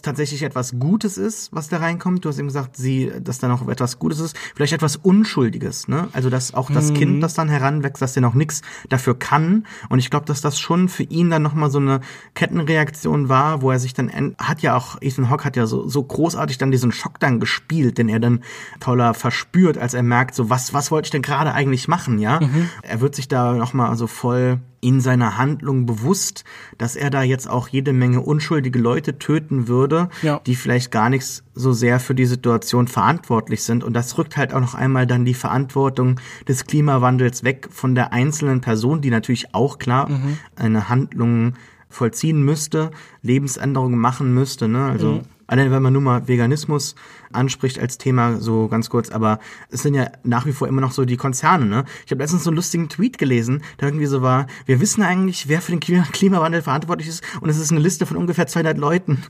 [0.02, 2.26] tatsächlich etwas Gutes ist, was da reinkommt.
[2.26, 4.36] Du hast eben gesagt, sie, dass da noch etwas Gutes ist.
[4.56, 6.08] Vielleicht etwas Unschuldiges, ne?
[6.14, 6.96] Also, dass auch das mhm.
[6.96, 9.66] Kind, das dann heranwächst, dass der noch nichts dafür kann.
[9.90, 12.02] Und ich glaube, dass das schon für ihn dann nochmal so eine
[12.34, 16.04] Kettenreaktion war, wo er sich dann, hat ja auch, Ethan Hawke hat ja so, so
[16.04, 18.44] großartig dann diesen Schock dann gespielt, den er dann
[18.80, 22.40] toller verspürt, als er merkt, so, was, was wollte ich denn gerade eigentlich machen, ja?
[22.40, 22.70] Mhm.
[22.82, 26.44] Er wird sich da nochmal so voll in seiner Handlung bewusst,
[26.78, 30.40] dass er da jetzt auch jede Menge unschuldige Leute töten würde, ja.
[30.46, 33.84] die vielleicht gar nichts so sehr für die Situation verantwortlich sind.
[33.84, 38.14] Und das rückt halt auch noch einmal dann die Verantwortung des Klimawandels weg von der
[38.14, 40.38] einzelnen Person, die natürlich auch klar mhm.
[40.56, 41.54] eine Handlung
[41.90, 42.92] vollziehen müsste,
[43.24, 44.68] Lebensänderungen machen müsste.
[44.68, 44.86] Ne?
[44.86, 45.22] Also mhm.
[45.48, 46.96] Allein wenn man nur mal Veganismus
[47.36, 49.40] anspricht als Thema, so ganz kurz, aber
[49.70, 51.86] es sind ja nach wie vor immer noch so die Konzerne, ne?
[52.06, 55.48] Ich habe letztens so einen lustigen Tweet gelesen, der irgendwie so war, wir wissen eigentlich,
[55.48, 59.24] wer für den Klimawandel verantwortlich ist und es ist eine Liste von ungefähr 200 Leuten.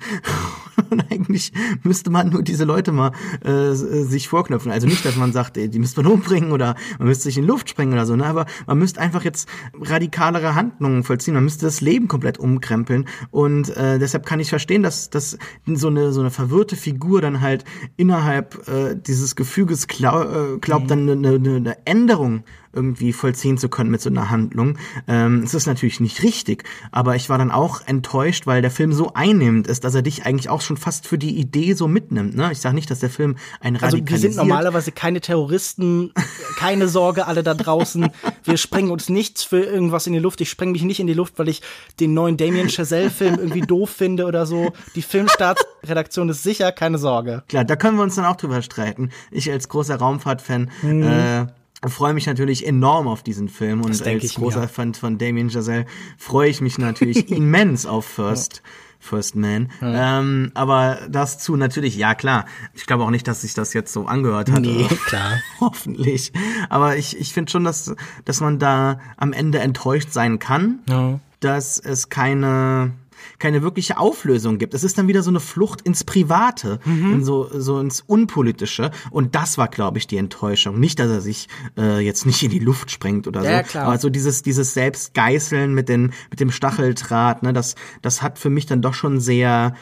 [0.89, 1.51] und eigentlich
[1.83, 3.11] müsste man nur diese Leute mal
[3.43, 4.71] äh, sich vorknöpfen.
[4.71, 7.69] Also nicht, dass man sagt, die müsste man umbringen oder man müsste sich in Luft
[7.69, 8.25] sprengen oder so, ne?
[8.25, 9.47] aber man müsste einfach jetzt
[9.79, 14.83] radikalere Handlungen vollziehen, man müsste das Leben komplett umkrempeln und äh, deshalb kann ich verstehen,
[14.83, 17.63] dass, dass so eine so eine verwirrte Figur dann halt
[17.97, 20.87] innerhalb äh, dieses Gefüges glaub, äh, glaubt, mhm.
[20.87, 22.43] dann eine, eine, eine Änderung
[22.75, 24.77] irgendwie vollziehen zu können mit so einer Handlung.
[25.07, 28.93] Ähm, es ist natürlich nicht richtig, aber ich war dann auch enttäuscht, weil der Film
[28.93, 32.35] so einnehmend ist, dass er dich eigentlich auch schon fast für die Idee so mitnimmt.
[32.35, 32.51] Ne?
[32.51, 36.11] Ich sage nicht, dass der Film ein Also wir sind normalerweise keine Terroristen,
[36.57, 38.09] keine Sorge, alle da draußen.
[38.43, 40.41] Wir sprengen uns nichts für irgendwas in die Luft.
[40.41, 41.61] Ich spreng mich nicht in die Luft, weil ich
[41.99, 44.73] den neuen Damien Chazelle-Film irgendwie doof finde oder so.
[44.95, 47.43] Die Filmstartsredaktion ist sicher, keine Sorge.
[47.47, 49.09] Klar, da können wir uns dann auch drüber streiten.
[49.31, 51.03] Ich als großer Raumfahrt-Fan mhm.
[51.03, 51.45] äh,
[51.91, 55.85] freue mich natürlich enorm auf diesen Film und als großer Fan von Damien Chazelle
[56.17, 58.61] freue ich mich natürlich immens auf First.
[58.63, 58.69] Ja.
[59.05, 59.71] First Man.
[59.81, 60.19] Ja.
[60.19, 62.45] Ähm, aber das zu natürlich, ja klar.
[62.73, 64.61] Ich glaube auch nicht, dass sich das jetzt so angehört hat.
[64.61, 65.39] Nee, klar.
[65.59, 66.33] Hoffentlich.
[66.69, 67.93] Aber ich, ich finde schon, dass,
[68.25, 71.19] dass man da am Ende enttäuscht sein kann, ja.
[71.39, 72.93] dass es keine
[73.39, 74.73] keine wirkliche Auflösung gibt.
[74.73, 77.13] Es ist dann wieder so eine Flucht ins Private, mhm.
[77.13, 78.91] in so, so ins Unpolitische.
[79.11, 80.79] Und das war, glaube ich, die Enttäuschung.
[80.79, 81.47] Nicht, dass er sich
[81.77, 83.69] äh, jetzt nicht in die Luft sprengt oder ja, so.
[83.69, 83.85] Klar.
[83.85, 88.49] Aber so dieses, dieses Selbstgeißeln mit, den, mit dem Stacheldraht, ne, das, das hat für
[88.49, 89.73] mich dann doch schon sehr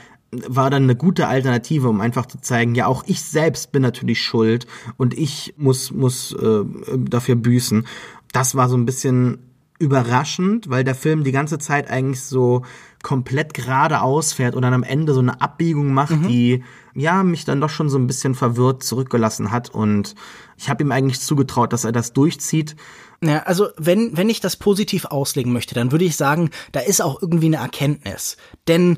[0.47, 4.21] war dann eine gute Alternative, um einfach zu zeigen, ja, auch ich selbst bin natürlich
[4.21, 4.65] schuld
[4.97, 6.63] und ich muss, muss äh,
[6.97, 7.85] dafür büßen.
[8.31, 9.37] Das war so ein bisschen
[9.79, 12.63] überraschend, weil der Film die ganze Zeit eigentlich so
[13.03, 16.27] komplett geradeaus fährt und dann am Ende so eine Abbiegung macht, mhm.
[16.27, 16.63] die
[16.95, 20.15] ja mich dann doch schon so ein bisschen verwirrt zurückgelassen hat und
[20.57, 22.75] ich habe ihm eigentlich zugetraut, dass er das durchzieht.
[23.21, 27.01] Ja, also wenn wenn ich das positiv auslegen möchte, dann würde ich sagen, da ist
[27.01, 28.97] auch irgendwie eine Erkenntnis, denn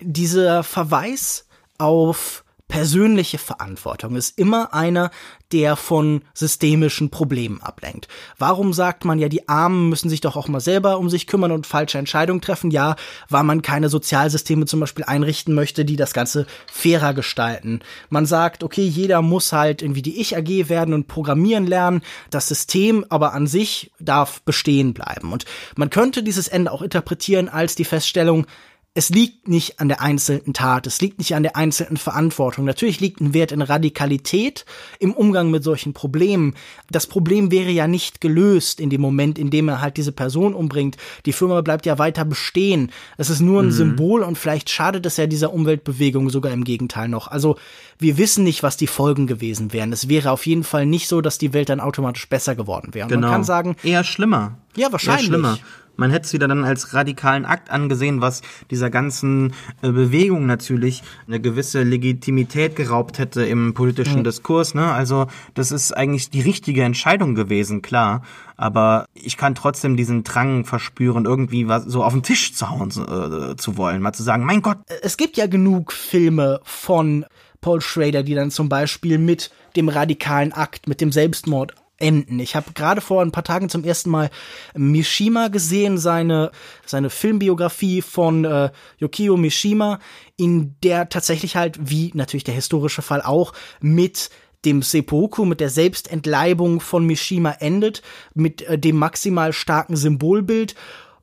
[0.00, 1.46] dieser Verweis
[1.78, 5.10] auf persönliche Verantwortung ist immer einer,
[5.52, 8.06] der von systemischen Problemen ablenkt.
[8.38, 11.50] Warum sagt man ja, die Armen müssen sich doch auch mal selber um sich kümmern
[11.50, 12.70] und falsche Entscheidungen treffen?
[12.70, 12.94] Ja,
[13.28, 17.80] weil man keine Sozialsysteme zum Beispiel einrichten möchte, die das Ganze fairer gestalten.
[18.08, 22.02] Man sagt, okay, jeder muss halt irgendwie die Ich-AG werden und programmieren lernen.
[22.30, 25.32] Das System aber an sich darf bestehen bleiben.
[25.32, 25.44] Und
[25.74, 28.46] man könnte dieses Ende auch interpretieren als die Feststellung,
[28.92, 32.64] es liegt nicht an der einzelnen Tat, es liegt nicht an der einzelnen Verantwortung.
[32.64, 34.64] Natürlich liegt ein Wert in Radikalität
[34.98, 36.54] im Umgang mit solchen Problemen.
[36.90, 40.54] Das Problem wäre ja nicht gelöst in dem Moment, in dem er halt diese Person
[40.54, 40.96] umbringt.
[41.24, 42.90] Die Firma bleibt ja weiter bestehen.
[43.16, 43.72] Es ist nur ein mhm.
[43.72, 47.28] Symbol und vielleicht schadet es ja dieser Umweltbewegung sogar im Gegenteil noch.
[47.28, 47.56] Also
[48.00, 49.92] wir wissen nicht, was die Folgen gewesen wären.
[49.92, 53.06] Es wäre auf jeden Fall nicht so, dass die Welt dann automatisch besser geworden wäre.
[53.06, 53.28] Genau.
[53.28, 54.58] Man kann sagen, eher schlimmer.
[54.74, 55.26] Ja, wahrscheinlich.
[55.26, 55.58] Eher schlimmer.
[56.00, 58.40] Man hätte es wieder dann als radikalen Akt angesehen, was
[58.70, 59.52] dieser ganzen
[59.82, 64.24] äh, Bewegung natürlich eine gewisse Legitimität geraubt hätte im politischen mhm.
[64.24, 64.74] Diskurs.
[64.74, 64.90] Ne?
[64.90, 68.22] Also das ist eigentlich die richtige Entscheidung gewesen, klar.
[68.56, 72.88] Aber ich kann trotzdem diesen Drang verspüren, irgendwie was so auf den Tisch zu hauen
[72.88, 74.78] äh, zu wollen, mal zu sagen, mein Gott.
[75.02, 77.26] Es gibt ja genug Filme von
[77.60, 82.40] Paul Schrader, die dann zum Beispiel mit dem radikalen Akt, mit dem Selbstmord enden.
[82.40, 84.30] Ich habe gerade vor ein paar Tagen zum ersten Mal
[84.74, 86.50] Mishima gesehen, seine,
[86.86, 90.00] seine Filmbiografie von äh, Yukio Mishima,
[90.36, 94.30] in der tatsächlich halt, wie natürlich der historische Fall auch, mit
[94.64, 98.02] dem Seppuku, mit der Selbstentleibung von Mishima endet,
[98.34, 100.74] mit äh, dem maximal starken Symbolbild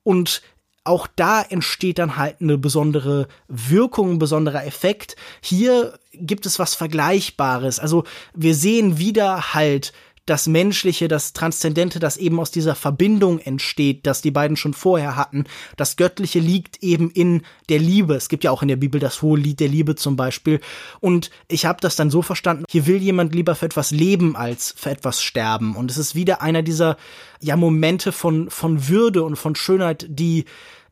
[0.03, 0.41] und
[0.87, 5.17] auch da entsteht dann halt eine besondere Wirkung, ein besonderer Effekt.
[5.41, 7.77] Hier gibt es was Vergleichbares.
[7.79, 9.91] Also wir sehen wieder halt
[10.27, 15.15] das Menschliche, das Transzendente, das eben aus dieser Verbindung entsteht, das die beiden schon vorher
[15.15, 15.45] hatten.
[15.77, 18.13] Das Göttliche liegt eben in der Liebe.
[18.13, 20.59] Es gibt ja auch in der Bibel das hohe Lied der Liebe zum Beispiel.
[20.99, 24.75] Und ich habe das dann so verstanden, hier will jemand lieber für etwas leben als
[24.77, 25.75] für etwas sterben.
[25.75, 26.97] Und es ist wieder einer dieser
[27.39, 30.45] ja Momente von, von Würde und von Schönheit, die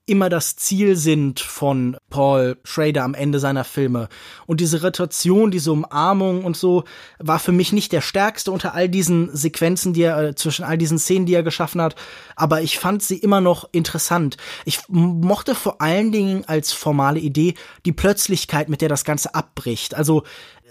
[0.06, 4.08] immer das Ziel sind von Paul Schrader am Ende seiner Filme.
[4.46, 6.84] Und diese Rotation, diese Umarmung und so
[7.18, 10.78] war für mich nicht der stärkste unter all diesen Sequenzen, die er äh, zwischen all
[10.78, 11.96] diesen Szenen, die er geschaffen hat,
[12.36, 14.38] aber ich fand sie immer noch interessant.
[14.66, 17.56] Ich mochte vor allen Dingen als formale Idee
[17.86, 19.96] die Plötzlichkeit, mit der das Ganze abbricht.
[19.96, 20.24] Also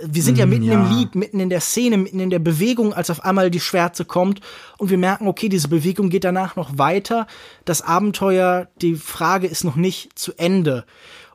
[0.03, 0.75] wir sind ja mm, mitten ja.
[0.75, 4.05] im Lied, mitten in der Szene, mitten in der Bewegung, als auf einmal die Schwärze
[4.05, 4.41] kommt
[4.79, 7.27] und wir merken, okay, diese Bewegung geht danach noch weiter.
[7.65, 10.85] Das Abenteuer, die Frage ist noch nicht zu Ende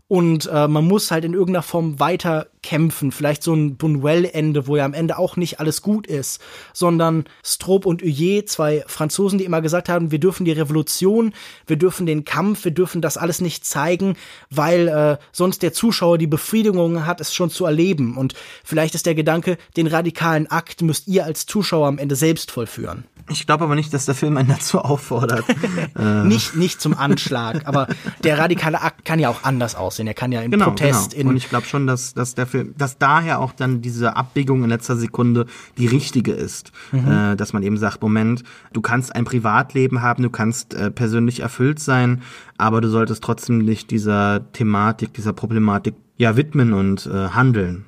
[0.10, 3.12] und äh, man muss halt in irgendeiner Form weiter kämpfen.
[3.12, 6.42] Vielleicht so ein Bunuel-Ende, wo ja am Ende auch nicht alles gut ist,
[6.74, 11.32] sondern Stroop und Huyer, zwei Franzosen, die immer gesagt haben, wir dürfen die Revolution,
[11.68, 14.16] wir dürfen den Kampf, wir dürfen das alles nicht zeigen,
[14.50, 18.18] weil äh, sonst der Zuschauer die Befriedigung hat, es schon zu erleben.
[18.18, 18.34] Und
[18.64, 23.04] vielleicht ist der Gedanke, den radikalen Akt müsst ihr als Zuschauer am Ende selbst vollführen.
[23.30, 25.46] Ich glaube aber nicht, dass der Film einen dazu auffordert.
[25.98, 26.24] äh.
[26.24, 27.88] Nicht, nicht zum Anschlag, aber
[28.24, 30.08] der radikale Akt kann ja auch anders aussehen.
[30.08, 31.30] Er kann ja im genau, Protest genau.
[31.30, 34.70] Und ich glaube schon, dass, dass der Film, dass daher auch dann diese Abbiegung in
[34.70, 35.46] letzter Sekunde
[35.78, 36.72] die richtige ist.
[36.92, 37.12] Mhm.
[37.12, 38.44] Äh, dass man eben sagt, Moment,
[38.74, 42.22] du kannst ein Privatleben haben, du kannst äh, persönlich erfüllt sein,
[42.58, 47.86] aber du solltest trotzdem nicht dieser Thematik, dieser Problematik ja widmen und äh, handeln.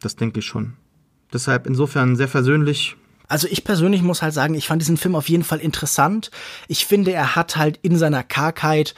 [0.00, 0.74] Das denke ich schon.
[1.32, 2.96] Deshalb insofern sehr versöhnlich,
[3.34, 6.30] also ich persönlich muss halt sagen, ich fand diesen Film auf jeden Fall interessant.
[6.68, 8.94] Ich finde, er hat halt in seiner Kargheit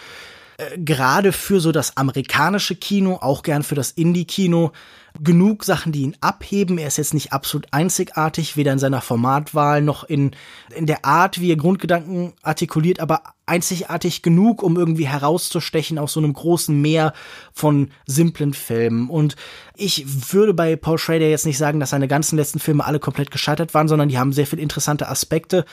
[0.59, 4.73] äh, gerade für so das amerikanische Kino, auch gern für das Indie-Kino,
[5.19, 6.77] genug Sachen, die ihn abheben.
[6.77, 10.33] Er ist jetzt nicht absolut einzigartig, weder in seiner Formatwahl noch in,
[10.75, 16.21] in der Art, wie er Grundgedanken artikuliert, aber einzigartig genug, um irgendwie herauszustechen aus so
[16.21, 17.13] einem großen Meer
[17.53, 19.09] von simplen Filmen.
[19.09, 19.37] Und
[19.77, 23.31] ich würde bei Paul Schrader jetzt nicht sagen, dass seine ganzen letzten Filme alle komplett
[23.31, 25.65] gescheitert waren, sondern die haben sehr viel interessante Aspekte.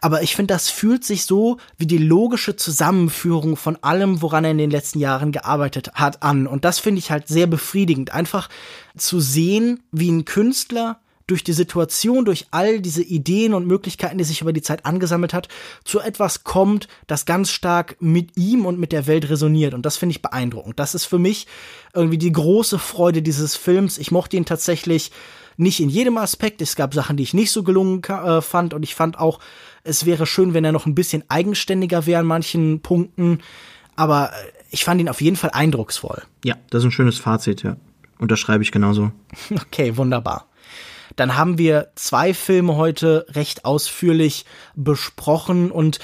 [0.00, 4.50] Aber ich finde, das fühlt sich so wie die logische Zusammenführung von allem, woran er
[4.50, 6.48] in den letzten Jahren gearbeitet hat, an.
[6.48, 8.12] Und das finde ich halt sehr befriedigend.
[8.12, 8.48] Einfach
[8.96, 10.98] zu sehen, wie ein Künstler
[11.30, 15.32] durch die Situation, durch all diese Ideen und Möglichkeiten, die sich über die Zeit angesammelt
[15.32, 15.48] hat,
[15.84, 19.74] zu etwas kommt, das ganz stark mit ihm und mit der Welt resoniert.
[19.74, 20.78] Und das finde ich beeindruckend.
[20.78, 21.46] Das ist für mich
[21.94, 23.98] irgendwie die große Freude dieses Films.
[23.98, 25.12] Ich mochte ihn tatsächlich
[25.56, 26.62] nicht in jedem Aspekt.
[26.62, 28.74] Es gab Sachen, die ich nicht so gelungen äh, fand.
[28.74, 29.40] Und ich fand auch,
[29.84, 33.40] es wäre schön, wenn er noch ein bisschen eigenständiger wäre an manchen Punkten.
[33.94, 36.22] Aber äh, ich fand ihn auf jeden Fall eindrucksvoll.
[36.44, 37.76] Ja, das ist ein schönes Fazit, ja.
[38.18, 39.12] Unterschreibe ich genauso.
[39.50, 40.49] Okay, wunderbar.
[41.16, 45.98] Dann haben wir zwei Filme heute recht ausführlich besprochen und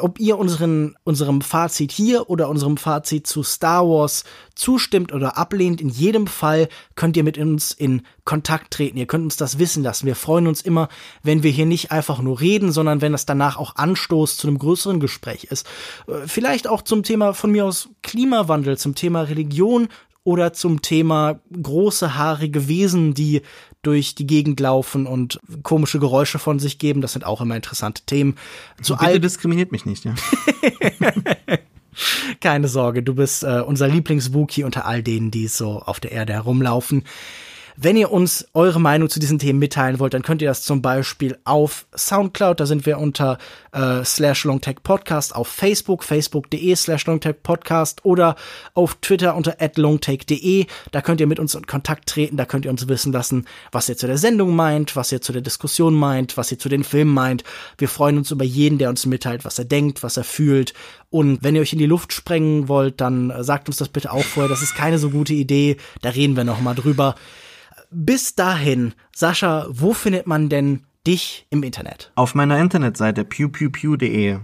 [0.00, 4.24] ob ihr unseren, unserem Fazit hier oder unserem Fazit zu Star Wars
[4.54, 8.98] zustimmt oder ablehnt, in jedem Fall könnt ihr mit uns in Kontakt treten.
[8.98, 10.06] Ihr könnt uns das wissen lassen.
[10.06, 10.88] Wir freuen uns immer,
[11.22, 14.58] wenn wir hier nicht einfach nur reden, sondern wenn das danach auch Anstoß zu einem
[14.58, 15.66] größeren Gespräch ist.
[16.06, 19.88] Äh, vielleicht auch zum Thema von mir aus Klimawandel, zum Thema Religion,
[20.24, 23.42] oder zum Thema große haarige Wesen, die
[23.82, 27.00] durch die Gegend laufen und komische Geräusche von sich geben.
[27.00, 28.36] Das sind auch immer interessante Themen.
[28.80, 30.14] Zu Bitte diskriminiert mich nicht, ja.
[32.40, 36.32] Keine Sorge, du bist äh, unser Lieblingswookie unter all denen, die so auf der Erde
[36.32, 37.04] herumlaufen.
[37.84, 40.82] Wenn ihr uns eure Meinung zu diesen Themen mitteilen wollt, dann könnt ihr das zum
[40.82, 43.38] Beispiel auf Soundcloud, da sind wir unter
[43.72, 48.36] äh, slash longtechpodcast, auf Facebook, facebook.de slash longtechpodcast oder
[48.74, 50.66] auf Twitter unter longtech.de.
[50.92, 53.88] Da könnt ihr mit uns in Kontakt treten, da könnt ihr uns wissen lassen, was
[53.88, 56.84] ihr zu der Sendung meint, was ihr zu der Diskussion meint, was ihr zu den
[56.84, 57.42] Filmen meint.
[57.78, 60.72] Wir freuen uns über jeden, der uns mitteilt, was er denkt, was er fühlt.
[61.10, 64.22] Und wenn ihr euch in die Luft sprengen wollt, dann sagt uns das bitte auch
[64.22, 64.48] vorher.
[64.48, 65.78] Das ist keine so gute Idee.
[66.00, 67.16] Da reden wir noch mal drüber.
[67.92, 72.10] Bis dahin, Sascha, wo findet man denn dich im Internet?
[72.14, 74.38] Auf meiner Internetseite pewpewpew.de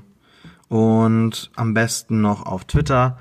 [0.69, 3.19] und am besten noch auf Twitter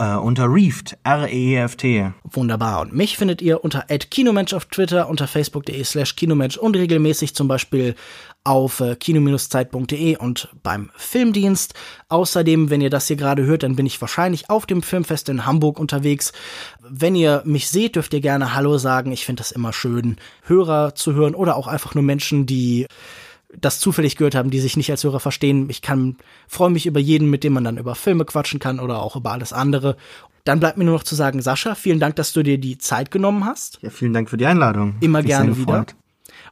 [0.00, 2.12] äh, unter Reeft, R-E-E-F-T.
[2.24, 2.80] Wunderbar.
[2.80, 7.46] Und mich findet ihr unter @kinomensch auf Twitter, unter facebook.de slash kinomensch und regelmäßig zum
[7.46, 7.94] Beispiel
[8.42, 11.74] auf äh, kino-zeit.de und beim Filmdienst.
[12.08, 15.44] Außerdem, wenn ihr das hier gerade hört, dann bin ich wahrscheinlich auf dem Filmfest in
[15.44, 16.32] Hamburg unterwegs.
[16.92, 19.12] Wenn ihr mich seht, dürft ihr gerne Hallo sagen.
[19.12, 22.86] Ich finde das immer schön, Hörer zu hören oder auch einfach nur Menschen, die
[23.56, 25.68] das zufällig gehört haben, die sich nicht als Hörer verstehen.
[25.70, 26.16] Ich kann
[26.48, 29.32] freue mich über jeden, mit dem man dann über Filme quatschen kann oder auch über
[29.32, 29.96] alles andere.
[30.44, 33.10] Dann bleibt mir nur noch zu sagen, Sascha, vielen Dank, dass du dir die Zeit
[33.10, 33.78] genommen hast.
[33.82, 34.96] Ja, vielen Dank für die Einladung.
[35.00, 35.86] Immer gerne wieder.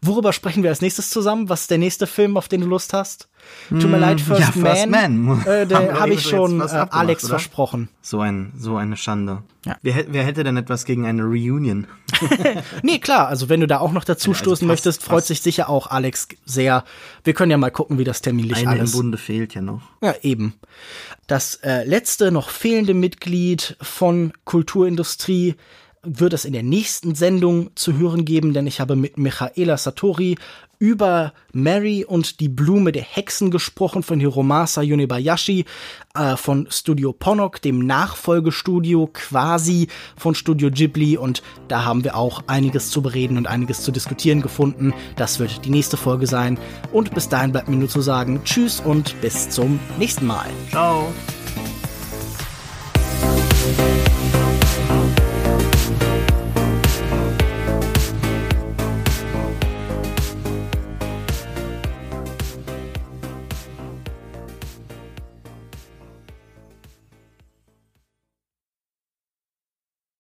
[0.03, 1.49] Worüber sprechen wir als nächstes zusammen?
[1.49, 3.29] Was ist der nächste Film, auf den du Lust hast?
[3.69, 4.65] Tut mir hm, leid, First ja, Man.
[4.65, 5.47] First Man.
[5.47, 7.31] Äh, den habe ich schon äh, Alex oder?
[7.31, 7.89] versprochen.
[8.01, 9.43] So ein, so eine Schande.
[9.67, 9.77] Ja.
[9.83, 11.87] Wer, wer hätte denn etwas gegen eine Reunion?
[12.83, 13.29] nee, klar.
[13.29, 15.29] Also wenn du da auch noch dazu also stoßen möchtest, freut fast.
[15.29, 16.85] sich sicher auch Alex sehr.
[17.25, 18.95] Wir können ja mal gucken, wie das terminlich eine alles.
[18.95, 19.83] Eine Bunde fehlt ja noch.
[20.01, 20.55] Ja, eben.
[21.27, 25.57] Das äh, letzte noch fehlende Mitglied von Kulturindustrie
[26.09, 30.37] wird es in der nächsten Sendung zu hören geben, denn ich habe mit Michaela Satori
[30.79, 35.65] über Mary und die Blume der Hexen gesprochen von Hiromasa Yonebayashi
[36.15, 42.45] äh, von Studio Ponok, dem Nachfolgestudio quasi von Studio Ghibli und da haben wir auch
[42.47, 44.95] einiges zu bereden und einiges zu diskutieren gefunden.
[45.17, 46.59] Das wird die nächste Folge sein
[46.93, 50.47] und bis dahin bleibt mir nur zu sagen Tschüss und bis zum nächsten Mal.
[50.71, 51.13] Ciao.